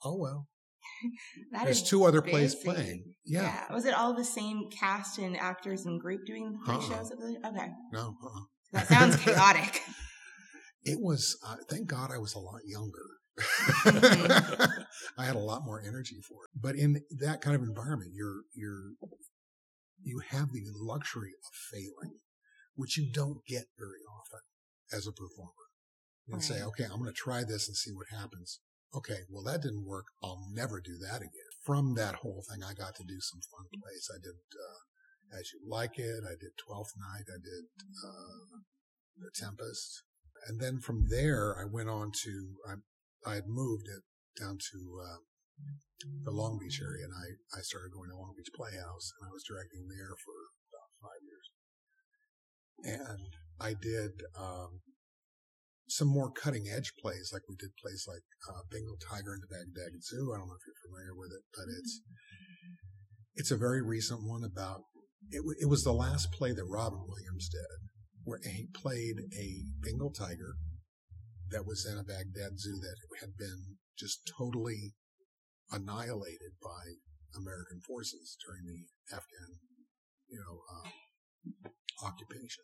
oh 0.04 0.16
well. 0.18 0.48
That 1.52 1.66
There's 1.66 1.82
is 1.82 1.90
two 1.90 2.06
other 2.06 2.22
plays 2.22 2.56
playing. 2.56 3.14
Yeah. 3.26 3.66
Was 3.74 3.86
it 3.86 3.94
all 3.94 4.14
the 4.16 4.24
same 4.24 4.70
cast 4.70 5.18
and 5.20 5.36
actors 5.38 5.86
and 5.86 6.00
group 6.00 6.22
doing 6.26 6.58
the 6.66 6.72
Uh-uh. 6.74 6.82
shows? 6.82 7.12
Okay. 7.12 7.68
No, 7.92 8.16
uh-uh. 8.24 8.42
That 8.74 8.88
sounds 8.88 9.16
chaotic. 9.26 9.82
it 10.84 11.00
was. 11.02 11.38
Uh, 11.46 11.56
thank 11.70 11.88
God 11.88 12.10
I 12.12 12.18
was 12.18 12.34
a 12.36 12.40
lot 12.40 12.62
younger. 12.66 13.06
Mhm. 13.40 14.84
I 15.18 15.26
had 15.26 15.36
a 15.36 15.40
lot 15.40 15.64
more 15.66 15.82
energy 15.82 16.18
for 16.28 16.46
it. 16.46 16.50
But 16.60 16.76
in 16.76 17.02
that 17.20 17.42
kind 17.42 17.56
of 17.56 17.62
environment, 17.64 18.12
you're 18.16 18.42
you're 18.56 18.94
you 20.02 20.22
have 20.30 20.50
the 20.52 20.64
luxury 20.74 21.32
of 21.44 21.56
failing, 21.72 22.20
which 22.76 22.98
you 22.98 23.12
don't 23.12 23.46
get 23.48 23.66
very 23.78 24.02
often 24.10 24.40
as 24.92 25.06
a 25.08 25.12
performer. 25.12 25.67
And 26.30 26.44
say, 26.44 26.62
okay, 26.62 26.84
I'm 26.84 27.00
going 27.00 27.06
to 27.06 27.14
try 27.14 27.44
this 27.44 27.68
and 27.68 27.78
see 27.78 27.92
what 27.92 28.08
happens. 28.12 28.60
Okay, 28.94 29.20
well 29.30 29.44
that 29.44 29.62
didn't 29.62 29.86
work. 29.86 30.08
I'll 30.22 30.44
never 30.52 30.82
do 30.82 30.98
that 31.08 31.22
again. 31.22 31.52
From 31.64 31.96
that 31.96 32.16
whole 32.16 32.44
thing, 32.50 32.64
I 32.64 32.74
got 32.74 32.96
to 32.96 33.04
do 33.04 33.20
some 33.20 33.40
fun 33.52 33.68
plays. 33.72 34.10
I 34.12 34.20
did 34.20 34.36
uh, 34.36 35.40
As 35.40 35.52
You 35.54 35.60
Like 35.70 35.98
It. 35.98 36.24
I 36.28 36.36
did 36.36 36.52
Twelfth 36.58 36.94
Night. 36.98 37.28
I 37.32 37.40
did 37.40 37.64
uh, 38.04 38.60
The 39.20 39.32
Tempest. 39.36 40.04
And 40.48 40.60
then 40.60 40.80
from 40.80 41.08
there, 41.10 41.56
I 41.60 41.66
went 41.66 41.90
on 41.90 42.12
to, 42.24 42.56
I, 42.68 43.32
I 43.32 43.36
had 43.36 43.48
moved 43.48 43.88
it 43.88 44.04
down 44.42 44.58
to 44.72 44.80
uh, 45.04 45.20
the 46.24 46.32
Long 46.32 46.60
Beach 46.60 46.80
area, 46.82 47.06
and 47.06 47.14
I, 47.14 47.60
I 47.60 47.62
started 47.62 47.92
going 47.92 48.10
to 48.10 48.16
Long 48.16 48.34
Beach 48.38 48.54
Playhouse, 48.56 49.12
and 49.20 49.28
I 49.28 49.34
was 49.34 49.44
directing 49.44 49.88
there 49.90 50.14
for 50.24 50.38
about 50.70 50.92
five 51.02 51.22
years. 51.26 51.48
And 52.84 53.30
I 53.60 53.74
did 53.74 54.22
um, 54.38 54.82
some 55.88 56.08
more 56.08 56.32
cutting 56.32 56.68
edge 56.68 56.94
plays, 57.00 57.32
like 57.32 57.44
we 57.48 57.56
did 57.56 57.72
plays 57.82 58.06
like 58.08 58.24
uh, 58.50 58.62
Bengal 58.70 58.98
Tiger 59.00 59.34
and 59.34 59.44
the 59.44 59.48
Baghdad 59.48 60.04
Zoo. 60.04 60.34
I 60.34 60.38
don't 60.38 60.48
know 60.48 60.60
if 60.60 60.68
you're 60.68 60.86
familiar 60.88 61.16
with 61.16 61.32
it, 61.32 61.44
but 61.56 61.66
it's 61.80 62.02
it's 63.36 63.52
a 63.52 63.58
very 63.58 63.82
recent 63.82 64.28
one 64.28 64.44
about. 64.44 64.82
It, 65.32 65.40
w- 65.44 65.60
it 65.60 65.70
was 65.70 65.84
the 65.84 65.94
last 65.94 66.32
play 66.32 66.52
that 66.52 66.66
Robin 66.70 67.04
Williams 67.08 67.50
did, 67.50 67.90
where 68.24 68.40
he 68.44 68.68
played 68.74 69.16
a 69.38 69.64
Bengal 69.82 70.12
tiger 70.12 70.56
that 71.52 71.66
was 71.66 71.88
in 71.88 71.98
a 71.98 72.04
Baghdad 72.04 72.60
zoo 72.60 72.76
that 72.82 72.98
had 73.22 73.38
been 73.38 73.78
just 73.98 74.30
totally 74.38 74.94
annihilated 75.72 76.60
by 76.62 77.00
American 77.36 77.80
forces 77.82 78.38
during 78.44 78.66
the 78.66 79.16
Afghan, 79.16 79.60
you 80.28 80.40
know, 80.40 80.62
uh, 80.68 82.06
occupation. 82.06 82.64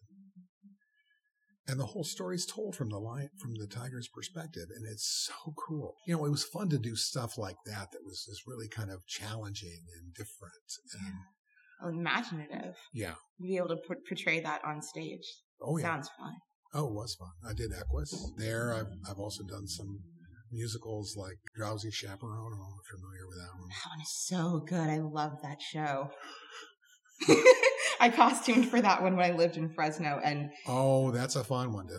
And 1.68 1.80
the 1.80 1.86
whole 1.86 2.04
story 2.04 2.36
is 2.36 2.46
told 2.46 2.76
from 2.76 2.90
the 2.90 3.00
lion, 3.00 3.30
from 3.40 3.54
the 3.56 3.68
tiger's 3.68 4.10
perspective, 4.10 4.66
and 4.76 4.86
it's 4.86 5.30
so 5.30 5.54
cool. 5.58 5.96
You 6.06 6.18
know, 6.18 6.26
it 6.26 6.30
was 6.32 6.44
fun 6.44 6.68
to 6.70 6.78
do 6.78 6.96
stuff 6.96 7.38
like 7.38 7.56
that 7.66 7.92
that 7.94 8.04
was 8.06 8.26
just 8.30 8.46
really 8.46 8.68
kind 8.68 8.92
of 8.92 9.06
challenging 9.08 9.80
and 9.98 10.14
different. 10.14 10.54
And 11.06 11.14
oh, 11.82 11.88
Imaginative. 11.98 12.76
yeah, 12.94 13.14
To 13.38 13.44
be 13.44 13.56
able 13.56 13.70
to 13.70 13.78
put, 13.88 14.06
portray 14.06 14.42
that 14.42 14.62
on 14.66 14.82
stage. 14.82 15.24
oh 15.62 15.78
yeah, 15.78 15.86
Sounds 15.86 16.10
fun. 16.20 16.34
oh, 16.74 16.88
it 16.88 16.94
was 16.94 17.16
fun. 17.16 17.32
I 17.50 17.54
did 17.54 17.72
Equus 17.72 18.14
there. 18.38 18.74
I've 18.74 18.92
I've 19.10 19.20
also 19.20 19.44
done 19.46 19.66
some 19.68 20.00
musicals 20.52 21.16
like 21.18 21.38
Drowsy 21.56 21.92
Chaperone. 21.92 22.34
I 22.34 22.42
don't 22.50 22.60
know 22.60 22.76
if 22.84 22.92
you're 22.92 23.00
familiar 23.00 23.26
with 23.28 23.38
that 23.38 23.58
one. 23.58 23.70
That 23.70 23.90
one 23.90 24.02
is 24.02 24.12
so 24.12 24.60
good. 24.68 24.90
I 24.90 25.00
love 25.00 25.42
that 25.44 25.62
show. 25.62 26.12
I 28.00 28.10
costumed 28.10 28.70
for 28.70 28.82
that 28.82 29.02
one 29.02 29.16
when 29.16 29.26
I 29.32 29.36
lived 29.36 29.58
in 29.58 29.70
Fresno, 29.70 30.20
and 30.24 30.50
Oh, 30.68 31.12
that's 31.12 31.36
a 31.36 31.44
fun 31.44 31.74
one 31.74 31.88
to 31.88 31.94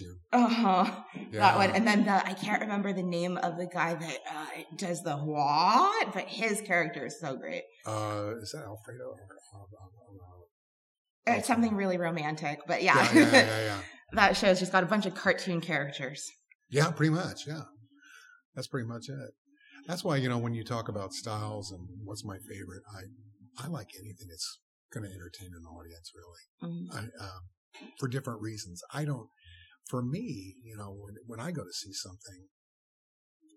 you. 0.00 0.16
uh 0.32 0.48
huh, 0.48 1.02
Yeah. 1.32 1.40
that 1.40 1.56
one. 1.56 1.70
And 1.70 1.86
then 1.86 2.04
the 2.04 2.26
I 2.26 2.34
can't 2.34 2.60
remember 2.62 2.92
the 2.92 3.02
name 3.02 3.36
of 3.38 3.56
the 3.56 3.66
guy 3.66 3.94
that 3.94 4.18
uh, 4.30 4.46
does 4.76 5.02
the 5.02 5.16
what, 5.16 6.12
but 6.12 6.24
his 6.24 6.60
character 6.60 7.06
is 7.06 7.18
so 7.20 7.36
great. 7.36 7.62
Uh, 7.86 8.32
is 8.40 8.52
that 8.52 8.64
Aldolpho? 8.64 9.00
Or, 9.00 9.62
uh, 11.26 11.32
It's 11.36 11.46
something 11.46 11.74
really 11.74 11.98
romantic, 11.98 12.60
but 12.66 12.82
yeah, 12.82 12.96
yeah, 13.12 13.20
yeah, 13.20 13.30
yeah, 13.32 13.62
yeah. 13.64 13.80
that 14.12 14.36
show's 14.36 14.58
just 14.58 14.72
got 14.72 14.82
a 14.82 14.86
bunch 14.86 15.06
of 15.06 15.14
cartoon 15.14 15.60
characters. 15.60 16.30
Yeah, 16.70 16.90
pretty 16.90 17.10
much. 17.10 17.46
Yeah. 17.46 17.62
That's 18.54 18.66
pretty 18.68 18.88
much 18.88 19.08
it. 19.08 19.30
That's 19.86 20.04
why, 20.04 20.16
you 20.16 20.28
know, 20.28 20.38
when 20.38 20.54
you 20.54 20.64
talk 20.64 20.88
about 20.88 21.12
styles 21.12 21.70
and 21.70 21.80
what's 22.04 22.24
my 22.24 22.36
favorite, 22.38 22.82
I, 22.94 23.64
I 23.64 23.68
like 23.68 23.88
anything 23.98 24.26
that's 24.28 24.58
going 24.92 25.08
to 25.08 25.14
entertain 25.14 25.50
an 25.54 25.64
audience, 25.64 26.12
really. 26.14 26.72
Mm. 26.74 26.94
I, 26.94 27.24
uh, 27.24 27.40
for 27.98 28.08
different 28.08 28.40
reasons. 28.42 28.82
I 28.92 29.04
don't, 29.04 29.28
for 29.88 30.02
me, 30.02 30.56
you 30.64 30.76
know, 30.76 30.90
when, 30.90 31.14
when 31.26 31.40
I 31.40 31.50
go 31.50 31.62
to 31.62 31.72
see 31.72 31.92
something, 31.92 32.48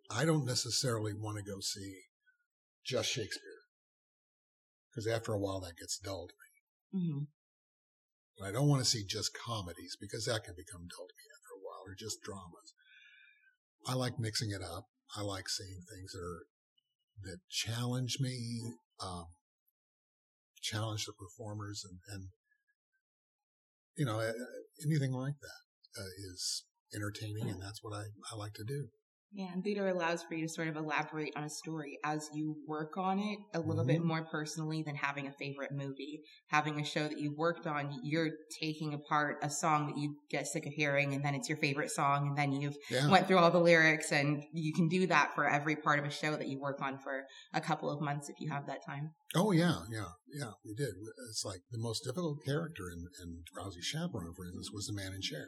I 0.10 0.26
don't 0.26 0.46
necessarily 0.46 1.14
want 1.14 1.38
to 1.38 1.44
go 1.44 1.60
see 1.60 2.02
just 2.86 3.10
Shakespeare. 3.10 3.64
Because 4.92 5.08
after 5.08 5.34
a 5.34 5.40
while 5.40 5.62
that 5.62 5.78
gets 5.78 5.98
dull 5.98 6.28
to 6.28 6.34
me. 6.34 7.02
Mhm. 7.02 7.28
And 8.38 8.48
I 8.48 8.52
don't 8.52 8.68
want 8.68 8.84
to 8.84 8.90
see 8.90 9.06
just 9.06 9.32
comedies 9.34 9.98
because 10.00 10.26
that 10.26 10.44
can 10.44 10.56
become 10.56 10.88
dull 10.88 11.08
to 11.08 11.14
me 11.18 11.26
after 11.34 11.54
a 11.56 11.64
while 11.64 11.84
or 11.86 11.96
just 11.96 12.22
dramas. 12.22 12.74
I 13.88 13.94
like 13.94 14.20
mixing 14.20 14.52
it 14.52 14.62
up. 14.62 14.90
I 15.16 15.22
like 15.22 15.50
seeing 15.50 15.84
things 15.90 16.12
that 16.14 16.20
are, 16.20 16.46
that 17.24 17.40
challenge 17.50 18.18
me, 18.20 18.62
um, 19.00 19.28
challenge 20.64 21.06
the 21.06 21.14
performers 21.14 21.86
and, 21.88 22.00
and, 22.14 22.30
you 23.98 24.06
know, 24.06 24.20
anything 24.84 25.12
like 25.12 25.36
that 25.42 26.02
uh, 26.02 26.12
is 26.32 26.64
entertaining 26.96 27.50
and 27.50 27.62
that's 27.62 27.84
what 27.84 27.94
I, 27.94 28.04
I 28.32 28.38
like 28.38 28.54
to 28.54 28.64
do. 28.64 28.88
Yeah, 29.36 29.52
and 29.52 29.64
theater 29.64 29.88
allows 29.88 30.22
for 30.22 30.36
you 30.36 30.46
to 30.46 30.54
sort 30.54 30.68
of 30.68 30.76
elaborate 30.76 31.34
on 31.36 31.44
a 31.44 31.50
story 31.50 31.98
as 32.06 32.30
you 32.34 32.56
work 32.68 32.98
on 32.98 33.18
it 33.18 33.40
a 33.56 33.60
little 33.60 33.84
bit 33.84 34.00
Mhm. 34.00 34.06
more 34.06 34.26
personally 34.26 34.84
than 34.84 34.96
having 34.96 35.26
a 35.26 35.32
favorite 35.34 35.72
movie. 35.72 36.22
Having 36.50 36.80
a 36.80 36.86
show 36.86 37.08
that 37.08 37.18
you 37.20 37.34
worked 37.36 37.66
on, 37.66 38.00
you're 38.04 38.30
taking 38.62 38.94
apart 38.94 39.40
a 39.42 39.50
song 39.50 39.88
that 39.88 39.98
you 39.98 40.18
get 40.30 40.46
sick 40.46 40.68
of 40.68 40.74
hearing, 40.74 41.16
and 41.16 41.26
then 41.26 41.34
it's 41.34 41.50
your 41.50 41.58
favorite 41.58 41.90
song, 41.90 42.28
and 42.28 42.38
then 42.38 42.52
you've 42.52 42.78
Yeah. 42.92 43.10
went 43.10 43.28
through 43.28 43.40
all 43.40 43.50
the 43.50 43.60
lyrics, 43.60 44.12
and 44.12 44.44
you 44.54 44.72
can 44.72 44.88
do 44.88 45.08
that 45.08 45.34
for 45.34 45.50
every 45.50 45.78
part 45.78 45.98
of 45.98 46.06
a 46.06 46.12
show 46.12 46.36
that 46.38 46.48
you 46.48 46.60
work 46.60 46.80
on 46.82 47.00
for 47.00 47.26
a 47.54 47.62
couple 47.62 47.90
of 47.90 48.02
months 48.02 48.30
if 48.30 48.40
you 48.40 48.52
have 48.52 48.68
that 48.68 48.86
time. 48.86 49.16
Oh 49.34 49.52
yeah, 49.52 49.82
yeah, 49.90 50.12
yeah. 50.32 50.52
We 50.64 50.76
did. 50.76 50.94
It's 51.30 51.44
like 51.44 51.62
the 51.72 51.80
most 51.80 52.04
difficult 52.04 52.44
character 52.46 52.88
in, 52.92 53.08
in 53.24 53.44
Drowsy 53.52 53.82
Chaperone, 53.82 54.34
for 54.36 54.46
instance, 54.46 54.70
was 54.72 54.86
the 54.86 54.94
man 54.94 55.12
in 55.14 55.22
chair. 55.22 55.48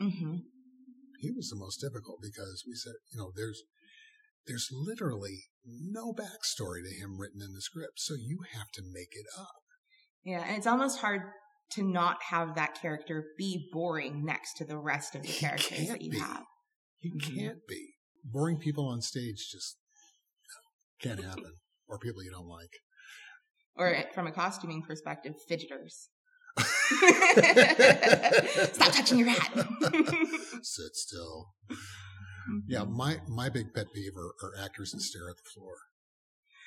Mm-hmm. 0.00 0.36
He 1.18 1.30
was 1.32 1.48
the 1.50 1.56
most 1.58 1.80
difficult 1.80 2.18
because 2.22 2.64
we 2.66 2.74
said, 2.74 2.94
you 3.12 3.18
know, 3.18 3.32
there's 3.34 3.62
there's 4.46 4.68
literally 4.72 5.50
no 5.66 6.12
backstory 6.14 6.80
to 6.82 6.94
him 6.94 7.18
written 7.18 7.42
in 7.42 7.52
the 7.52 7.60
script, 7.60 7.98
so 8.00 8.14
you 8.14 8.38
have 8.54 8.70
to 8.74 8.82
make 8.82 9.12
it 9.12 9.26
up. 9.38 9.60
Yeah, 10.24 10.42
and 10.46 10.56
it's 10.56 10.66
almost 10.66 11.00
hard 11.00 11.20
to 11.72 11.82
not 11.82 12.16
have 12.30 12.54
that 12.54 12.80
character 12.80 13.26
be 13.36 13.68
boring 13.72 14.24
next 14.24 14.54
to 14.54 14.64
the 14.64 14.78
rest 14.78 15.14
of 15.14 15.22
the 15.22 15.28
He 15.28 15.38
characters 15.40 15.88
that 15.88 16.00
you 16.00 16.12
be. 16.12 16.18
have. 16.18 16.44
You 17.00 17.14
Mhm. 17.14 17.34
can't 17.36 17.66
be 17.66 17.94
boring 18.24 18.58
people 18.58 18.88
on 18.88 19.02
stage. 19.02 19.48
Just 19.50 19.76
can't 21.00 21.22
happen, 21.22 21.58
or 21.86 21.98
people 21.98 22.22
you 22.22 22.30
don't 22.30 22.48
like. 22.48 22.80
Or 23.76 24.10
from 24.14 24.26
a 24.26 24.32
costuming 24.32 24.82
perspective, 24.82 25.34
fidgeters. 25.48 26.08
Stop 28.72 28.92
touching 28.92 29.18
your 29.18 29.28
hat. 29.28 29.52
Sit 30.62 30.94
still. 30.94 31.54
Yeah, 32.66 32.84
my 32.84 33.18
my 33.28 33.48
big 33.48 33.74
pet 33.74 33.86
peeve 33.94 34.12
are, 34.16 34.34
are 34.46 34.64
actors 34.64 34.92
that 34.92 35.02
stare 35.02 35.28
at 35.28 35.36
the 35.36 35.42
floor. 35.54 35.74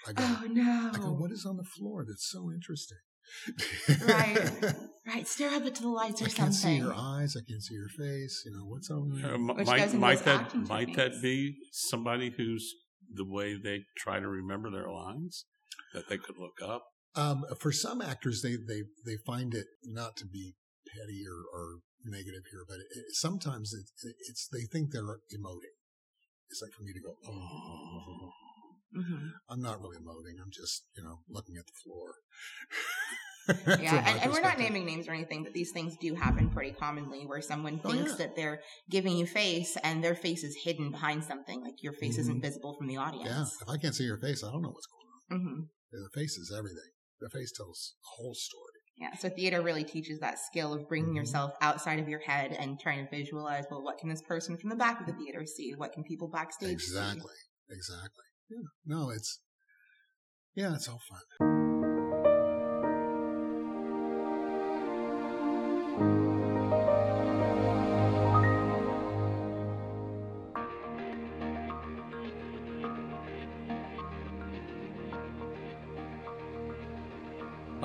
I 0.07 0.13
go, 0.13 0.23
oh 0.23 0.47
no. 0.47 0.91
I 0.93 0.97
go, 0.97 1.11
what 1.11 1.31
is 1.31 1.45
on 1.45 1.57
the 1.57 1.63
floor 1.63 2.05
that's 2.07 2.29
so 2.29 2.51
interesting? 2.51 2.97
Right. 4.07 4.73
Right, 5.03 5.27
stare 5.27 5.49
up 5.49 5.65
into 5.65 5.81
the 5.81 5.89
lights 5.89 6.21
or 6.21 6.25
I 6.25 6.29
can't 6.29 6.53
see 6.53 6.75
your 6.75 6.93
eyes. 6.95 7.35
I 7.35 7.41
can't 7.49 7.63
see 7.63 7.73
your 7.73 7.89
face. 7.89 8.43
You 8.45 8.51
know 8.51 8.65
what's 8.65 8.91
on 8.91 9.19
there? 9.19 9.33
Uh, 9.33 9.53
Which 9.55 9.65
might 9.65 9.93
might 9.95 10.19
that 10.25 10.41
acting 10.41 10.67
might 10.67 10.95
that 10.95 11.19
be 11.23 11.55
somebody 11.71 12.31
who's 12.37 12.71
the 13.11 13.25
way 13.25 13.55
they 13.55 13.79
try 13.97 14.19
to 14.19 14.27
remember 14.27 14.69
their 14.69 14.87
lines 14.87 15.45
that 15.95 16.07
they 16.07 16.17
could 16.17 16.37
look 16.37 16.61
up? 16.63 16.83
Um, 17.16 17.43
for 17.59 17.72
some 17.72 18.01
actors, 18.01 18.41
they 18.41 18.55
they 18.55 18.84
they 19.05 19.18
find 19.26 19.53
it 19.53 19.68
not 19.84 20.16
to 20.18 20.26
be 20.26 20.55
petty 20.88 21.24
or, 21.28 21.39
or 21.59 21.80
negative 22.05 22.43
here, 22.51 22.64
but 22.68 22.78
it, 22.80 23.16
sometimes 23.16 23.74
it's, 23.74 23.91
it's 24.30 24.47
they 24.51 24.64
think 24.72 24.91
they're 24.91 25.03
emoting. 25.03 25.76
It's 26.49 26.62
like 26.62 26.72
for 26.72 26.84
me 26.84 26.93
to 26.93 26.99
go, 27.01 27.16
oh, 27.28 28.32
Mhm. 28.97 29.32
I'm 29.49 29.62
not 29.62 29.80
really 29.82 29.97
emoting. 29.97 30.41
I'm 30.41 30.51
just 30.51 30.84
you 30.97 31.03
know 31.03 31.20
looking 31.30 31.55
at 31.57 31.66
the 31.66 31.74
floor. 31.84 32.14
Yeah, 33.82 34.03
and, 34.07 34.22
and 34.24 34.32
we're 34.32 34.41
not 34.41 34.59
naming 34.59 34.86
names 34.86 35.07
or 35.07 35.14
anything, 35.14 35.43
but 35.43 35.53
these 35.53 35.72
things 35.72 35.95
do 35.97 36.14
happen 36.16 36.49
pretty 36.49 36.72
commonly 36.72 37.26
where 37.26 37.41
someone 37.41 37.80
Oh, 37.84 37.89
thinks 37.89 38.12
yeah. 38.12 38.18
that 38.18 38.36
they're 38.36 38.62
giving 38.89 39.18
you 39.18 39.26
face 39.26 39.78
and 39.84 40.03
their 40.03 40.16
face 40.16 40.43
is 40.43 40.55
hidden 40.64 40.91
behind 40.91 41.24
something, 41.24 41.62
like 41.62 41.82
your 41.84 41.93
face 41.93 42.18
isn't 42.18 42.38
Mhm. 42.39 42.41
visible 42.41 42.76
from 42.78 42.88
the 42.88 42.97
audience. 42.97 43.30
Yeah, 43.30 43.45
if 43.62 43.70
I 43.70 43.78
can't 43.78 43.95
see 43.95 44.03
your 44.05 44.18
face, 44.20 44.43
I 44.43 44.51
don't 44.51 44.62
know 44.62 44.70
what's 44.72 44.88
going 44.88 45.07
on. 45.41 45.45
hmm 45.45 45.62
The 45.91 46.09
face 46.14 46.38
is 46.38 46.53
everything. 46.55 46.91
The 47.22 47.30
face 47.30 47.51
tells 47.51 47.93
the 48.01 48.24
whole 48.24 48.34
story. 48.34 48.65
Yeah, 48.97 49.15
so 49.15 49.30
theater 49.30 49.61
really 49.61 49.84
teaches 49.84 50.19
that 50.19 50.39
skill 50.39 50.74
of 50.74 50.88
bringing 50.88 51.13
Mhm. 51.13 51.15
yourself 51.17 51.53
outside 51.61 51.99
of 51.99 52.09
your 52.09 52.19
head 52.19 52.51
and 52.53 52.80
trying 52.80 53.03
to 53.05 53.09
visualize, 53.09 53.65
well, 53.69 53.84
what 53.84 53.97
can 53.99 54.09
this 54.09 54.22
person 54.22 54.57
from 54.57 54.69
the 54.69 54.76
back 54.76 54.99
of 54.99 55.05
the 55.07 55.13
theater 55.13 55.45
see? 55.45 55.74
What 55.76 55.93
can 55.93 56.03
people 56.03 56.28
backstage 56.28 56.80
see? 56.82 56.97
Exactly. 56.97 57.36
Exactly. 57.69 58.26
Yeah. 58.49 58.67
No, 58.86 59.09
it's 59.11 59.39
yeah, 60.55 60.76
it's 60.76 60.89
all 60.89 60.99
fun. 61.09 61.22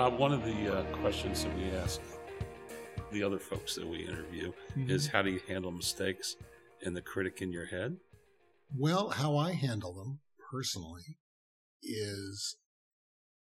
Uh, 0.06 0.10
one 0.10 0.32
of 0.32 0.44
the 0.44 0.72
uh, 0.72 0.84
questions 0.98 1.42
that 1.42 1.52
we 1.56 1.64
ask 1.82 2.00
the 3.10 3.24
other 3.24 3.40
folks 3.40 3.74
that 3.74 3.84
we 3.84 4.06
interview 4.06 4.52
Mm-hmm. 4.78 4.88
is 4.90 5.08
how 5.08 5.22
do 5.22 5.30
you 5.30 5.40
handle 5.48 5.72
mistakes 5.72 6.36
and 6.84 6.94
the 6.94 7.02
critic 7.02 7.42
in 7.42 7.50
your 7.50 7.66
head? 7.66 7.96
Well, 8.72 9.08
how 9.08 9.36
I 9.36 9.52
handle 9.52 9.92
them 9.94 10.20
personally 10.52 11.16
is 11.82 12.56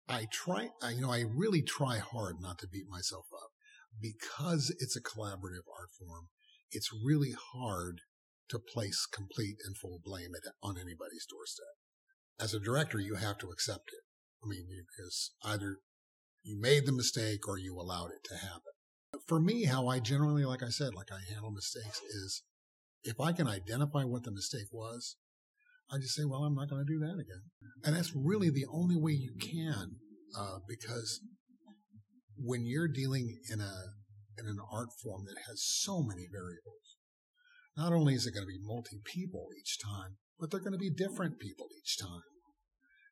I 0.07 0.27
try, 0.31 0.69
I, 0.83 0.91
you 0.91 1.01
know, 1.01 1.11
I 1.11 1.23
really 1.33 1.63
try 1.63 1.97
hard 1.97 2.35
not 2.39 2.59
to 2.59 2.67
beat 2.67 2.85
myself 2.87 3.25
up 3.33 3.49
because 3.99 4.75
it's 4.79 4.95
a 4.95 5.01
collaborative 5.01 5.65
art 5.79 5.89
form. 5.97 6.27
It's 6.69 6.91
really 6.93 7.33
hard 7.53 8.01
to 8.49 8.59
place 8.59 9.07
complete 9.11 9.55
and 9.65 9.75
full 9.75 9.99
blame 10.03 10.31
at, 10.35 10.51
on 10.61 10.75
anybody's 10.75 11.25
doorstep. 11.27 11.73
As 12.39 12.53
a 12.53 12.59
director, 12.59 12.99
you 12.99 13.15
have 13.15 13.39
to 13.39 13.49
accept 13.49 13.89
it. 13.93 14.03
I 14.43 14.47
mean, 14.47 14.67
because 14.95 15.31
either 15.43 15.77
you 16.43 16.59
made 16.59 16.85
the 16.85 16.91
mistake 16.91 17.47
or 17.47 17.57
you 17.57 17.79
allowed 17.79 18.11
it 18.11 18.23
to 18.25 18.35
happen. 18.35 18.73
For 19.27 19.39
me, 19.39 19.65
how 19.65 19.87
I 19.87 19.99
generally, 19.99 20.45
like 20.45 20.63
I 20.63 20.69
said, 20.69 20.95
like 20.95 21.11
I 21.11 21.31
handle 21.31 21.51
mistakes 21.51 22.01
is 22.01 22.43
if 23.03 23.19
I 23.19 23.31
can 23.31 23.47
identify 23.47 24.03
what 24.03 24.23
the 24.23 24.31
mistake 24.31 24.67
was, 24.71 25.17
I 25.91 25.97
just 25.97 26.15
say, 26.15 26.23
well, 26.25 26.43
I'm 26.43 26.55
not 26.55 26.69
going 26.69 26.85
to 26.85 26.91
do 26.91 26.99
that 26.99 27.19
again. 27.19 27.43
And 27.83 27.95
that's 27.95 28.13
really 28.15 28.49
the 28.49 28.65
only 28.71 28.95
way 28.95 29.11
you 29.11 29.33
can, 29.39 29.97
uh, 30.37 30.59
because 30.67 31.19
when 32.37 32.65
you're 32.65 32.87
dealing 32.87 33.39
in 33.51 33.59
a, 33.59 33.73
in 34.39 34.47
an 34.47 34.57
art 34.71 34.89
form 35.03 35.25
that 35.25 35.41
has 35.47 35.61
so 35.63 36.01
many 36.01 36.27
variables, 36.31 36.97
not 37.75 37.91
only 37.93 38.13
is 38.13 38.25
it 38.25 38.33
going 38.33 38.45
to 38.45 38.47
be 38.47 38.59
multi 38.63 39.01
people 39.03 39.47
each 39.59 39.77
time, 39.83 40.17
but 40.39 40.49
they're 40.49 40.59
going 40.59 40.71
to 40.71 40.77
be 40.77 40.89
different 40.89 41.39
people 41.39 41.67
each 41.77 41.97
time. 41.99 42.23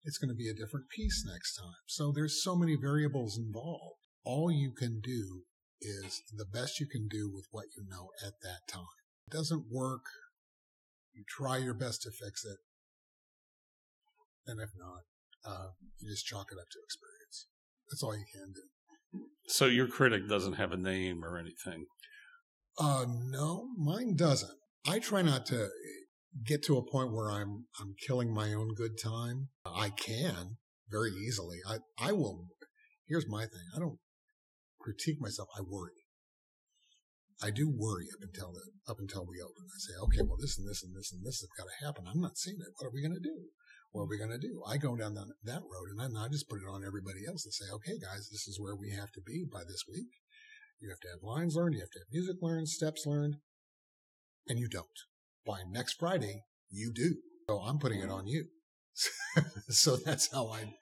It's 0.04 0.18
going 0.18 0.30
to 0.30 0.36
be 0.36 0.50
a 0.50 0.54
different 0.54 0.90
piece 0.90 1.26
next 1.30 1.56
time. 1.56 1.82
So 1.88 2.12
there's 2.14 2.44
so 2.44 2.56
many 2.56 2.76
variables 2.76 3.38
involved. 3.38 4.00
All 4.24 4.52
you 4.52 4.72
can 4.72 5.02
do 5.02 5.44
is 5.82 6.22
the 6.36 6.46
best 6.46 6.80
you 6.80 6.88
can 6.88 7.08
do 7.08 7.30
with 7.34 7.46
what 7.52 7.66
you 7.76 7.86
know 7.88 8.10
at 8.26 8.34
that 8.42 8.72
time. 8.72 8.84
It 9.28 9.36
doesn't 9.36 9.66
work. 9.72 10.04
You 11.14 11.24
try 11.28 11.58
your 11.58 11.74
best 11.74 12.02
to 12.04 12.12
fix 12.12 12.46
it. 12.46 12.58
And 14.48 14.60
if 14.60 14.70
not, 14.78 15.52
uh, 15.52 15.70
you 16.00 16.10
just 16.10 16.26
chalk 16.26 16.48
it 16.52 16.58
up 16.60 16.68
to 16.72 16.80
experience. 16.84 17.48
That's 17.90 18.04
all 18.04 18.16
you 18.16 18.26
can 18.32 18.54
do. 18.54 19.26
So 19.48 19.66
your 19.66 19.88
critic 19.88 20.28
doesn't 20.28 20.54
have 20.54 20.72
a 20.72 20.78
name 20.78 21.24
or 21.24 21.38
anything. 21.38 21.86
Uh, 22.78 23.06
no, 23.08 23.68
mine 23.78 24.16
doesn't. 24.16 24.58
I 24.88 25.00
try 25.00 25.22
not 25.22 25.46
to 25.48 25.70
get 26.46 26.64
to 26.64 26.78
a 26.78 26.86
point 26.86 27.12
where 27.12 27.32
I'm, 27.32 27.66
I'm 27.80 27.96
killing 28.06 28.34
my 28.34 28.54
own 28.54 28.74
good 28.76 28.98
time. 29.02 29.50
I 29.66 29.90
can 29.90 30.58
very 30.90 31.12
easily. 31.12 31.58
I, 31.68 31.78
I 32.00 32.12
will. 32.12 32.48
Here's 33.08 33.28
my 33.28 33.42
thing. 33.42 33.68
I 33.76 33.80
don't 33.80 33.98
critique 34.80 35.20
myself. 35.20 35.50
I 35.58 35.62
worry. 35.62 36.06
I 37.42 37.52
do 37.52 37.72
worry 37.72 38.08
up 38.14 38.22
until 38.22 38.52
the, 38.52 38.92
up 38.92 39.00
until 39.00 39.26
we 39.26 39.40
open. 39.42 39.64
I 39.64 39.80
say, 39.80 39.96
okay, 40.04 40.22
well, 40.28 40.38
this 40.40 40.58
and 40.60 40.68
this 40.68 40.84
and 40.84 40.94
this 40.96 41.12
and 41.14 41.24
this 41.24 41.40
has 41.40 41.50
got 41.58 41.72
to 41.72 41.86
happen. 41.86 42.04
I'm 42.06 42.20
not 42.22 42.38
seeing 42.38 42.58
it. 42.60 42.74
What 42.76 42.88
are 42.88 42.94
we 42.94 43.02
going 43.02 43.16
to 43.16 43.24
do? 43.24 43.48
What 43.92 44.04
are 44.04 44.12
we 44.12 44.20
going 44.20 44.36
to 44.36 44.38
do? 44.38 44.62
I 44.68 44.78
go 44.78 44.96
down 44.96 45.16
that, 45.16 45.34
that 45.46 45.64
road 45.64 45.88
and 45.90 46.00
then 46.00 46.20
I 46.20 46.28
just 46.28 46.50
put 46.50 46.60
it 46.60 46.70
on 46.70 46.86
everybody 46.86 47.26
else 47.26 47.46
and 47.46 47.54
say, 47.54 47.66
okay, 47.74 47.98
guys, 47.98 48.30
this 48.30 48.46
is 48.46 48.60
where 48.60 48.76
we 48.76 48.92
have 48.92 49.12
to 49.14 49.22
be 49.26 49.48
by 49.50 49.64
this 49.64 49.84
week. 49.90 50.12
You 50.80 50.90
have 50.90 51.00
to 51.00 51.10
have 51.10 51.24
lines 51.24 51.56
learned. 51.56 51.76
You 51.76 51.82
have 51.82 51.96
to 51.96 52.00
have 52.00 52.14
music 52.14 52.38
learned, 52.42 52.70
steps 52.70 53.06
learned, 53.06 53.38
and 54.48 54.60
you 54.60 54.68
don't. 54.70 55.00
By 55.50 55.62
next 55.68 55.94
Friday, 56.00 56.44
you 56.70 56.92
do. 56.94 57.16
So 57.48 57.60
I'm 57.60 57.80
putting 57.80 58.02
it 58.02 58.10
on 58.12 58.28
you. 58.28 58.46
so 59.70 59.96
that's 59.96 60.32
how 60.32 60.50
I, 60.50 60.76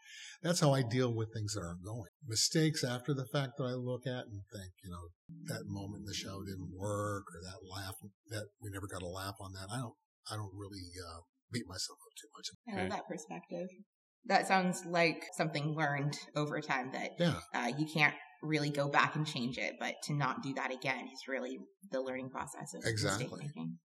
that's 0.43 0.59
how 0.59 0.74
I 0.74 0.82
deal 0.82 1.13
with 1.13 1.30
things 1.34 1.53
that 1.53 1.61
aren't 1.61 1.86
going. 1.86 2.09
Mistakes 2.28 2.84
after 2.84 3.13
the 3.13 3.26
fact 3.32 3.53
that 3.57 3.63
I 3.63 3.76
look 3.76 4.05
at 4.05 4.26
and 4.26 4.41
think, 4.51 4.74
you 4.84 4.91
know, 4.91 5.07
that 5.45 5.63
moment 5.68 6.01
in 6.01 6.05
the 6.05 6.13
show 6.13 6.43
didn't 6.43 6.72
work 6.76 7.24
or 7.34 7.39
that 7.43 7.59
laugh, 7.74 7.95
that 8.30 8.47
we 8.61 8.70
never 8.70 8.88
got 8.88 9.01
a 9.01 9.07
laugh 9.07 9.36
on 9.39 9.53
that. 9.53 9.74
I 9.74 9.78
don't, 9.78 9.93
I 10.30 10.36
don't 10.36 10.51
really, 10.53 10.84
uh, 10.99 11.22
beat 11.49 11.63
myself 11.65 11.97
up 12.05 12.13
too 12.20 12.28
much. 12.36 12.78
I 12.78 12.82
love 12.82 12.91
that 12.91 13.07
perspective. 13.07 13.70
That 14.26 14.47
sounds 14.47 14.84
like 14.86 15.24
something 15.38 15.76
learned 15.78 16.20
over 16.36 16.59
time 16.59 16.91
that 16.91 17.11
Yeah. 17.18 17.39
uh, 17.53 17.72
you 17.78 17.88
can't 17.88 18.15
really 18.43 18.70
go 18.70 18.89
back 18.89 19.15
and 19.15 19.26
change 19.26 19.57
it, 19.57 19.76
but 19.80 19.95
to 20.03 20.13
not 20.13 20.43
do 20.43 20.53
that 20.55 20.74
again 20.74 21.07
is 21.13 21.28
really 21.28 21.57
the 21.89 22.01
learning 22.01 22.30
process 22.30 22.74
of 22.76 22.84
Exactly. 22.86 23.49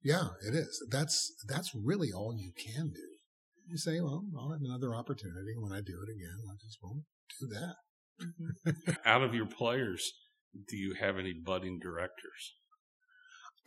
Mistake 0.04 0.16
making. 0.16 0.42
Yeah, 0.44 0.50
it 0.50 0.56
is. 0.56 0.88
That's, 0.90 1.34
that's 1.48 1.72
really 1.76 2.10
all 2.16 2.34
you 2.36 2.52
can 2.58 2.90
do. 2.90 3.08
You 3.68 3.78
say, 3.78 4.02
well, 4.02 4.26
I'll 4.38 4.52
have 4.52 4.62
another 4.64 4.96
opportunity. 4.96 5.54
When 5.58 5.72
I 5.72 5.82
do 5.82 5.94
it 6.02 6.12
again, 6.12 6.40
I 6.50 6.56
just 6.60 6.80
won't 6.82 7.04
do 7.40 7.48
that. 7.48 7.76
Mhm. 8.22 8.98
Out 9.06 9.24
of 9.24 9.34
your 9.34 9.46
players, 9.46 10.12
do 10.68 10.76
you 10.76 10.96
have 11.00 11.18
any 11.18 11.34
budding 11.34 11.80
directors? 11.80 12.56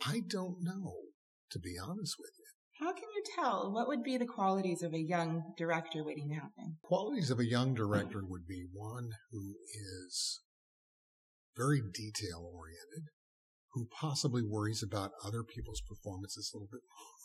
I 0.05 0.21
don't 0.27 0.57
know, 0.61 0.93
to 1.51 1.59
be 1.59 1.75
honest 1.81 2.15
with 2.19 2.31
you. 2.37 2.85
How 2.85 2.91
can 2.91 3.03
you 3.15 3.23
tell? 3.35 3.71
What 3.71 3.87
would 3.87 4.03
be 4.03 4.17
the 4.17 4.25
qualities 4.25 4.81
of 4.83 4.93
a 4.93 4.99
young 4.99 5.53
director 5.57 6.03
waiting 6.03 6.29
to 6.29 6.35
happen? 6.35 6.77
Qualities 6.83 7.29
of 7.29 7.39
a 7.39 7.45
young 7.45 7.73
director 7.73 8.21
would 8.27 8.47
be 8.47 8.65
one 8.73 9.09
who 9.31 9.55
is 10.07 10.41
very 11.55 11.81
detail 11.93 12.49
oriented, 12.53 13.09
who 13.73 13.87
possibly 13.99 14.43
worries 14.43 14.83
about 14.83 15.11
other 15.25 15.43
people's 15.43 15.81
performances 15.81 16.51
a 16.53 16.57
little 16.57 16.69
bit 16.71 16.81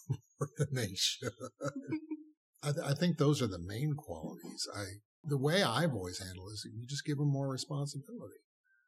more 0.41 0.49
than 0.59 0.69
they 0.75 0.95
should. 0.95 1.33
I, 2.63 2.73
th- 2.73 2.87
I 2.87 2.95
think 2.95 3.19
those 3.19 3.41
are 3.41 3.47
the 3.47 3.59
main 3.61 3.95
qualities. 3.97 4.67
I 4.75 4.85
the 5.25 5.39
way 5.39 5.63
I've 5.63 5.93
always 5.93 6.19
handled 6.21 6.53
is 6.53 6.67
you 6.73 6.87
just 6.89 7.05
give 7.05 7.19
them 7.19 7.31
more 7.31 7.49
responsibility. 7.49 8.41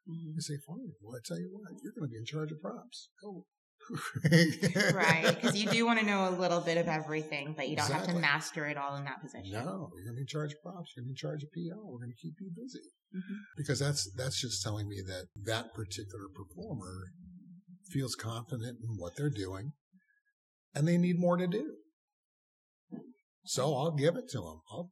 Mhm. 0.09 0.33
You 0.35 0.41
say, 0.41 0.55
fine, 0.67 0.91
well, 1.01 1.15
I 1.15 1.19
tell 1.23 1.37
you 1.39 1.49
what, 1.51 1.71
you're 1.83 1.93
going 1.93 2.09
to 2.09 2.11
be 2.11 2.17
in 2.17 2.25
charge 2.25 2.51
of 2.51 2.61
props. 2.61 3.09
Go. 3.21 3.45
right, 4.93 5.25
because 5.35 5.57
you 5.57 5.69
do 5.69 5.85
want 5.85 5.99
to 5.99 6.05
know 6.05 6.29
a 6.29 6.33
little 6.39 6.61
bit 6.61 6.77
of 6.77 6.87
everything, 6.87 7.53
but 7.57 7.67
you 7.67 7.75
don't 7.75 7.91
have 7.91 8.07
to 8.07 8.13
master 8.13 8.67
it 8.67 8.77
all 8.77 8.95
in 8.95 9.05
that 9.05 9.21
position. 9.21 9.51
No, 9.51 9.89
you're 9.95 10.05
going 10.05 10.15
to 10.15 10.19
be 10.21 10.21
in 10.21 10.27
charge 10.27 10.53
of 10.53 10.61
props. 10.61 10.93
You're 10.95 11.03
going 11.03 11.09
to 11.09 11.13
be 11.13 11.17
in 11.17 11.21
charge 11.29 11.43
of 11.43 11.49
PR. 11.51 11.81
We're 11.83 11.97
going 11.99 12.13
to 12.15 12.21
keep 12.21 12.35
you 12.39 12.51
busy 12.55 12.85
Mhm. 13.13 13.37
because 13.57 13.79
that's 13.79 14.09
that's 14.15 14.39
just 14.39 14.61
telling 14.63 14.87
me 14.87 15.01
that 15.05 15.25
that 15.43 15.73
particular 15.73 16.27
performer 16.33 17.11
feels 17.91 18.15
confident 18.15 18.77
in 18.81 18.95
what 18.97 19.13
they're 19.15 19.29
doing, 19.29 19.73
and 20.73 20.87
they 20.87 20.97
need 20.97 21.19
more 21.19 21.37
to 21.37 21.47
do. 21.47 21.73
So 23.43 23.75
I'll 23.75 23.91
give 23.91 24.15
it 24.15 24.29
to 24.29 24.37
them. 24.39 24.61
I'll, 24.71 24.91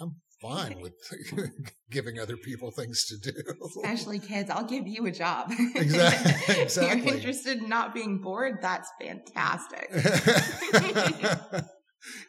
I'm 0.00 0.16
fine 0.40 0.80
with 0.80 0.92
giving 1.90 2.18
other 2.18 2.36
people 2.36 2.70
things 2.70 3.04
to 3.06 3.18
do. 3.18 3.32
Especially 3.64 4.18
kids, 4.20 4.50
I'll 4.50 4.64
give 4.64 4.86
you 4.86 5.06
a 5.06 5.10
job. 5.12 5.50
Exact- 5.74 6.48
If 6.48 6.58
exactly. 6.58 7.06
You're 7.06 7.16
interested 7.16 7.58
in 7.58 7.68
not 7.68 7.92
being 7.94 8.18
bored? 8.18 8.58
That's 8.62 8.88
fantastic. 9.00 9.88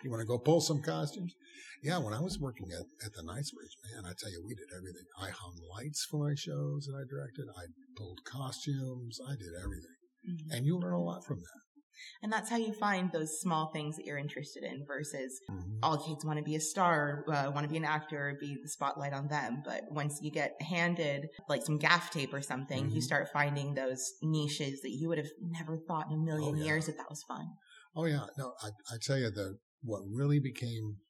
you 0.03 0.09
want 0.09 0.21
to 0.21 0.25
go 0.27 0.39
pull 0.39 0.61
some 0.61 0.81
costumes? 0.81 1.35
Yeah, 1.83 1.99
when 1.99 2.13
I 2.13 2.19
was 2.19 2.37
working 2.39 2.67
at, 2.73 2.85
at 3.05 3.13
the 3.13 3.23
Knightsbridge, 3.23 3.77
man, 3.93 4.03
I 4.05 4.11
tell 4.19 4.31
you, 4.31 4.43
we 4.45 4.53
did 4.53 4.67
everything. 4.75 5.05
I 5.21 5.29
hung 5.29 5.55
lights 5.77 6.05
for 6.09 6.17
my 6.27 6.35
shows 6.35 6.87
that 6.87 6.95
I 6.97 7.05
directed. 7.09 7.45
I 7.55 7.67
pulled 7.95 8.19
costumes. 8.25 9.19
I 9.25 9.35
did 9.35 9.53
everything. 9.55 9.98
Mhm. 10.27 10.51
And 10.51 10.65
you 10.65 10.77
learn 10.77 10.93
a 10.93 11.01
lot 11.01 11.25
from 11.25 11.39
that. 11.39 11.61
And 12.21 12.31
that's 12.31 12.49
how 12.49 12.55
you 12.55 12.71
find 12.73 13.11
those 13.11 13.41
small 13.41 13.71
things 13.73 13.97
that 13.97 14.05
you're 14.05 14.17
interested 14.17 14.63
in 14.63 14.85
versus 14.85 15.37
Mhm. 15.49 15.79
all 15.83 15.97
kids 15.97 16.23
want 16.23 16.37
to 16.37 16.43
be 16.43 16.55
a 16.55 16.59
star, 16.61 17.25
uh, 17.27 17.51
want 17.53 17.65
to 17.65 17.69
be 17.69 17.75
an 17.77 17.83
actor, 17.85 18.37
be 18.39 18.57
the 18.61 18.69
spotlight 18.69 19.11
on 19.11 19.27
them. 19.27 19.61
But 19.65 19.91
once 19.91 20.21
you 20.21 20.31
get 20.31 20.61
handed 20.61 21.29
like 21.49 21.63
some 21.65 21.77
gaff 21.77 22.09
tape 22.11 22.33
or 22.33 22.41
something, 22.41 22.89
you 22.89 22.99
Mhm. 22.99 23.03
start 23.03 23.29
finding 23.33 23.73
those 23.73 24.13
niches 24.21 24.81
that 24.81 24.91
you 24.91 25.09
would 25.09 25.17
have 25.17 25.31
never 25.41 25.77
thought 25.77 26.07
in 26.07 26.13
a 26.13 26.17
million 26.17 26.55
Oh, 26.55 26.57
yeah. 26.57 26.65
years 26.65 26.85
that 26.85 26.97
that 26.97 27.09
was 27.09 27.23
fun. 27.23 27.47
Oh 27.95 28.05
yeah, 28.05 28.27
no, 28.37 28.55
I, 28.61 28.69
I 28.91 28.97
tell 29.01 29.17
you 29.17 29.29
the 29.31 29.59
what 29.81 30.01
really 30.07 30.39
became 30.39 31.01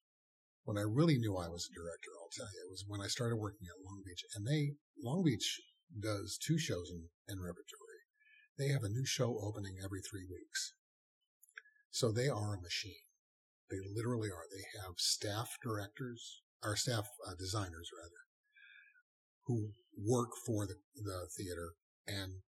when 0.64 0.78
I 0.78 0.82
really 0.82 1.18
knew 1.18 1.36
I 1.38 1.49
was 1.49 1.68
a 1.70 1.74
director. 1.74 2.10
I'll 2.22 2.30
tell 2.30 2.45
you, 2.53 2.68
it 2.68 2.70
was 2.72 2.86
when 2.88 3.01
I 3.01 3.07
started 3.07 3.38
working 3.38 3.68
at 3.68 3.84
Long 3.84 4.01
Beach, 4.05 4.24
and 4.36 4.45
they 4.47 4.76
Long 5.01 5.24
Beach 5.24 5.60
does 5.99 6.38
two 6.38 6.57
shows 6.57 6.89
in, 6.91 7.10
in 7.28 7.39
repertory. 7.41 7.79
They 8.60 8.68
have 8.76 8.84
a 8.84 8.89
new 8.89 9.05
show 9.05 9.39
opening 9.41 9.78
every 9.82 10.01
three 10.01 10.28
weeks, 10.30 10.74
so 11.89 12.12
they 12.12 12.28
are 12.28 12.55
a 12.55 12.62
machine. 12.62 13.07
They 13.72 13.80
literally 13.80 14.28
are. 14.28 14.43
They 14.51 14.68
have 14.84 14.99
staff 14.99 15.55
directors, 15.64 16.41
or 16.62 16.76
staff 16.76 17.07
uh, 17.26 17.39
designers 17.39 17.89
rather, 17.95 18.22
who 19.47 19.72
work 19.95 20.32
for 20.45 20.68
the, 20.68 20.76
the 20.93 21.30
theater, 21.38 21.80
and 22.05 22.43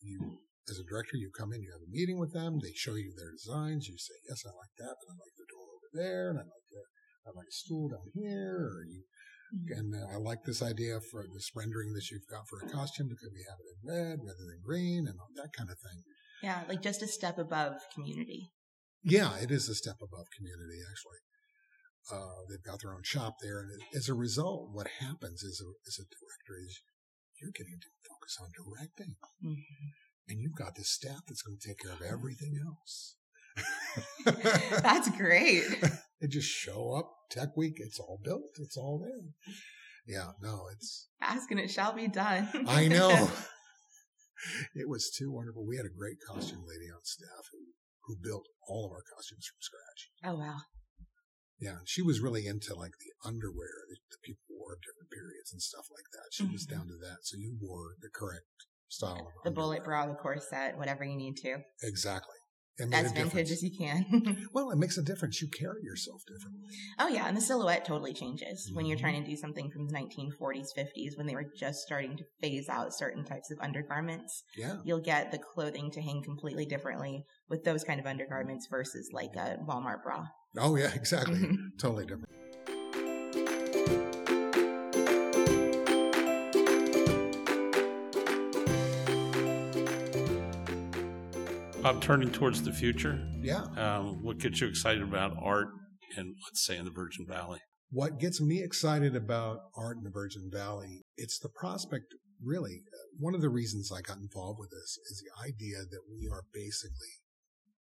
you 0.00 0.38
as 0.70 0.78
a 0.78 0.84
director, 0.84 1.16
you 1.16 1.32
come 1.32 1.52
in, 1.52 1.64
you 1.64 1.72
have 1.72 1.82
a 1.82 1.90
meeting 1.90 2.20
with 2.20 2.32
them, 2.32 2.60
they 2.60 2.76
show 2.76 2.94
you 2.94 3.12
their 3.16 3.32
designs, 3.32 3.88
you 3.88 3.96
say, 3.96 4.14
yes, 4.28 4.44
I 4.44 4.52
like 4.52 4.76
that, 4.76 4.94
but 5.00 5.08
I 5.10 5.16
like 5.16 5.34
the 5.40 5.48
door 5.48 5.64
over 5.74 5.90
there, 5.96 6.28
and 6.28 6.38
I 6.38 6.44
like 6.44 6.68
the, 6.68 6.84
I 7.24 7.32
like 7.32 7.48
a 7.48 7.56
stool 7.56 7.88
down 7.88 8.12
here, 8.12 8.68
or 8.68 8.84
you, 8.84 9.02
and 9.50 9.94
uh, 9.94 10.12
I 10.12 10.16
like 10.16 10.44
this 10.44 10.62
idea 10.62 11.00
for 11.00 11.24
this 11.32 11.50
rendering 11.54 11.92
that 11.94 12.10
you've 12.10 12.28
got 12.30 12.48
for 12.48 12.60
a 12.60 12.70
costume, 12.70 13.08
could 13.08 13.32
we 13.32 13.44
have 13.48 13.58
it 13.60 13.68
in 13.72 13.80
red 13.84 14.18
rather 14.20 14.44
than 14.46 14.60
green, 14.64 15.06
and 15.08 15.18
all 15.18 15.32
that 15.36 15.52
kind 15.56 15.70
of 15.70 15.78
thing. 15.78 16.02
Yeah, 16.42 16.62
like 16.68 16.82
just 16.82 17.02
a 17.02 17.08
step 17.08 17.38
above 17.38 17.74
community. 17.94 18.52
Yeah, 19.02 19.36
it 19.38 19.50
is 19.50 19.68
a 19.68 19.74
step 19.74 19.96
above 20.02 20.26
community, 20.36 20.80
actually. 20.84 21.22
Uh, 22.10 22.44
they've 22.48 22.64
got 22.64 22.80
their 22.80 22.94
own 22.94 23.04
shop 23.04 23.36
there, 23.42 23.60
and 23.60 23.70
as 23.94 24.08
a 24.08 24.14
result, 24.14 24.70
what 24.72 24.88
happens 25.00 25.42
is 25.42 25.60
a, 25.60 25.68
as 25.86 25.98
a 25.98 26.08
director 26.08 26.56
is 26.64 26.80
you're 27.40 27.54
getting 27.54 27.78
to 27.80 27.90
focus 28.08 28.36
on 28.40 28.50
directing. 28.52 29.14
Mhm. 29.44 29.62
And 30.28 30.40
you've 30.40 30.56
got 30.56 30.74
this 30.74 30.90
staff 30.90 31.24
that's 31.26 31.42
going 31.42 31.58
to 31.58 31.68
take 31.68 31.78
care 31.78 31.92
of 31.92 32.02
everything 32.02 32.58
else. 32.58 33.16
That's 34.82 35.08
great. 35.16 35.62
They 36.20 36.26
just 36.28 36.48
show 36.48 36.92
up 36.98 37.10
tech 37.30 37.56
week. 37.56 37.74
It's 37.76 37.98
all 37.98 38.20
built. 38.22 38.50
It's 38.60 38.76
all 38.76 38.98
there. 38.98 39.54
Yeah, 40.06 40.32
no, 40.42 40.66
it's, 40.72 41.08
Ask 41.20 41.50
and 41.50 41.60
it 41.60 41.70
shall 41.70 41.92
be 41.92 42.08
done. 42.08 42.48
I 42.66 42.88
know. 42.88 43.10
it 44.74 44.88
was 44.88 45.10
too 45.10 45.30
wonderful. 45.32 45.66
We 45.66 45.76
had 45.76 45.86
a 45.86 45.92
great 45.96 46.16
costume 46.26 46.64
lady 46.66 46.88
on 46.90 47.04
staff 47.04 47.44
who, 47.52 47.58
who 48.06 48.16
built 48.22 48.46
all 48.66 48.86
of 48.86 48.92
our 48.92 49.02
costumes 49.14 49.46
from 49.46 49.60
scratch. 49.60 50.00
oh 50.24 50.38
wow. 50.38 50.58
Yeah, 51.60 51.78
and 51.82 51.88
she 51.88 52.02
was 52.02 52.20
really 52.20 52.46
into 52.46 52.72
like 52.74 52.94
the 53.00 53.28
underwear 53.28 53.82
that 53.90 53.98
the 54.10 54.18
people 54.24 54.44
wore 54.48 54.74
of 54.74 54.80
different 54.80 55.10
periods 55.10 55.52
and 55.52 55.60
stuff 55.60 55.86
like 55.90 56.06
that. 56.14 56.30
She 56.32 56.46
was 56.46 56.64
Mhm. 56.66 56.70
down 56.70 56.86
to 56.86 56.96
that. 57.02 57.18
So 57.26 57.36
you 57.36 57.58
wore 57.60 57.96
the 58.00 58.08
correct 58.14 58.46
style 58.88 59.26
of 59.36 59.44
The 59.44 59.50
bullet 59.50 59.82
bra, 59.84 60.06
the 60.06 60.14
corset, 60.14 60.78
whatever 60.78 61.04
you 61.04 61.16
need 61.16 61.36
to. 61.42 61.58
Exactly. 61.82 62.37
Made 62.80 62.94
As 62.94 63.12
vintage 63.12 63.50
as 63.50 63.62
you 63.62 63.70
can. 63.76 64.46
Well, 64.52 64.70
it 64.70 64.78
makes 64.78 64.96
a 64.98 65.02
difference. 65.02 65.42
You 65.42 65.48
carry 65.48 65.82
yourself 65.82 66.22
differently. 66.26 66.68
oh 66.98 67.08
yeah, 67.08 67.26
and 67.26 67.36
the 67.36 67.40
silhouette 67.40 67.84
totally 67.84 68.12
changes 68.14 68.70
when 68.72 68.86
you're 68.86 68.96
Mhm. 68.96 69.00
trying 69.00 69.24
to 69.24 69.28
do 69.30 69.36
something 69.36 69.70
from 69.70 69.86
the 69.86 69.92
1940s, 69.92 70.68
50s 70.76 71.16
when 71.16 71.26
they 71.26 71.34
were 71.34 71.50
just 71.56 71.80
starting 71.82 72.16
to 72.16 72.24
phase 72.40 72.68
out 72.68 72.94
certain 72.94 73.24
types 73.24 73.50
of 73.50 73.58
undergarments. 73.60 74.44
Yeah. 74.56 74.76
You'll 74.84 75.00
get 75.00 75.32
the 75.32 75.38
clothing 75.38 75.90
to 75.92 76.00
hang 76.00 76.22
completely 76.22 76.66
differently 76.66 77.24
with 77.48 77.64
those 77.64 77.82
kind 77.84 77.98
of 78.00 78.06
undergarments 78.06 78.66
versus 78.68 79.10
like 79.12 79.34
a 79.36 79.58
Walmart 79.66 80.02
bra. 80.04 80.26
Oh, 80.56 80.76
yeah, 80.76 80.92
exactly. 80.94 81.38
Mhm. 81.40 81.78
Totally 81.78 82.04
different. 82.06 82.37
Bob, 91.88 92.02
turning 92.02 92.30
towards 92.30 92.62
the 92.62 92.70
future, 92.72 93.16
Yeah. 93.40 93.62
um, 93.80 94.22
what 94.22 94.36
gets 94.36 94.60
you 94.60 94.66
excited 94.68 95.00
about 95.02 95.34
art 95.40 95.68
and 96.18 96.36
let's 96.44 96.62
say 96.62 96.76
in 96.76 96.84
the 96.84 96.90
Virgin 96.90 97.24
Valley? 97.26 97.60
What 97.88 98.18
gets 98.18 98.42
me 98.42 98.62
excited 98.62 99.16
about 99.16 99.70
art 99.74 99.96
in 99.96 100.02
the 100.02 100.10
Virgin 100.10 100.50
Valley, 100.52 101.06
it's 101.16 101.38
the 101.38 101.48
prospect, 101.48 102.12
really. 102.42 102.82
uh, 102.92 102.96
One 103.18 103.34
of 103.34 103.40
the 103.40 103.48
reasons 103.48 103.90
I 103.90 104.02
got 104.02 104.18
involved 104.18 104.58
with 104.60 104.68
this 104.68 104.98
is 105.10 105.22
the 105.24 105.42
idea 105.48 105.78
that 105.90 106.02
we 106.14 106.28
are 106.30 106.42
basically 106.52 107.22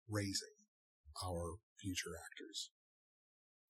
raising 0.06 0.52
our 1.24 1.56
future 1.80 2.14
actors. 2.22 2.72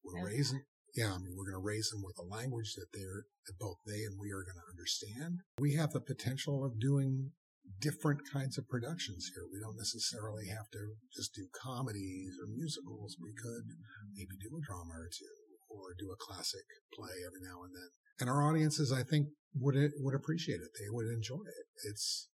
We're 0.02 0.18
Okay. 0.18 0.34
raising, 0.34 0.64
yeah, 0.96 1.12
I 1.14 1.18
mean, 1.18 1.36
we're 1.36 1.44
going 1.48 1.62
to 1.62 1.64
raise 1.64 1.90
them 1.90 2.02
with 2.02 2.18
a 2.18 2.24
language 2.26 2.74
that 2.74 2.88
they're, 2.92 3.26
that 3.46 3.56
both 3.60 3.78
they 3.86 4.02
and 4.02 4.18
we 4.18 4.32
are 4.32 4.42
going 4.42 4.56
to 4.58 4.68
understand. 4.68 5.42
We 5.60 5.74
have 5.74 5.92
the 5.92 6.00
potential 6.00 6.64
of 6.64 6.80
doing 6.80 7.34
different 7.80 8.20
kinds 8.30 8.58
of 8.58 8.68
productions 8.68 9.30
here. 9.34 9.44
We 9.52 9.60
don't 9.60 9.78
necessarily 9.78 10.48
have 10.48 10.68
to 10.72 10.94
just 11.14 11.34
do 11.34 11.48
comedies 11.52 12.36
or 12.40 12.46
musicals. 12.48 13.16
We 13.20 13.34
could 13.34 13.66
maybe 14.14 14.36
do 14.40 14.56
a 14.56 14.64
drama 14.64 14.94
or 14.94 15.10
two 15.10 15.36
or 15.68 15.94
do 15.98 16.12
a 16.12 16.20
classic 16.20 16.64
play 16.94 17.24
every 17.26 17.42
now 17.42 17.64
and 17.64 17.74
then. 17.74 17.90
And 18.20 18.30
our 18.30 18.46
audiences, 18.46 18.92
I 18.92 19.02
think, 19.02 19.28
would 19.54 19.74
would 19.98 20.14
appreciate 20.14 20.62
it. 20.62 20.70
They 20.78 20.90
would 20.90 21.06
enjoy 21.06 21.42
it. 21.42 21.66
It's, 21.84 22.28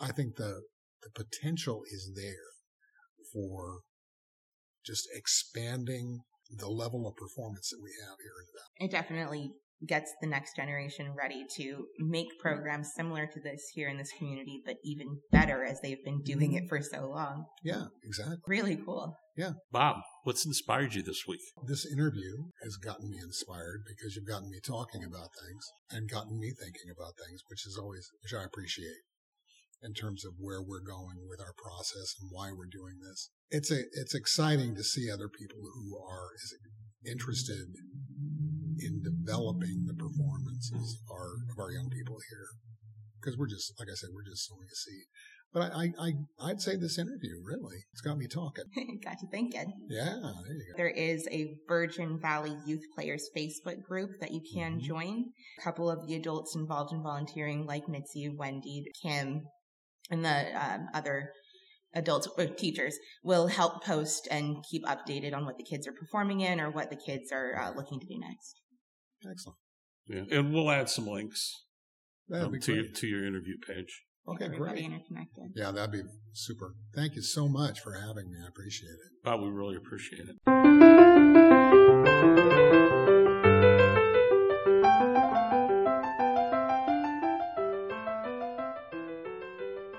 I 0.00 0.10
think 0.12 0.36
the 0.36 0.62
the 1.02 1.10
potential 1.10 1.82
is 1.90 2.12
there 2.14 2.52
for 3.32 3.80
just 4.84 5.08
expanding 5.14 6.20
the 6.50 6.68
level 6.68 7.06
of 7.06 7.16
performance 7.16 7.70
that 7.70 7.80
we 7.82 7.90
have 8.04 8.16
here 8.18 8.38
in 8.42 8.86
It 8.86 8.90
definitely 8.90 9.52
gets 9.86 10.12
the 10.20 10.28
next 10.28 10.56
generation 10.56 11.14
ready 11.16 11.44
to 11.56 11.86
make 11.98 12.28
programs 12.38 12.92
similar 12.94 13.26
to 13.26 13.40
this 13.40 13.62
here 13.74 13.88
in 13.88 13.98
this 13.98 14.12
community, 14.16 14.62
but 14.64 14.76
even 14.84 15.18
better 15.30 15.64
as 15.64 15.80
they've 15.80 16.04
been 16.04 16.22
doing 16.22 16.54
it 16.54 16.68
for 16.68 16.80
so 16.80 17.08
long. 17.08 17.46
Yeah, 17.64 17.86
exactly. 18.04 18.36
Really 18.46 18.76
cool. 18.76 19.16
Yeah. 19.36 19.52
Bob, 19.70 19.96
what's 20.24 20.44
inspired 20.44 20.94
you 20.94 21.02
this 21.02 21.24
week? 21.26 21.40
This 21.66 21.86
interview 21.90 22.50
has 22.62 22.76
gotten 22.76 23.10
me 23.10 23.18
inspired 23.22 23.82
because 23.88 24.14
you've 24.14 24.28
gotten 24.28 24.50
me 24.50 24.60
talking 24.64 25.02
about 25.04 25.30
things 25.40 25.64
and 25.90 26.10
gotten 26.10 26.38
me 26.38 26.52
thinking 26.52 26.92
about 26.94 27.14
things, 27.16 27.40
which 27.48 27.66
is 27.66 27.78
always, 27.80 28.08
which 28.22 28.34
I 28.38 28.44
appreciate 28.44 29.02
in 29.82 29.94
terms 29.94 30.24
of 30.24 30.34
where 30.38 30.62
we're 30.62 30.84
going 30.84 31.26
with 31.28 31.40
our 31.40 31.54
process 31.56 32.14
and 32.20 32.30
why 32.30 32.52
we're 32.52 32.70
doing 32.70 33.00
this. 33.02 33.30
It's 33.50 33.70
a, 33.72 33.80
it's 33.92 34.14
exciting 34.14 34.76
to 34.76 34.84
see 34.84 35.10
other 35.10 35.28
people 35.28 35.58
who 35.58 35.98
are 35.98 36.30
as 36.36 36.52
interested 37.10 37.66
in 38.80 39.02
developing 39.02 39.84
the 39.86 39.94
performances 39.94 40.98
of 41.00 41.12
our, 41.14 41.34
of 41.50 41.58
our 41.58 41.70
young 41.72 41.90
people 41.90 42.16
here. 42.30 42.46
Cause 43.24 43.36
we're 43.38 43.48
just, 43.48 43.72
like 43.78 43.88
I 43.88 43.94
said, 43.94 44.10
we're 44.12 44.24
just 44.28 44.48
sowing 44.48 44.66
a 44.66 44.74
seed. 44.74 45.04
But 45.52 45.70
I, 45.72 45.84
I, 45.84 46.08
I, 46.08 46.48
I'd 46.50 46.60
say 46.62 46.76
this 46.76 46.98
interview 46.98 47.36
really, 47.44 47.76
it's 47.92 48.00
got 48.00 48.16
me 48.16 48.26
talking. 48.26 48.64
got 49.04 49.16
you 49.22 49.28
thinking. 49.30 49.70
Yeah, 49.88 50.04
there 50.14 50.54
you 50.56 50.64
go. 50.72 50.76
There 50.78 50.88
is 50.88 51.28
a 51.30 51.54
Virgin 51.68 52.18
Valley 52.20 52.56
Youth 52.66 52.80
Players 52.94 53.28
Facebook 53.36 53.82
group 53.82 54.10
that 54.20 54.32
you 54.32 54.40
can 54.54 54.78
Mhm. 54.78 54.82
join. 54.82 55.24
A 55.60 55.62
couple 55.62 55.90
of 55.90 56.06
the 56.06 56.14
adults 56.14 56.56
involved 56.56 56.92
in 56.92 57.02
volunteering, 57.02 57.66
like 57.66 57.86
Mitzi, 57.86 58.30
Wendy, 58.30 58.86
Kim, 59.02 59.42
and 60.10 60.24
the 60.24 60.64
um, 60.64 60.86
other 60.94 61.30
adults 61.94 62.26
or 62.38 62.46
teachers, 62.46 62.96
will 63.22 63.48
help 63.48 63.84
post 63.84 64.26
and 64.30 64.56
keep 64.70 64.82
updated 64.86 65.34
on 65.34 65.44
what 65.44 65.58
the 65.58 65.64
kids 65.64 65.86
are 65.86 65.92
performing 65.92 66.40
in 66.40 66.58
or 66.62 66.70
what 66.70 66.88
the 66.88 66.96
kids 66.96 67.30
are 67.30 67.58
uh, 67.60 67.72
looking 67.76 68.00
to 68.00 68.06
do 68.06 68.18
next. 68.18 68.61
Excellent. 69.30 69.58
Yeah, 70.06 70.24
and 70.38 70.52
we'll 70.52 70.70
add 70.70 70.88
some 70.88 71.06
links 71.06 71.64
um, 72.34 72.58
to 72.60 72.74
your 72.74 72.84
to 72.88 73.06
your 73.06 73.24
interview 73.24 73.54
page. 73.66 74.02
Okay, 74.28 74.44
Everybody 74.46 74.82
great. 74.82 74.84
interconnected. 74.84 75.52
Yeah, 75.56 75.70
that'd 75.72 75.90
be 75.92 76.02
super. 76.32 76.74
Thank 76.94 77.16
you 77.16 77.22
so 77.22 77.48
much 77.48 77.80
for 77.80 77.92
having 77.94 78.30
me. 78.30 78.36
I 78.44 78.48
appreciate 78.48 78.90
it. 78.90 79.12
But 79.24 79.42
we 79.42 79.48
really 79.48 79.76
appreciate 79.76 80.28
it. 80.28 80.36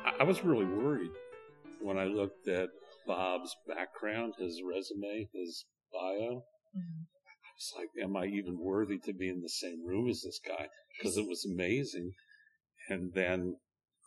I- 0.05 0.15
I 0.19 0.23
was 0.23 0.43
really 0.43 0.65
worried 0.65 1.11
when 1.81 1.97
I 1.97 2.05
looked 2.05 2.47
at 2.47 2.69
Bob's 3.07 3.55
background, 3.67 4.35
his 4.37 4.61
resume, 4.63 5.29
his 5.33 5.65
bio. 5.91 6.43
It's 7.57 7.73
like, 7.77 7.89
am 8.01 8.15
I 8.15 8.25
even 8.25 8.57
worthy 8.59 8.99
to 8.99 9.13
be 9.13 9.29
in 9.29 9.41
the 9.41 9.49
same 9.49 9.85
room 9.85 10.09
as 10.09 10.21
this 10.21 10.39
guy? 10.45 10.67
Because 10.97 11.17
it 11.17 11.27
was 11.27 11.45
amazing. 11.45 12.13
And 12.89 13.13
then 13.13 13.57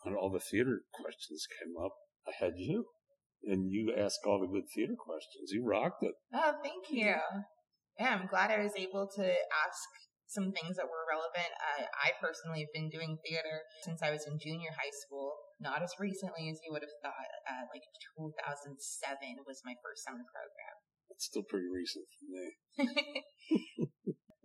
when 0.03 0.15
all 0.15 0.31
the 0.31 0.41
theater 0.41 0.83
questions 0.93 1.47
came 1.61 1.75
up, 1.83 1.93
I 2.27 2.33
had 2.45 2.55
you. 2.57 2.87
And 3.45 3.71
you 3.71 3.95
asked 3.97 4.21
all 4.27 4.41
the 4.41 4.47
good 4.47 4.69
theater 4.75 4.95
questions. 4.99 5.53
You 5.53 5.65
rocked 5.65 6.03
it. 6.03 6.15
Oh, 6.35 6.55
thank 6.63 6.91
you. 6.91 7.15
Yeah, 7.99 8.13
I'm 8.13 8.27
glad 8.27 8.51
I 8.51 8.63
was 8.63 8.77
able 8.77 9.09
to 9.17 9.25
ask 9.25 9.89
some 10.27 10.51
things 10.51 10.75
that 10.77 10.91
were 10.91 11.07
relevant. 11.07 11.49
Uh, 11.55 11.87
I 12.03 12.13
personally 12.19 12.67
have 12.67 12.75
been 12.75 12.91
doing 12.91 13.17
theater 13.23 13.63
since 13.87 14.03
I 14.03 14.11
was 14.11 14.27
in 14.27 14.43
junior 14.43 14.75
high 14.75 14.93
school. 15.07 15.39
Not 15.63 15.81
as 15.81 15.95
recently 16.03 16.51
as 16.51 16.59
you 16.67 16.75
would 16.75 16.83
have 16.83 16.99
thought. 17.01 17.31
Uh, 17.47 17.65
like 17.71 17.87
2007 18.19 18.77
was 19.47 19.63
my 19.65 19.79
first 19.81 20.03
summer 20.03 20.27
program. 20.27 20.76
It's 21.17 21.27
still 21.27 21.43
pretty 21.49 21.67
recent 21.73 22.05
for 22.77 22.85
me. 22.85 23.87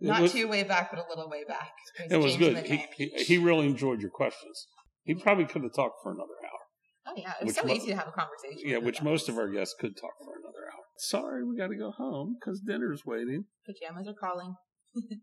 Not 0.00 0.22
was- 0.22 0.32
too 0.32 0.48
way 0.48 0.62
back, 0.64 0.90
but 0.90 0.98
a 0.98 1.08
little 1.08 1.28
way 1.30 1.44
back. 1.46 1.70
It 2.10 2.16
was 2.16 2.36
good. 2.36 2.56
He, 2.66 2.84
he, 2.96 3.08
he 3.24 3.38
really 3.38 3.66
enjoyed 3.66 4.00
your 4.00 4.10
questions. 4.10 4.66
He 5.04 5.14
probably 5.14 5.44
could 5.44 5.62
have 5.62 5.74
talked 5.74 5.96
for 6.02 6.12
another 6.12 6.28
hour. 6.44 7.08
oh 7.08 7.12
yeah, 7.16 7.34
it 7.40 7.44
was 7.44 7.54
so 7.56 7.64
mo- 7.64 7.74
easy 7.74 7.88
to 7.88 7.96
have 7.96 8.08
a 8.08 8.12
conversation. 8.12 8.68
Yeah, 8.70 8.78
which 8.78 9.02
most 9.02 9.28
of 9.28 9.36
our 9.36 9.48
guests 9.48 9.74
could 9.78 9.96
talk 9.96 10.12
for 10.24 10.32
another 10.38 10.64
hour. 10.72 10.82
Sorry, 10.98 11.44
we 11.44 11.56
got 11.56 11.68
to 11.68 11.76
go 11.76 11.90
home 11.90 12.36
because 12.40 12.60
dinner's 12.60 13.02
waiting. 13.04 13.44
pajamas 13.66 14.08
are 14.08 14.14
calling 14.14 14.54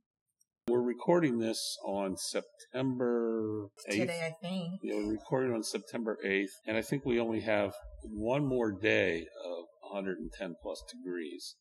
We're 0.68 0.82
recording 0.84 1.40
this 1.40 1.78
on 1.84 2.16
September 2.16 3.70
8th. 3.90 3.92
today. 3.98 4.28
I 4.28 4.46
think. 4.46 4.74
Yeah, 4.84 4.96
we're 4.98 5.14
recording 5.14 5.52
on 5.54 5.64
September 5.64 6.16
8th, 6.24 6.52
and 6.68 6.78
I 6.78 6.84
think 6.84 7.06
we 7.06 7.20
only 7.20 7.40
have 7.42 7.74
one 8.04 8.46
more 8.46 8.72
day 8.72 9.26
of 9.46 9.64
110 9.90 10.56
plus 10.62 10.84
degrees. 10.92 11.56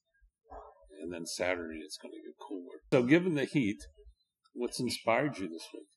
And 1.00 1.12
then 1.12 1.26
Saturday 1.26 1.80
it's 1.84 1.98
going 1.98 2.12
to 2.12 2.22
get 2.22 2.34
cooler. 2.40 2.82
So, 2.92 3.02
given 3.02 3.34
the 3.34 3.44
heat, 3.44 3.78
what's 4.52 4.80
inspired 4.80 5.38
you 5.38 5.48
this 5.48 5.68
week? 5.72 5.88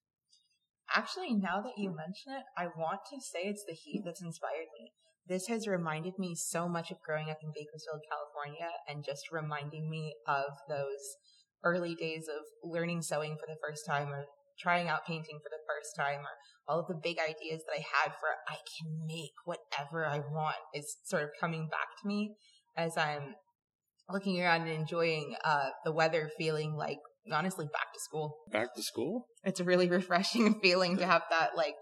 Actually, 0.94 1.34
now 1.34 1.62
that 1.62 1.78
you 1.78 1.90
mention 1.90 2.34
it, 2.34 2.44
I 2.58 2.68
want 2.68 3.02
to 3.12 3.22
say 3.22 3.48
it's 3.48 3.64
the 3.66 3.74
heat 3.74 4.04
that's 4.06 4.22
inspired 4.22 4.68
me. 4.78 4.92
This 5.28 5.48
has 5.48 5.68
reminded 5.68 6.20
me 6.20 6.36
so 6.36 6.68
much 6.68 6.92
of 6.92 7.02
growing 7.06 7.30
up 7.30 7.40
in 7.42 7.54
Bakersfield, 7.56 8.02
California, 8.10 8.70
and 8.88 9.06
just 9.06 9.32
reminding 9.32 9.90
me 9.90 10.16
of 10.28 10.52
those 10.68 11.16
early 11.64 11.96
days 11.96 12.28
of 12.28 12.44
learning 12.64 13.02
sewing 13.02 13.38
for 13.40 13.48
the 13.48 13.60
first 13.62 13.86
time 13.86 14.10
or 14.10 14.26
trying 14.60 14.90
out 14.90 15.06
painting 15.06 15.40
for 15.42 15.50
the 15.50 15.64
first 15.66 15.96
time 15.96 16.22
or 16.22 16.36
all 16.72 16.80
of 16.80 16.88
the 16.88 16.96
big 16.96 17.18
ideas 17.20 17.62
that 17.68 17.74
I 17.74 17.84
had 18.02 18.14
for 18.14 18.30
I 18.48 18.56
can 18.56 19.06
make 19.06 19.34
whatever 19.44 20.06
I 20.06 20.20
want 20.20 20.56
is 20.74 20.98
sort 21.04 21.24
of 21.24 21.30
coming 21.40 21.68
back 21.70 21.88
to 22.02 22.08
me 22.08 22.36
as 22.78 22.98
I'm 22.98 23.36
looking 24.10 24.42
around 24.42 24.62
and 24.62 24.72
enjoying 24.72 25.36
uh, 25.44 25.70
the 25.84 25.92
weather 25.92 26.30
feeling 26.38 26.76
like 26.76 27.00
honestly 27.32 27.66
back 27.66 27.94
to 27.94 28.00
school 28.00 28.38
Back 28.52 28.74
to 28.76 28.82
school? 28.82 29.26
it's 29.44 29.60
a 29.60 29.66
really 29.66 29.90
refreshing 30.00 30.60
feeling 30.62 30.98
to 30.98 31.06
have 31.06 31.24
that 31.30 31.58
like 31.58 31.76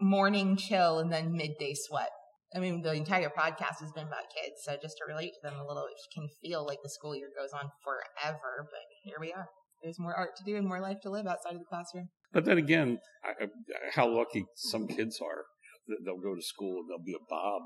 morning 0.00 0.56
chill 0.56 0.98
and 0.98 1.12
then 1.12 1.32
midday 1.32 1.74
sweat. 1.74 2.10
I 2.54 2.60
mean, 2.60 2.82
the 2.82 2.94
entire 2.94 3.28
podcast 3.28 3.80
has 3.80 3.92
been 3.94 4.06
about 4.06 4.32
kids, 4.34 4.56
so 4.64 4.72
just 4.80 4.96
to 4.98 5.04
relate 5.06 5.32
to 5.34 5.50
them 5.50 5.60
a 5.60 5.66
little, 5.66 5.84
it 5.84 5.98
can 6.14 6.28
feel 6.40 6.64
like 6.64 6.78
the 6.82 6.88
school 6.88 7.14
year 7.14 7.28
goes 7.38 7.50
on 7.52 7.68
forever, 7.84 8.66
but 8.70 8.80
here 9.04 9.18
we 9.20 9.32
are. 9.34 9.48
There's 9.82 9.98
more 9.98 10.14
art 10.14 10.30
to 10.38 10.44
do 10.44 10.56
and 10.56 10.66
more 10.66 10.80
life 10.80 10.96
to 11.02 11.10
live 11.10 11.26
outside 11.26 11.52
of 11.52 11.58
the 11.58 11.68
classroom. 11.68 12.08
But 12.32 12.44
then 12.44 12.58
again, 12.58 12.98
I, 13.24 13.44
I- 13.44 13.48
how 13.94 14.08
lucky 14.08 14.44
some 14.56 14.86
kids 14.86 15.18
are 15.22 15.44
that 15.88 15.98
they'll 16.04 16.20
go 16.20 16.34
to 16.34 16.42
school 16.42 16.80
and 16.80 16.88
there'll 16.88 17.04
be 17.04 17.14
a 17.14 17.24
Bob 17.28 17.62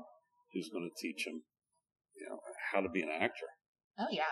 who's 0.53 0.69
going 0.71 0.89
to 0.89 1.01
teach 1.01 1.25
them, 1.25 1.41
you 2.15 2.29
know, 2.29 2.39
how 2.71 2.81
to 2.81 2.89
be 2.89 3.01
an 3.01 3.09
actor. 3.09 3.47
Oh 3.99 4.07
yeah. 4.11 4.23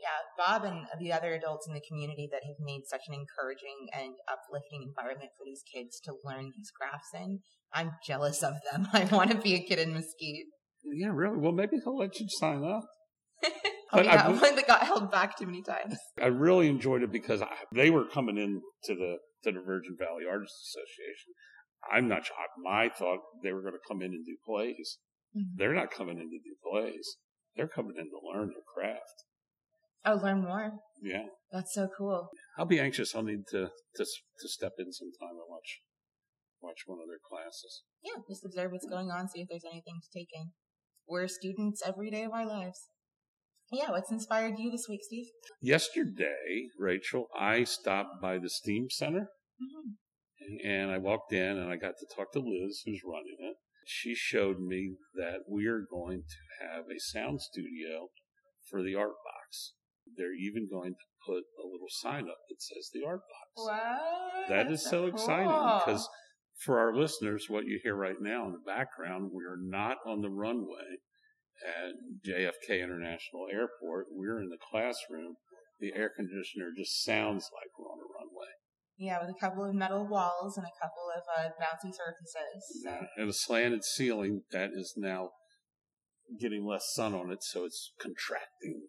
Yeah. 0.00 0.18
Bob 0.36 0.64
and 0.64 0.86
the 1.00 1.12
other 1.12 1.32
adults 1.34 1.66
in 1.68 1.74
the 1.74 1.80
community 1.88 2.28
that 2.32 2.42
have 2.44 2.56
made 2.60 2.82
such 2.86 3.02
an 3.08 3.14
encouraging 3.14 3.88
and 3.94 4.14
uplifting 4.28 4.82
environment 4.82 5.30
for 5.38 5.44
these 5.44 5.62
kids 5.72 6.00
to 6.04 6.12
learn 6.24 6.50
these 6.56 6.70
crafts 6.78 7.10
in. 7.14 7.40
I'm 7.72 7.92
jealous 8.06 8.42
of 8.42 8.54
them. 8.70 8.88
I 8.92 9.04
want 9.04 9.30
to 9.30 9.38
be 9.38 9.54
a 9.54 9.60
kid 9.62 9.78
in 9.78 9.94
Mesquite. 9.94 10.46
Yeah, 10.84 11.08
really. 11.12 11.38
Well, 11.38 11.52
maybe 11.52 11.76
he'll 11.84 11.96
let 11.96 12.18
you 12.20 12.26
sign 12.28 12.64
up. 12.64 12.84
oh 13.44 13.50
But 13.92 14.06
I 14.08 14.14
yeah, 14.14 14.28
would- 14.32 14.40
one 14.40 14.56
that 14.56 14.66
got 14.66 14.82
held 14.82 15.10
back 15.10 15.38
too 15.38 15.46
many 15.46 15.62
times. 15.62 15.96
I 16.20 16.26
really 16.26 16.68
enjoyed 16.68 17.02
it 17.02 17.12
because 17.12 17.40
I, 17.42 17.48
they 17.72 17.90
were 17.90 18.04
coming 18.04 18.36
in 18.38 18.60
to 18.84 18.94
the 18.94 19.16
to 19.54 19.60
the 19.60 19.64
Virgin 19.64 19.96
Valley 19.98 20.24
Artists 20.28 20.74
Association. 20.74 21.32
I'm 21.90 22.08
not 22.08 22.26
sure. 22.26 22.36
My 22.62 22.88
thought 22.88 23.20
they 23.42 23.52
were 23.52 23.62
going 23.62 23.74
to 23.74 23.88
come 23.88 24.02
in 24.02 24.12
and 24.12 24.24
do 24.26 24.36
plays. 24.44 24.98
Mhm. 25.36 25.56
They're 25.56 25.74
not 25.74 25.90
coming 25.90 26.18
in 26.18 26.30
to 26.30 26.38
do 26.38 26.56
plays. 26.62 27.16
They're 27.54 27.68
coming 27.68 27.96
in 27.96 28.10
to 28.10 28.18
learn 28.26 28.48
their 28.48 28.62
craft. 28.74 29.24
Oh, 30.04 30.14
learn 30.22 30.42
more. 30.42 30.78
Yeah, 31.02 31.26
That's 31.50 31.74
so 31.74 31.88
cool. 31.96 32.28
I'll 32.56 32.64
be 32.66 32.80
anxious. 32.80 33.14
I'll 33.14 33.22
need 33.22 33.46
to 33.50 33.70
to 33.96 34.04
to 34.04 34.48
step 34.48 34.72
in 34.78 34.92
sometime 34.92 35.30
and 35.36 35.48
watch 35.48 35.80
watch 36.60 36.82
one 36.86 37.00
of 37.00 37.08
their 37.08 37.18
classes. 37.28 37.82
Yeah, 38.02 38.22
just 38.28 38.44
observe 38.44 38.72
what's 38.72 38.86
going 38.86 39.10
on, 39.10 39.28
see 39.28 39.42
if 39.42 39.48
there's 39.48 39.64
anything 39.64 40.00
to 40.02 40.18
take 40.18 40.28
in. 40.32 40.52
We're 41.06 41.28
students 41.28 41.82
every 41.84 42.10
day 42.10 42.24
of 42.24 42.32
our 42.32 42.46
lives. 42.46 42.88
Yeah, 43.70 43.90
what's 43.90 44.10
inspired 44.12 44.58
you 44.58 44.70
this 44.70 44.86
week, 44.88 45.00
Steve? 45.02 45.26
Yesterday, 45.60 46.68
Rachel, 46.78 47.28
I 47.36 47.64
stopped 47.64 48.20
by 48.22 48.38
the 48.38 48.48
Steam 48.48 48.88
Center 48.90 49.28
Mm-hmm. 49.60 50.68
and 50.68 50.90
I 50.90 50.98
walked 50.98 51.32
in 51.32 51.56
and 51.56 51.70
I 51.70 51.76
got 51.76 51.94
to 51.98 52.14
talk 52.14 52.32
to 52.32 52.40
Liz, 52.40 52.82
who's 52.84 53.00
running 53.04 53.36
it. 53.40 53.56
She 53.86 54.14
showed 54.14 54.58
me 54.58 54.96
that 55.14 55.40
we 55.48 55.66
are 55.66 55.82
going 55.88 56.22
to 56.22 56.66
have 56.66 56.84
a 56.84 56.98
sound 56.98 57.40
studio 57.40 58.08
for 58.68 58.82
the 58.82 58.94
art 58.94 59.14
box. 59.24 59.72
They're 60.16 60.34
even 60.34 60.68
going 60.70 60.92
to 60.92 61.06
put 61.26 61.42
a 61.62 61.66
little 61.66 61.88
sign 61.88 62.24
up 62.24 62.38
that 62.48 62.60
says 62.60 62.90
the 62.92 63.06
art 63.06 63.20
box. 63.20 63.66
What? 63.66 64.48
That 64.48 64.70
is 64.70 64.84
so 64.84 65.06
exciting 65.06 65.46
because 65.46 66.08
for 66.64 66.78
our 66.78 66.94
listeners, 66.94 67.46
what 67.48 67.66
you 67.66 67.78
hear 67.82 67.94
right 67.94 68.20
now 68.20 68.46
in 68.46 68.52
the 68.52 68.58
background, 68.64 69.30
we 69.32 69.44
are 69.44 69.58
not 69.58 69.98
on 70.06 70.20
the 70.22 70.30
runway 70.30 71.00
at 71.64 71.92
JFK 72.26 72.82
International 72.82 73.46
Airport. 73.52 74.06
We're 74.10 74.40
in 74.40 74.48
the 74.48 74.58
classroom. 74.70 75.36
The 75.80 75.92
air 75.94 76.10
conditioner 76.14 76.70
just 76.76 77.04
sounds 77.04 77.50
like 77.52 77.68
we're 77.78 77.86
on 77.86 77.98
a 77.98 78.02
runway. 78.02 78.05
Yeah, 78.98 79.18
with 79.20 79.34
a 79.34 79.38
couple 79.38 79.64
of 79.64 79.74
metal 79.74 80.06
walls 80.06 80.56
and 80.56 80.66
a 80.66 80.70
couple 80.80 81.04
of 81.14 81.22
uh, 81.36 81.50
bouncy 81.60 81.92
surfaces. 81.92 82.82
So. 82.82 83.06
And 83.16 83.28
a 83.28 83.32
slanted 83.32 83.84
ceiling 83.84 84.42
that 84.52 84.70
is 84.72 84.94
now 84.96 85.30
getting 86.40 86.64
less 86.66 86.84
sun 86.94 87.14
on 87.14 87.30
it, 87.30 87.42
so 87.42 87.64
it's 87.64 87.92
contracting. 88.00 88.88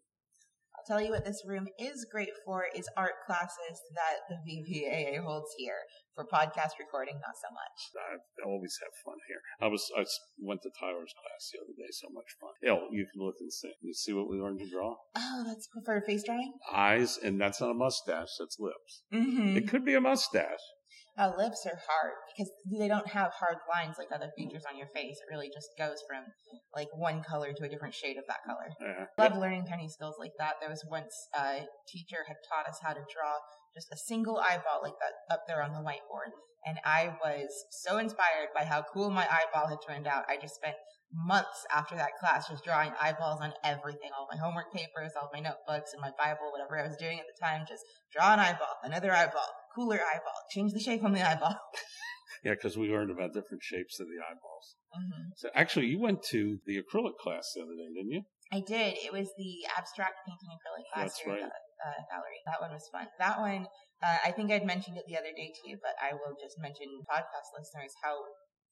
Tell 0.87 1.01
you 1.01 1.11
what 1.11 1.25
this 1.25 1.43
room 1.45 1.67
is 1.77 2.07
great 2.09 2.31
for 2.45 2.63
is 2.73 2.87
art 2.95 3.19
classes 3.25 3.75
that 3.91 4.23
the 4.29 4.39
VVAA 4.39 5.21
holds 5.21 5.51
here. 5.57 5.83
For 6.15 6.23
podcast 6.23 6.79
recording, 6.79 7.15
not 7.15 7.35
so 7.35 7.51
much. 7.51 7.77
I 7.93 8.47
always 8.47 8.79
have 8.81 8.93
fun 9.03 9.17
here. 9.27 9.41
I 9.59 9.67
was 9.67 9.83
I 9.97 10.05
went 10.39 10.61
to 10.63 10.69
Tyler's 10.79 11.13
class 11.13 11.51
the 11.51 11.59
other 11.59 11.75
day. 11.77 11.91
So 11.91 12.07
much 12.13 12.25
fun. 12.39 12.51
Hell, 12.63 12.87
you 12.89 13.05
can 13.11 13.21
look 13.21 13.35
and 13.41 13.51
see. 13.51 13.73
You 13.81 13.93
see 13.93 14.13
what 14.13 14.29
we 14.29 14.37
learned 14.37 14.59
to 14.59 14.69
draw? 14.69 14.95
Oh, 15.15 15.43
that's 15.45 15.67
for 15.85 16.01
face 16.07 16.23
drawing? 16.23 16.53
Eyes, 16.73 17.19
and 17.21 17.39
that's 17.39 17.59
not 17.59 17.71
a 17.71 17.73
mustache. 17.73 18.29
That's 18.39 18.57
lips. 18.57 19.03
Mm-hmm. 19.13 19.57
It 19.57 19.67
could 19.67 19.83
be 19.83 19.93
a 19.93 20.01
mustache. 20.01 20.63
Uh, 21.17 21.33
lips 21.35 21.65
are 21.65 21.81
hard 21.89 22.13
because 22.29 22.51
they 22.69 22.87
don't 22.87 23.07
have 23.07 23.33
hard 23.33 23.57
lines 23.65 23.97
like 23.97 24.13
other 24.13 24.29
features 24.37 24.63
on 24.69 24.77
your 24.77 24.85
face. 24.93 25.17
It 25.17 25.33
really 25.33 25.49
just 25.49 25.69
goes 25.77 25.97
from 26.07 26.23
like 26.75 26.89
one 26.93 27.23
color 27.23 27.53
to 27.57 27.63
a 27.65 27.69
different 27.69 27.95
shade 27.95 28.17
of 28.17 28.25
that 28.27 28.45
color. 28.45 28.69
Yeah. 28.79 29.05
Love 29.17 29.37
learning 29.37 29.65
tiny 29.65 29.89
skills 29.89 30.15
like 30.19 30.33
that. 30.37 30.61
There 30.61 30.69
was 30.69 30.85
once 30.89 31.13
a 31.33 31.65
teacher 31.87 32.21
had 32.27 32.37
taught 32.45 32.69
us 32.69 32.77
how 32.83 32.93
to 32.93 33.01
draw 33.09 33.33
just 33.73 33.91
a 33.91 33.97
single 33.97 34.37
eyeball 34.37 34.81
like 34.83 34.97
that 35.01 35.33
up 35.33 35.41
there 35.47 35.63
on 35.63 35.73
the 35.73 35.81
whiteboard. 35.81 36.37
And 36.65 36.77
I 36.85 37.15
was 37.23 37.49
so 37.71 37.97
inspired 37.97 38.49
by 38.55 38.65
how 38.65 38.83
cool 38.93 39.09
my 39.09 39.25
eyeball 39.25 39.69
had 39.69 39.79
turned 39.87 40.05
out. 40.05 40.25
I 40.29 40.37
just 40.37 40.55
spent 40.55 40.75
months 41.13 41.65
after 41.73 41.95
that 41.95 42.17
class 42.19 42.49
just 42.49 42.63
drawing 42.63 42.91
eyeballs 43.01 43.39
on 43.41 43.53
everything, 43.63 44.09
all 44.17 44.27
my 44.31 44.37
homework 44.37 44.73
papers, 44.73 45.11
all 45.19 45.29
my 45.33 45.39
notebooks, 45.39 45.93
and 45.93 46.01
my 46.01 46.11
Bible, 46.17 46.51
whatever 46.51 46.77
I 46.77 46.87
was 46.87 46.97
doing 46.97 47.19
at 47.19 47.25
the 47.25 47.39
time. 47.45 47.65
Just 47.67 47.83
draw 48.11 48.33
an 48.33 48.39
eyeball, 48.39 48.75
another 48.83 49.11
eyeball, 49.13 49.47
cooler 49.75 49.99
eyeball, 49.99 50.39
change 50.51 50.73
the 50.73 50.79
shape 50.79 51.03
on 51.03 51.13
the 51.13 51.27
eyeball. 51.27 51.57
Yeah, 52.43 52.53
because 52.53 52.77
we 52.77 52.87
learned 52.91 53.09
about 53.09 53.33
different 53.33 53.63
shapes 53.63 53.99
of 53.99 54.07
the 54.07 54.19
eyeballs. 54.21 54.77
hmm 54.93 55.33
So 55.35 55.49
actually, 55.55 55.87
you 55.87 55.99
went 55.99 56.21
to 56.29 56.59
the 56.67 56.77
acrylic 56.77 57.17
class 57.17 57.49
the 57.55 57.63
other 57.63 57.73
day, 57.73 57.89
didn't 57.95 58.13
you? 58.13 58.23
I 58.53 58.61
did. 58.61 58.95
It 59.03 59.11
was 59.11 59.27
the 59.35 59.65
abstract 59.75 60.23
painting 60.27 60.53
acrylic 60.53 60.85
class 60.93 61.17
That's 61.17 61.27
right. 61.27 61.43
at 61.43 61.49
the 61.49 61.87
uh, 61.87 61.99
gallery. 62.07 62.39
That 62.45 62.61
one 62.61 62.71
was 62.71 62.87
fun. 62.91 63.07
That 63.19 63.39
one, 63.39 63.67
uh, 64.03 64.19
I 64.23 64.31
think 64.31 64.51
I'd 64.51 64.65
mentioned 64.65 64.97
it 64.97 65.03
the 65.07 65.17
other 65.17 65.33
day 65.35 65.51
to 65.51 65.61
you, 65.67 65.75
but 65.81 65.97
I 65.99 66.13
will 66.13 66.37
just 66.39 66.55
mention 66.61 66.87
podcast 67.09 67.51
listeners 67.57 67.91
how 68.03 68.15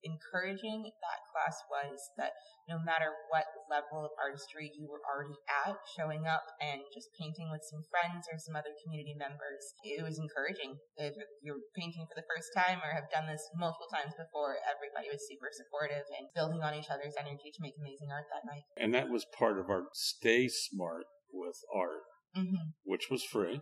encouraging 0.06 0.86
that 0.86 1.20
class 1.34 1.58
was 1.68 1.98
that 2.16 2.32
no 2.70 2.78
matter 2.80 3.10
what 3.34 3.46
level 3.68 4.06
of 4.06 4.14
artistry 4.22 4.70
you 4.78 4.86
were 4.86 5.02
already 5.04 5.36
at, 5.50 5.76
showing 5.98 6.30
up 6.30 6.46
and 6.62 6.82
just 6.94 7.10
painting 7.18 7.50
with 7.50 7.66
some 7.66 7.82
friends 7.90 8.30
or 8.30 8.38
some 8.38 8.54
other 8.56 8.72
community 8.86 9.18
members, 9.18 9.62
it 9.84 10.06
was 10.06 10.22
encouraging. 10.22 10.78
If 10.96 11.18
you're 11.42 11.62
painting 11.76 12.06
for 12.06 12.16
the 12.16 12.26
first 12.30 12.54
time 12.54 12.80
or 12.86 12.94
have 12.94 13.10
done 13.10 13.26
this 13.26 13.44
multiple 13.58 13.90
times 13.90 14.14
before, 14.14 14.62
everybody 14.64 15.10
was 15.10 15.26
super 15.26 15.50
supportive 15.52 16.06
and 16.16 16.30
building 16.38 16.62
on 16.62 16.78
each 16.78 16.94
other's 16.94 17.18
energy 17.20 17.50
to 17.52 17.60
make 17.62 17.76
amazing 17.82 18.14
art 18.14 18.30
that 18.30 18.46
night. 18.48 18.64
And 18.78 18.94
that 18.94 19.10
was 19.10 19.26
part 19.34 19.58
of 19.58 19.68
our 19.70 19.90
Stay 19.94 20.48
Smart 20.48 21.10
with 21.34 21.58
Art, 21.74 22.06
hmm 22.34 22.72
which 22.84 23.10
was 23.10 23.24
free 23.24 23.62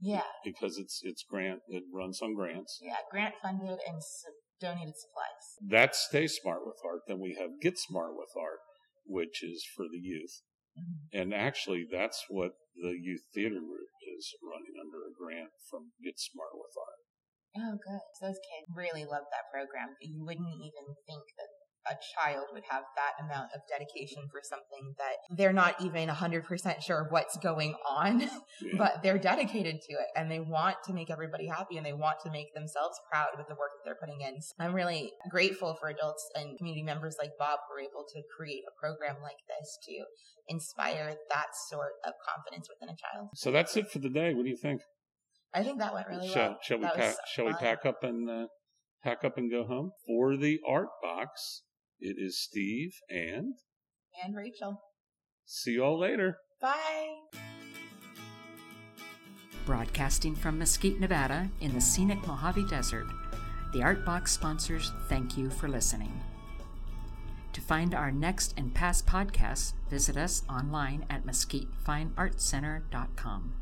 Yeah. 0.00 0.26
because 0.44 0.78
it's 0.78 1.00
it's 1.04 1.22
grant. 1.28 1.60
It 1.68 1.84
runs 1.92 2.20
on 2.22 2.34
grants. 2.34 2.78
Yeah, 2.82 3.00
grant 3.10 3.34
funded 3.42 3.78
and 3.86 4.02
donated 4.60 4.94
supplies. 4.96 5.46
That's 5.60 5.98
Stay 6.08 6.26
Smart 6.26 6.66
with 6.66 6.76
Art. 6.84 7.02
Then 7.06 7.20
we 7.20 7.36
have 7.38 7.60
Get 7.60 7.78
Smart 7.78 8.16
with 8.16 8.30
Art, 8.36 8.60
which 9.04 9.42
is 9.42 9.66
for 9.74 9.86
the 9.88 9.98
youth. 9.98 10.42
Mhm. 10.76 11.08
And 11.12 11.34
actually, 11.34 11.84
that's 11.90 12.24
what 12.28 12.52
the 12.74 12.92
youth 12.98 13.24
theater 13.32 13.60
group 13.60 13.88
is 14.16 14.34
running 14.42 14.74
under 14.78 15.06
a 15.06 15.12
grant 15.12 15.52
from 15.70 15.92
Get 16.02 16.18
Smart 16.18 16.52
with 16.54 16.76
Art. 16.76 17.00
Oh, 17.56 17.78
good. 17.80 18.00
Those 18.20 18.36
kids 18.36 18.68
really 18.76 19.04
love 19.04 19.24
that 19.32 19.48
program. 19.50 19.96
You 20.00 20.24
wouldn't 20.24 20.60
even 20.60 20.94
think 21.08 21.24
that 21.40 21.48
a 21.90 21.96
child 22.14 22.46
would 22.52 22.64
have 22.70 22.82
that 22.96 23.24
amount 23.24 23.50
of 23.54 23.60
dedication 23.68 24.28
for 24.30 24.40
something 24.42 24.94
that 24.98 25.16
they're 25.36 25.52
not 25.52 25.80
even 25.80 26.08
100% 26.08 26.82
sure 26.82 27.06
what's 27.10 27.36
going 27.38 27.74
on, 27.88 28.20
Yeah. 28.60 28.74
but 28.78 29.02
they're 29.02 29.18
dedicated 29.18 29.80
to 29.82 29.92
it 29.92 30.08
and 30.16 30.30
they 30.30 30.40
want 30.40 30.76
to 30.86 30.92
make 30.92 31.10
everybody 31.10 31.46
happy 31.46 31.76
and 31.76 31.84
they 31.86 31.92
want 31.92 32.20
to 32.24 32.30
make 32.30 32.54
themselves 32.54 32.98
proud 33.10 33.28
with 33.36 33.46
the 33.48 33.54
work 33.54 33.70
that 33.76 33.82
they're 33.84 33.98
putting 34.00 34.20
in. 34.20 34.40
So 34.40 34.54
I'm 34.58 34.74
really 34.74 35.12
grateful 35.30 35.74
for 35.80 35.88
adults 35.88 36.28
and 36.34 36.56
community 36.58 36.82
members 36.82 37.16
like 37.18 37.30
Bob 37.38 37.60
who 37.68 37.76
are 37.76 37.80
able 37.80 38.04
to 38.14 38.22
create 38.36 38.62
a 38.66 38.74
program 38.80 39.16
like 39.22 39.38
this 39.48 39.78
to 39.88 40.04
inspire 40.48 41.14
that 41.30 41.46
sort 41.68 41.92
of 42.04 42.12
confidence 42.26 42.68
within 42.68 42.88
a 42.92 42.96
child. 42.96 43.28
so 43.34 43.50
that's 43.50 43.76
it 43.76 43.90
for 43.90 43.98
the 43.98 44.08
day. 44.08 44.34
What 44.34 44.44
do 44.44 44.50
you 44.50 44.56
think? 44.56 44.80
I 45.54 45.62
think 45.62 45.78
that 45.78 45.94
went 45.94 46.06
really 46.08 46.28
shall, 46.28 46.50
well. 46.50 46.58
shall 46.62 46.78
we 46.78 46.86
pack? 46.86 47.14
Shall 47.34 47.46
we 47.46 47.52
pack 47.54 47.86
up 47.86 48.02
and 48.02 48.28
uh, 48.28 48.46
pack 49.02 49.24
up 49.24 49.38
and 49.38 49.50
go 49.50 49.64
home? 49.64 49.92
For 50.06 50.36
the 50.36 50.58
art 50.68 50.88
box, 51.02 51.62
it 52.00 52.16
is 52.18 52.40
Steve 52.42 52.92
and 53.08 53.54
And 54.24 54.34
Rachel. 54.36 54.80
see 55.44 55.72
you 55.72 55.84
all 55.84 55.98
later. 55.98 56.38
Bye. 56.60 57.14
Broadcasting 59.64 60.34
from 60.36 60.58
Mesquite, 60.58 61.00
Nevada, 61.00 61.48
in 61.60 61.72
the 61.74 61.80
scenic 61.80 62.24
Mojave 62.26 62.66
Desert, 62.68 63.06
the 63.72 63.82
Art 63.82 64.04
Box 64.04 64.30
sponsors 64.32 64.92
thank 65.08 65.36
you 65.36 65.50
for 65.50 65.68
listening. 65.68 66.12
To 67.52 67.60
find 67.60 67.92
our 67.94 68.12
next 68.12 68.54
and 68.56 68.72
past 68.74 69.06
podcasts, 69.06 69.72
visit 69.90 70.16
us 70.16 70.42
online 70.48 71.04
at 71.10 71.26
mesquitefineartcenter.com. 71.26 73.54